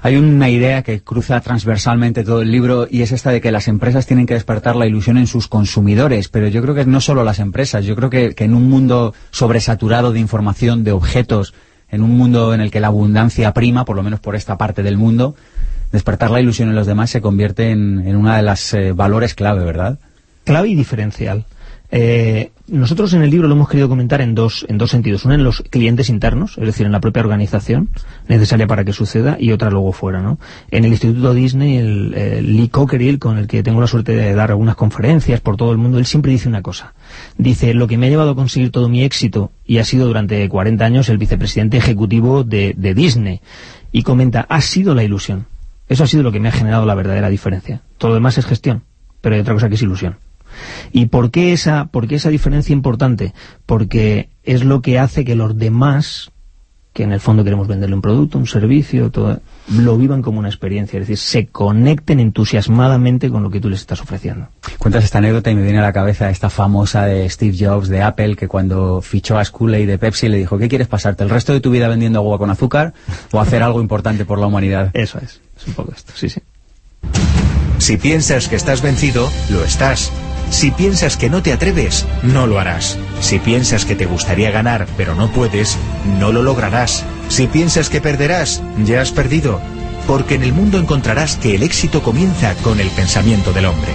Hay 0.00 0.16
una 0.16 0.48
idea 0.48 0.82
que 0.82 1.00
cruza 1.00 1.40
transversalmente 1.40 2.24
todo 2.24 2.42
el 2.42 2.50
libro 2.50 2.86
y 2.90 3.02
es 3.02 3.12
esta 3.12 3.30
de 3.30 3.40
que 3.40 3.52
las 3.52 3.68
empresas 3.68 4.06
tienen 4.06 4.26
que 4.26 4.34
despertar 4.34 4.76
la 4.76 4.86
ilusión 4.86 5.18
en 5.18 5.26
sus 5.26 5.48
consumidores, 5.48 6.28
pero 6.28 6.48
yo 6.48 6.62
creo 6.62 6.74
que 6.74 6.86
no 6.86 7.00
solo 7.00 7.24
las 7.24 7.40
empresas, 7.40 7.84
yo 7.84 7.96
creo 7.96 8.10
que, 8.10 8.34
que 8.34 8.44
en 8.44 8.54
un 8.54 8.68
mundo 8.70 9.12
sobresaturado 9.32 10.12
de 10.12 10.20
información, 10.20 10.84
de 10.84 10.92
objetos, 10.92 11.52
en 11.90 12.02
un 12.02 12.16
mundo 12.16 12.54
en 12.54 12.60
el 12.60 12.70
que 12.70 12.80
la 12.80 12.88
abundancia 12.88 13.52
prima, 13.52 13.84
por 13.84 13.96
lo 13.96 14.02
menos 14.02 14.20
por 14.20 14.34
esta 14.34 14.56
parte 14.56 14.82
del 14.82 14.96
mundo, 14.96 15.34
despertar 15.92 16.30
la 16.30 16.40
ilusión 16.40 16.68
en 16.68 16.74
los 16.74 16.86
demás 16.86 17.10
se 17.10 17.20
convierte 17.20 17.70
en, 17.70 18.06
en 18.06 18.16
una 18.16 18.36
de 18.36 18.42
las 18.42 18.72
eh, 18.74 18.92
valores 18.92 19.34
clave, 19.34 19.64
¿verdad? 19.64 19.98
Clave 20.44 20.68
y 20.68 20.74
diferencial. 20.74 21.44
Eh, 21.90 22.50
nosotros 22.66 23.12
en 23.12 23.22
el 23.22 23.30
libro 23.30 23.46
lo 23.46 23.54
hemos 23.54 23.68
querido 23.68 23.88
comentar 23.90 24.22
en 24.22 24.34
dos, 24.34 24.64
en 24.68 24.78
dos 24.78 24.90
sentidos. 24.90 25.24
Una 25.26 25.34
en 25.34 25.44
los 25.44 25.62
clientes 25.68 26.08
internos, 26.08 26.56
es 26.56 26.64
decir, 26.64 26.86
en 26.86 26.92
la 26.92 27.00
propia 27.00 27.22
organización 27.22 27.90
necesaria 28.26 28.66
para 28.66 28.84
que 28.84 28.92
suceda, 28.94 29.36
y 29.38 29.52
otra 29.52 29.70
luego 29.70 29.92
fuera, 29.92 30.22
¿no? 30.22 30.38
En 30.70 30.84
el 30.84 30.92
Instituto 30.92 31.34
Disney, 31.34 31.76
el, 31.76 32.56
Lee 32.56 32.68
Cockerill, 32.68 33.18
con 33.18 33.36
el 33.36 33.48
que 33.48 33.62
tengo 33.62 33.80
la 33.80 33.86
suerte 33.86 34.12
de 34.12 34.34
dar 34.34 34.50
algunas 34.50 34.76
conferencias 34.76 35.40
por 35.40 35.56
todo 35.56 35.72
el 35.72 35.78
mundo, 35.78 35.98
él 35.98 36.06
siempre 36.06 36.32
dice 36.32 36.48
una 36.48 36.62
cosa. 36.62 36.94
Dice, 37.36 37.74
lo 37.74 37.86
que 37.86 37.98
me 37.98 38.06
ha 38.06 38.10
llevado 38.10 38.30
a 38.30 38.34
conseguir 38.34 38.70
todo 38.70 38.88
mi 38.88 39.02
éxito, 39.02 39.52
y 39.66 39.78
ha 39.78 39.84
sido 39.84 40.06
durante 40.06 40.48
40 40.48 40.84
años 40.84 41.08
el 41.10 41.18
vicepresidente 41.18 41.76
ejecutivo 41.76 42.44
de, 42.44 42.74
de 42.76 42.94
Disney, 42.94 43.40
y 43.92 44.02
comenta, 44.04 44.46
ha 44.48 44.60
sido 44.62 44.94
la 44.94 45.04
ilusión. 45.04 45.46
Eso 45.86 46.04
ha 46.04 46.06
sido 46.06 46.22
lo 46.22 46.32
que 46.32 46.40
me 46.40 46.48
ha 46.48 46.52
generado 46.52 46.86
la 46.86 46.94
verdadera 46.94 47.28
diferencia. 47.28 47.82
Todo 47.98 48.10
lo 48.10 48.14
demás 48.14 48.38
es 48.38 48.46
gestión, 48.46 48.84
pero 49.20 49.34
hay 49.34 49.42
otra 49.42 49.52
cosa 49.52 49.68
que 49.68 49.74
es 49.74 49.82
ilusión. 49.82 50.16
¿Y 50.92 51.06
por 51.06 51.30
qué 51.30 51.52
esa, 51.52 51.86
por 51.86 52.06
qué 52.06 52.16
esa 52.16 52.30
diferencia 52.30 52.72
importante? 52.72 53.34
Porque 53.66 54.28
es 54.42 54.64
lo 54.64 54.82
que 54.82 54.98
hace 54.98 55.24
que 55.24 55.34
los 55.34 55.56
demás 55.56 56.32
que 56.94 57.02
en 57.02 57.12
el 57.12 57.20
fondo 57.20 57.42
queremos 57.42 57.66
venderle 57.66 57.96
un 57.96 58.00
producto, 58.00 58.38
un 58.38 58.46
servicio, 58.46 59.10
todo, 59.10 59.40
lo 59.76 59.98
vivan 59.98 60.22
como 60.22 60.38
una 60.38 60.48
experiencia, 60.48 61.00
es 61.00 61.08
decir, 61.08 61.18
se 61.18 61.46
conecten 61.48 62.20
entusiasmadamente 62.20 63.30
con 63.30 63.42
lo 63.42 63.50
que 63.50 63.60
tú 63.60 63.68
les 63.68 63.80
estás 63.80 64.00
ofreciendo. 64.00 64.46
Cuentas 64.78 65.02
esta 65.02 65.18
anécdota 65.18 65.50
y 65.50 65.56
me 65.56 65.62
viene 65.62 65.80
a 65.80 65.82
la 65.82 65.92
cabeza 65.92 66.30
esta 66.30 66.50
famosa 66.50 67.04
de 67.04 67.28
Steve 67.28 67.56
Jobs 67.58 67.88
de 67.88 68.00
Apple, 68.00 68.36
que 68.36 68.46
cuando 68.46 69.02
fichó 69.02 69.36
a 69.36 69.44
Scully 69.44 69.86
de 69.86 69.98
Pepsi 69.98 70.28
le 70.28 70.38
dijo, 70.38 70.56
¿qué 70.56 70.68
quieres 70.68 70.86
pasarte? 70.86 71.24
¿El 71.24 71.30
resto 71.30 71.52
de 71.52 71.60
tu 71.60 71.72
vida 71.72 71.88
vendiendo 71.88 72.20
agua 72.20 72.38
con 72.38 72.50
azúcar 72.50 72.94
o 73.32 73.40
hacer 73.40 73.64
algo 73.64 73.80
importante 73.80 74.24
por 74.24 74.38
la 74.38 74.46
humanidad? 74.46 74.90
Eso 74.94 75.18
es, 75.18 75.40
es 75.56 75.66
un 75.66 75.74
poco 75.74 75.92
esto, 75.94 76.12
sí, 76.14 76.28
sí. 76.28 76.40
Si 77.78 77.96
piensas 77.96 78.46
que 78.46 78.54
estás 78.54 78.82
vencido, 78.82 79.28
lo 79.50 79.64
estás. 79.64 80.12
Si 80.54 80.70
piensas 80.70 81.16
que 81.16 81.28
no 81.28 81.42
te 81.42 81.52
atreves, 81.52 82.06
no 82.22 82.46
lo 82.46 82.60
harás. 82.60 82.96
Si 83.20 83.40
piensas 83.40 83.84
que 83.84 83.96
te 83.96 84.06
gustaría 84.06 84.52
ganar, 84.52 84.86
pero 84.96 85.16
no 85.16 85.28
puedes, 85.32 85.76
no 86.20 86.30
lo 86.30 86.44
lograrás. 86.44 87.04
Si 87.28 87.48
piensas 87.48 87.88
que 87.88 88.00
perderás, 88.00 88.62
ya 88.84 89.00
has 89.00 89.10
perdido. 89.10 89.60
Porque 90.06 90.36
en 90.36 90.44
el 90.44 90.52
mundo 90.52 90.78
encontrarás 90.78 91.36
que 91.36 91.56
el 91.56 91.64
éxito 91.64 92.04
comienza 92.04 92.54
con 92.62 92.78
el 92.78 92.86
pensamiento 92.90 93.52
del 93.52 93.66
hombre. 93.66 93.90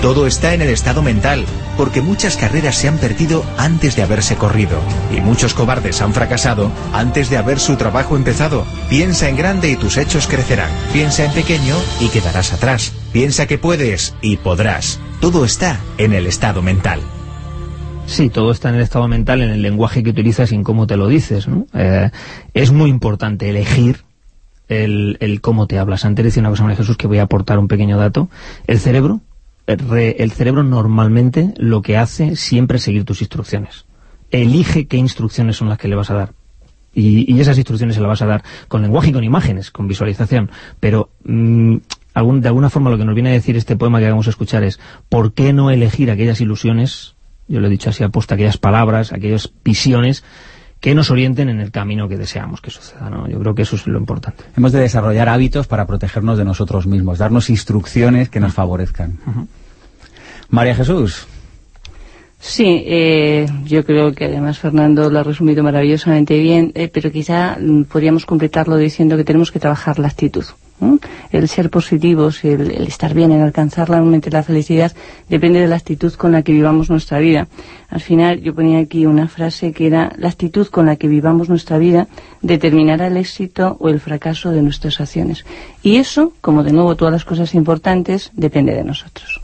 Todo 0.00 0.26
está 0.26 0.54
en 0.54 0.62
el 0.62 0.70
estado 0.70 1.02
mental, 1.02 1.44
porque 1.76 2.00
muchas 2.00 2.38
carreras 2.38 2.76
se 2.76 2.88
han 2.88 2.96
perdido 2.96 3.44
antes 3.58 3.94
de 3.94 4.02
haberse 4.02 4.36
corrido, 4.36 4.78
y 5.14 5.20
muchos 5.20 5.52
cobardes 5.52 6.00
han 6.00 6.14
fracasado 6.14 6.72
antes 6.94 7.28
de 7.28 7.36
haber 7.36 7.60
su 7.60 7.76
trabajo 7.76 8.16
empezado. 8.16 8.64
Piensa 8.88 9.28
en 9.28 9.36
grande 9.36 9.70
y 9.70 9.76
tus 9.76 9.98
hechos 9.98 10.26
crecerán. 10.26 10.70
Piensa 10.94 11.26
en 11.26 11.32
pequeño 11.32 11.76
y 12.00 12.08
quedarás 12.08 12.54
atrás. 12.54 12.94
Piensa 13.12 13.46
que 13.46 13.58
puedes 13.58 14.14
y 14.22 14.36
podrás. 14.36 15.00
Todo 15.20 15.44
está 15.44 15.80
en 15.98 16.12
el 16.12 16.26
estado 16.26 16.62
mental. 16.62 17.00
Sí, 18.06 18.28
todo 18.28 18.50
está 18.50 18.70
en 18.70 18.76
el 18.76 18.82
estado 18.82 19.06
mental, 19.08 19.42
en 19.42 19.50
el 19.50 19.62
lenguaje 19.62 20.02
que 20.02 20.10
utilizas 20.10 20.52
y 20.52 20.54
en 20.54 20.64
cómo 20.64 20.86
te 20.86 20.96
lo 20.96 21.08
dices. 21.08 21.46
¿no? 21.46 21.66
Eh, 21.74 22.10
es 22.54 22.72
muy 22.72 22.90
importante 22.90 23.48
elegir 23.50 24.04
el, 24.68 25.16
el, 25.20 25.40
cómo 25.40 25.66
te 25.66 25.78
hablas. 25.78 26.04
Antes 26.04 26.24
decía 26.24 26.40
una 26.40 26.50
cosa, 26.50 26.62
María 26.62 26.76
Jesús, 26.76 26.96
que 26.96 27.06
voy 27.06 27.18
a 27.18 27.22
aportar 27.22 27.58
un 27.58 27.68
pequeño 27.68 27.98
dato. 27.98 28.28
El 28.66 28.78
cerebro 28.78 29.20
el 29.66 30.32
cerebro 30.32 30.62
normalmente 30.62 31.54
lo 31.56 31.82
que 31.82 31.96
hace 31.96 32.36
siempre 32.36 32.78
es 32.78 32.82
seguir 32.82 33.04
tus 33.04 33.20
instrucciones. 33.20 33.84
Elige 34.30 34.86
qué 34.86 34.96
instrucciones 34.96 35.56
son 35.56 35.68
las 35.68 35.78
que 35.78 35.88
le 35.88 35.96
vas 35.96 36.10
a 36.10 36.14
dar. 36.14 36.32
Y, 36.92 37.40
esas 37.40 37.56
instrucciones 37.56 37.94
se 37.94 38.00
las 38.00 38.08
vas 38.08 38.22
a 38.22 38.26
dar 38.26 38.44
con 38.66 38.82
lenguaje 38.82 39.10
y 39.10 39.12
con 39.12 39.22
imágenes, 39.22 39.70
con 39.70 39.86
visualización. 39.86 40.50
Pero 40.80 41.10
mm, 41.24 41.76
algún, 42.14 42.40
de 42.40 42.48
alguna 42.48 42.70
forma 42.70 42.90
lo 42.90 42.98
que 42.98 43.04
nos 43.04 43.14
viene 43.14 43.30
a 43.30 43.32
decir 43.32 43.56
este 43.56 43.76
poema 43.76 44.00
que 44.00 44.08
vamos 44.08 44.26
a 44.26 44.30
escuchar 44.30 44.64
es 44.64 44.80
¿por 45.08 45.32
qué 45.32 45.52
no 45.52 45.70
elegir 45.70 46.10
aquellas 46.10 46.40
ilusiones, 46.40 47.14
yo 47.48 47.60
lo 47.60 47.66
he 47.66 47.70
dicho 47.70 47.90
así 47.90 48.04
aposta, 48.04 48.34
aquellas 48.34 48.58
palabras, 48.58 49.12
aquellas 49.12 49.52
visiones 49.64 50.24
que 50.80 50.94
nos 50.94 51.10
orienten 51.10 51.50
en 51.50 51.60
el 51.60 51.70
camino 51.70 52.08
que 52.08 52.16
deseamos 52.16 52.60
que 52.60 52.70
suceda, 52.70 53.10
¿no? 53.10 53.28
Yo 53.28 53.38
creo 53.38 53.54
que 53.54 53.62
eso 53.62 53.76
es 53.76 53.86
lo 53.86 53.98
importante. 53.98 54.44
Hemos 54.56 54.72
de 54.72 54.80
desarrollar 54.80 55.28
hábitos 55.28 55.66
para 55.66 55.86
protegernos 55.86 56.38
de 56.38 56.44
nosotros 56.44 56.86
mismos, 56.86 57.18
darnos 57.18 57.50
instrucciones 57.50 58.30
que 58.30 58.40
nos 58.40 58.54
favorezcan. 58.54 59.18
María 60.48 60.74
Jesús. 60.74 61.26
Sí, 62.40 62.82
eh, 62.86 63.46
yo 63.66 63.84
creo 63.84 64.14
que 64.14 64.24
además 64.24 64.58
Fernando 64.58 65.10
lo 65.10 65.18
ha 65.18 65.22
resumido 65.22 65.62
maravillosamente 65.62 66.38
bien, 66.38 66.72
eh, 66.74 66.88
pero 66.88 67.12
quizá 67.12 67.58
mm, 67.60 67.84
podríamos 67.84 68.24
completarlo 68.24 68.78
diciendo 68.78 69.18
que 69.18 69.24
tenemos 69.24 69.52
que 69.52 69.60
trabajar 69.60 69.98
la 69.98 70.08
actitud. 70.08 70.46
El 71.30 71.48
ser 71.48 71.70
positivos, 71.70 72.44
el, 72.44 72.70
el, 72.70 72.86
estar 72.86 73.14
bien, 73.14 73.32
el 73.32 73.42
alcanzar 73.42 73.88
realmente 73.88 74.30
la 74.30 74.42
felicidad, 74.42 74.92
depende 75.28 75.60
de 75.60 75.68
la 75.68 75.76
actitud 75.76 76.12
con 76.14 76.32
la 76.32 76.42
que 76.42 76.52
vivamos 76.52 76.90
nuestra 76.90 77.18
vida. 77.18 77.48
Al 77.88 78.00
final 78.00 78.40
yo 78.40 78.54
ponía 78.54 78.78
aquí 78.78 79.06
una 79.06 79.28
frase 79.28 79.72
que 79.72 79.86
era 79.86 80.12
la 80.16 80.28
actitud 80.28 80.66
con 80.68 80.86
la 80.86 80.96
que 80.96 81.08
vivamos 81.08 81.48
nuestra 81.48 81.78
vida 81.78 82.08
determinará 82.42 83.08
el 83.08 83.16
éxito 83.16 83.76
o 83.80 83.88
el 83.88 84.00
fracaso 84.00 84.50
de 84.50 84.62
nuestras 84.62 85.00
acciones. 85.00 85.44
Y 85.82 85.96
eso, 85.96 86.32
como 86.40 86.62
de 86.62 86.72
nuevo 86.72 86.96
todas 86.96 87.12
las 87.12 87.24
cosas 87.24 87.54
importantes, 87.54 88.30
depende 88.34 88.74
de 88.74 88.84
nosotros. 88.84 89.40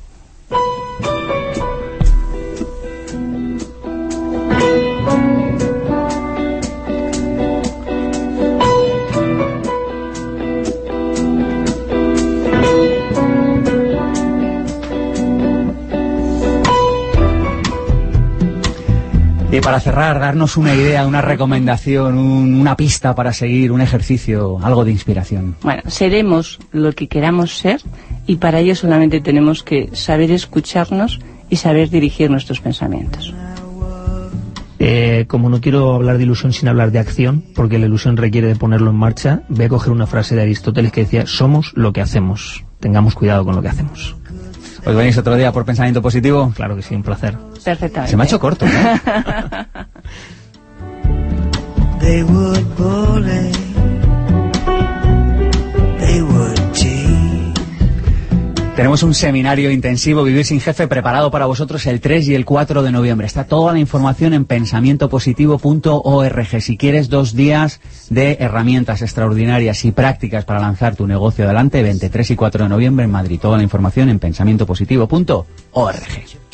Y 19.57 19.61
para 19.62 19.80
cerrar, 19.80 20.20
darnos 20.20 20.59
una 20.59 20.74
idea, 20.74 21.07
una 21.07 21.22
recomendación, 21.22 22.18
un, 22.18 22.61
una 22.61 22.76
pista 22.76 23.14
para 23.14 23.32
seguir, 23.32 23.72
un 23.72 23.80
ejercicio, 23.80 24.59
algo 24.62 24.84
de 24.84 24.90
inspiración. 24.90 25.57
Bueno, 25.62 25.80
seremos 25.86 26.59
lo 26.72 26.92
que 26.92 27.09
queramos 27.09 27.57
ser 27.57 27.80
y 28.26 28.36
para 28.36 28.61
ello 28.61 28.74
solamente 28.74 29.22
tenemos 29.22 29.62
que 29.62 29.88
saber 29.94 30.30
escucharnos 30.30 31.20
y 31.48 31.57
saber 31.57 31.88
dirigir 31.88 32.30
nuestros 32.30 32.61
pensamientos. 32.61 33.32
Eh, 34.78 35.24
como 35.26 35.48
no 35.48 35.62
quiero 35.62 35.94
hablar 35.94 36.18
de 36.18 36.24
ilusión 36.24 36.52
sin 36.52 36.68
hablar 36.68 36.90
de 36.90 36.98
acción, 36.98 37.42
porque 37.54 37.78
la 37.78 37.86
ilusión 37.86 38.18
requiere 38.18 38.48
de 38.48 38.57
ponerlo 38.57 38.90
en 38.90 38.96
marcha, 38.96 39.40
voy 39.48 39.64
a 39.64 39.68
coger 39.70 39.90
una 39.90 40.07
frase 40.07 40.36
de 40.36 40.42
Aristóteles 40.42 40.92
que 40.92 41.04
decía, 41.04 41.26
somos 41.26 41.72
lo 41.76 41.94
que 41.94 42.02
hacemos, 42.02 42.62
tengamos 42.78 43.14
cuidado 43.14 43.46
con 43.46 43.57
lo 43.57 43.62
que 43.62 43.68
hacemos. 43.68 44.16
¿Os 44.84 44.94
venís 44.94 45.16
otro 45.16 45.34
día 45.34 45.50
por 45.50 45.64
pensamiento 45.64 46.02
positivo? 46.02 46.52
Claro 46.54 46.76
que 46.76 46.82
sí, 46.82 46.94
un 46.94 47.02
placer. 47.02 47.38
Perfectamente. 47.66 48.10
Se 48.12 48.16
me 48.16 48.22
ha 48.22 48.26
hecho 48.26 48.38
corto, 48.38 48.64
¿no? 48.64 48.72
They 51.98 52.22
would 52.22 52.64
bully. 52.76 53.50
They 55.98 56.22
would 56.22 56.56
tenemos 58.76 59.02
un 59.02 59.14
seminario 59.14 59.70
intensivo 59.70 60.22
Vivir 60.22 60.44
sin 60.44 60.60
Jefe 60.60 60.86
preparado 60.86 61.30
para 61.30 61.46
vosotros 61.46 61.86
el 61.86 62.02
3 62.02 62.28
y 62.28 62.34
el 62.34 62.44
4 62.44 62.82
de 62.82 62.92
noviembre. 62.92 63.26
Está 63.26 63.44
toda 63.44 63.72
la 63.72 63.78
información 63.78 64.34
en 64.34 64.44
pensamientopositivo.org. 64.44 66.60
Si 66.60 66.76
quieres 66.76 67.08
dos 67.08 67.34
días 67.34 67.80
de 68.10 68.36
herramientas 68.38 69.00
extraordinarias 69.00 69.82
y 69.86 69.92
prácticas 69.92 70.44
para 70.44 70.60
lanzar 70.60 70.94
tu 70.94 71.06
negocio 71.06 71.46
adelante, 71.46 71.82
23 71.82 72.32
y 72.32 72.36
4 72.36 72.64
de 72.64 72.68
noviembre 72.68 73.06
en 73.06 73.12
Madrid. 73.12 73.40
Toda 73.40 73.56
la 73.56 73.62
información 73.62 74.10
en 74.10 74.18
pensamientopositivo.org. 74.18 76.45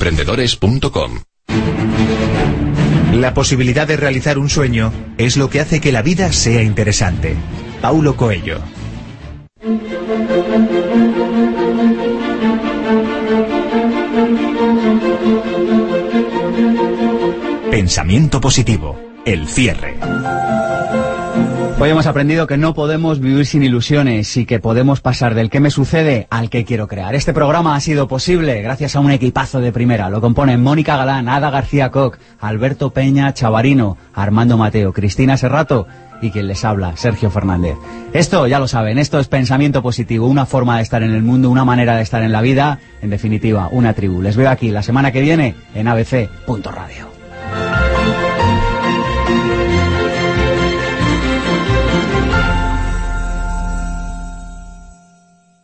emprendedores.com. 0.00 1.20
La 3.12 3.34
posibilidad 3.34 3.86
de 3.86 3.98
realizar 3.98 4.38
un 4.38 4.48
sueño 4.48 4.92
es 5.18 5.36
lo 5.36 5.50
que 5.50 5.60
hace 5.60 5.82
que 5.82 5.92
la 5.92 6.00
vida 6.00 6.32
sea 6.32 6.62
interesante. 6.62 7.36
Paulo 7.82 8.16
Coelho. 8.16 8.60
Pensamiento 17.70 18.40
positivo. 18.40 18.98
El 19.26 19.46
cierre. 19.48 19.98
Hoy 21.82 21.88
hemos 21.88 22.04
aprendido 22.04 22.46
que 22.46 22.58
no 22.58 22.74
podemos 22.74 23.20
vivir 23.20 23.46
sin 23.46 23.62
ilusiones 23.62 24.36
y 24.36 24.44
que 24.44 24.60
podemos 24.60 25.00
pasar 25.00 25.34
del 25.34 25.48
que 25.48 25.60
me 25.60 25.70
sucede 25.70 26.26
al 26.28 26.50
que 26.50 26.66
quiero 26.66 26.86
crear. 26.88 27.14
Este 27.14 27.32
programa 27.32 27.74
ha 27.74 27.80
sido 27.80 28.06
posible 28.06 28.60
gracias 28.60 28.96
a 28.96 29.00
un 29.00 29.10
equipazo 29.10 29.60
de 29.60 29.72
primera. 29.72 30.10
Lo 30.10 30.20
componen 30.20 30.62
Mónica 30.62 30.98
Galán, 30.98 31.30
Ada 31.30 31.48
García 31.48 31.90
Koch, 31.90 32.18
Alberto 32.38 32.90
Peña 32.90 33.32
Chavarino, 33.32 33.96
Armando 34.12 34.58
Mateo, 34.58 34.92
Cristina 34.92 35.38
Serrato 35.38 35.86
y 36.20 36.30
quien 36.30 36.48
les 36.48 36.66
habla, 36.66 36.98
Sergio 36.98 37.30
Fernández. 37.30 37.76
Esto, 38.12 38.46
ya 38.46 38.58
lo 38.58 38.68
saben, 38.68 38.98
esto 38.98 39.18
es 39.18 39.28
pensamiento 39.28 39.80
positivo, 39.80 40.26
una 40.26 40.44
forma 40.44 40.76
de 40.76 40.82
estar 40.82 41.02
en 41.02 41.12
el 41.12 41.22
mundo, 41.22 41.48
una 41.48 41.64
manera 41.64 41.96
de 41.96 42.02
estar 42.02 42.22
en 42.22 42.32
la 42.32 42.42
vida, 42.42 42.78
en 43.00 43.08
definitiva, 43.08 43.70
una 43.72 43.94
tribu. 43.94 44.20
Les 44.20 44.36
veo 44.36 44.50
aquí 44.50 44.70
la 44.70 44.82
semana 44.82 45.12
que 45.12 45.22
viene 45.22 45.54
en 45.74 45.88
abc.radio. 45.88 47.08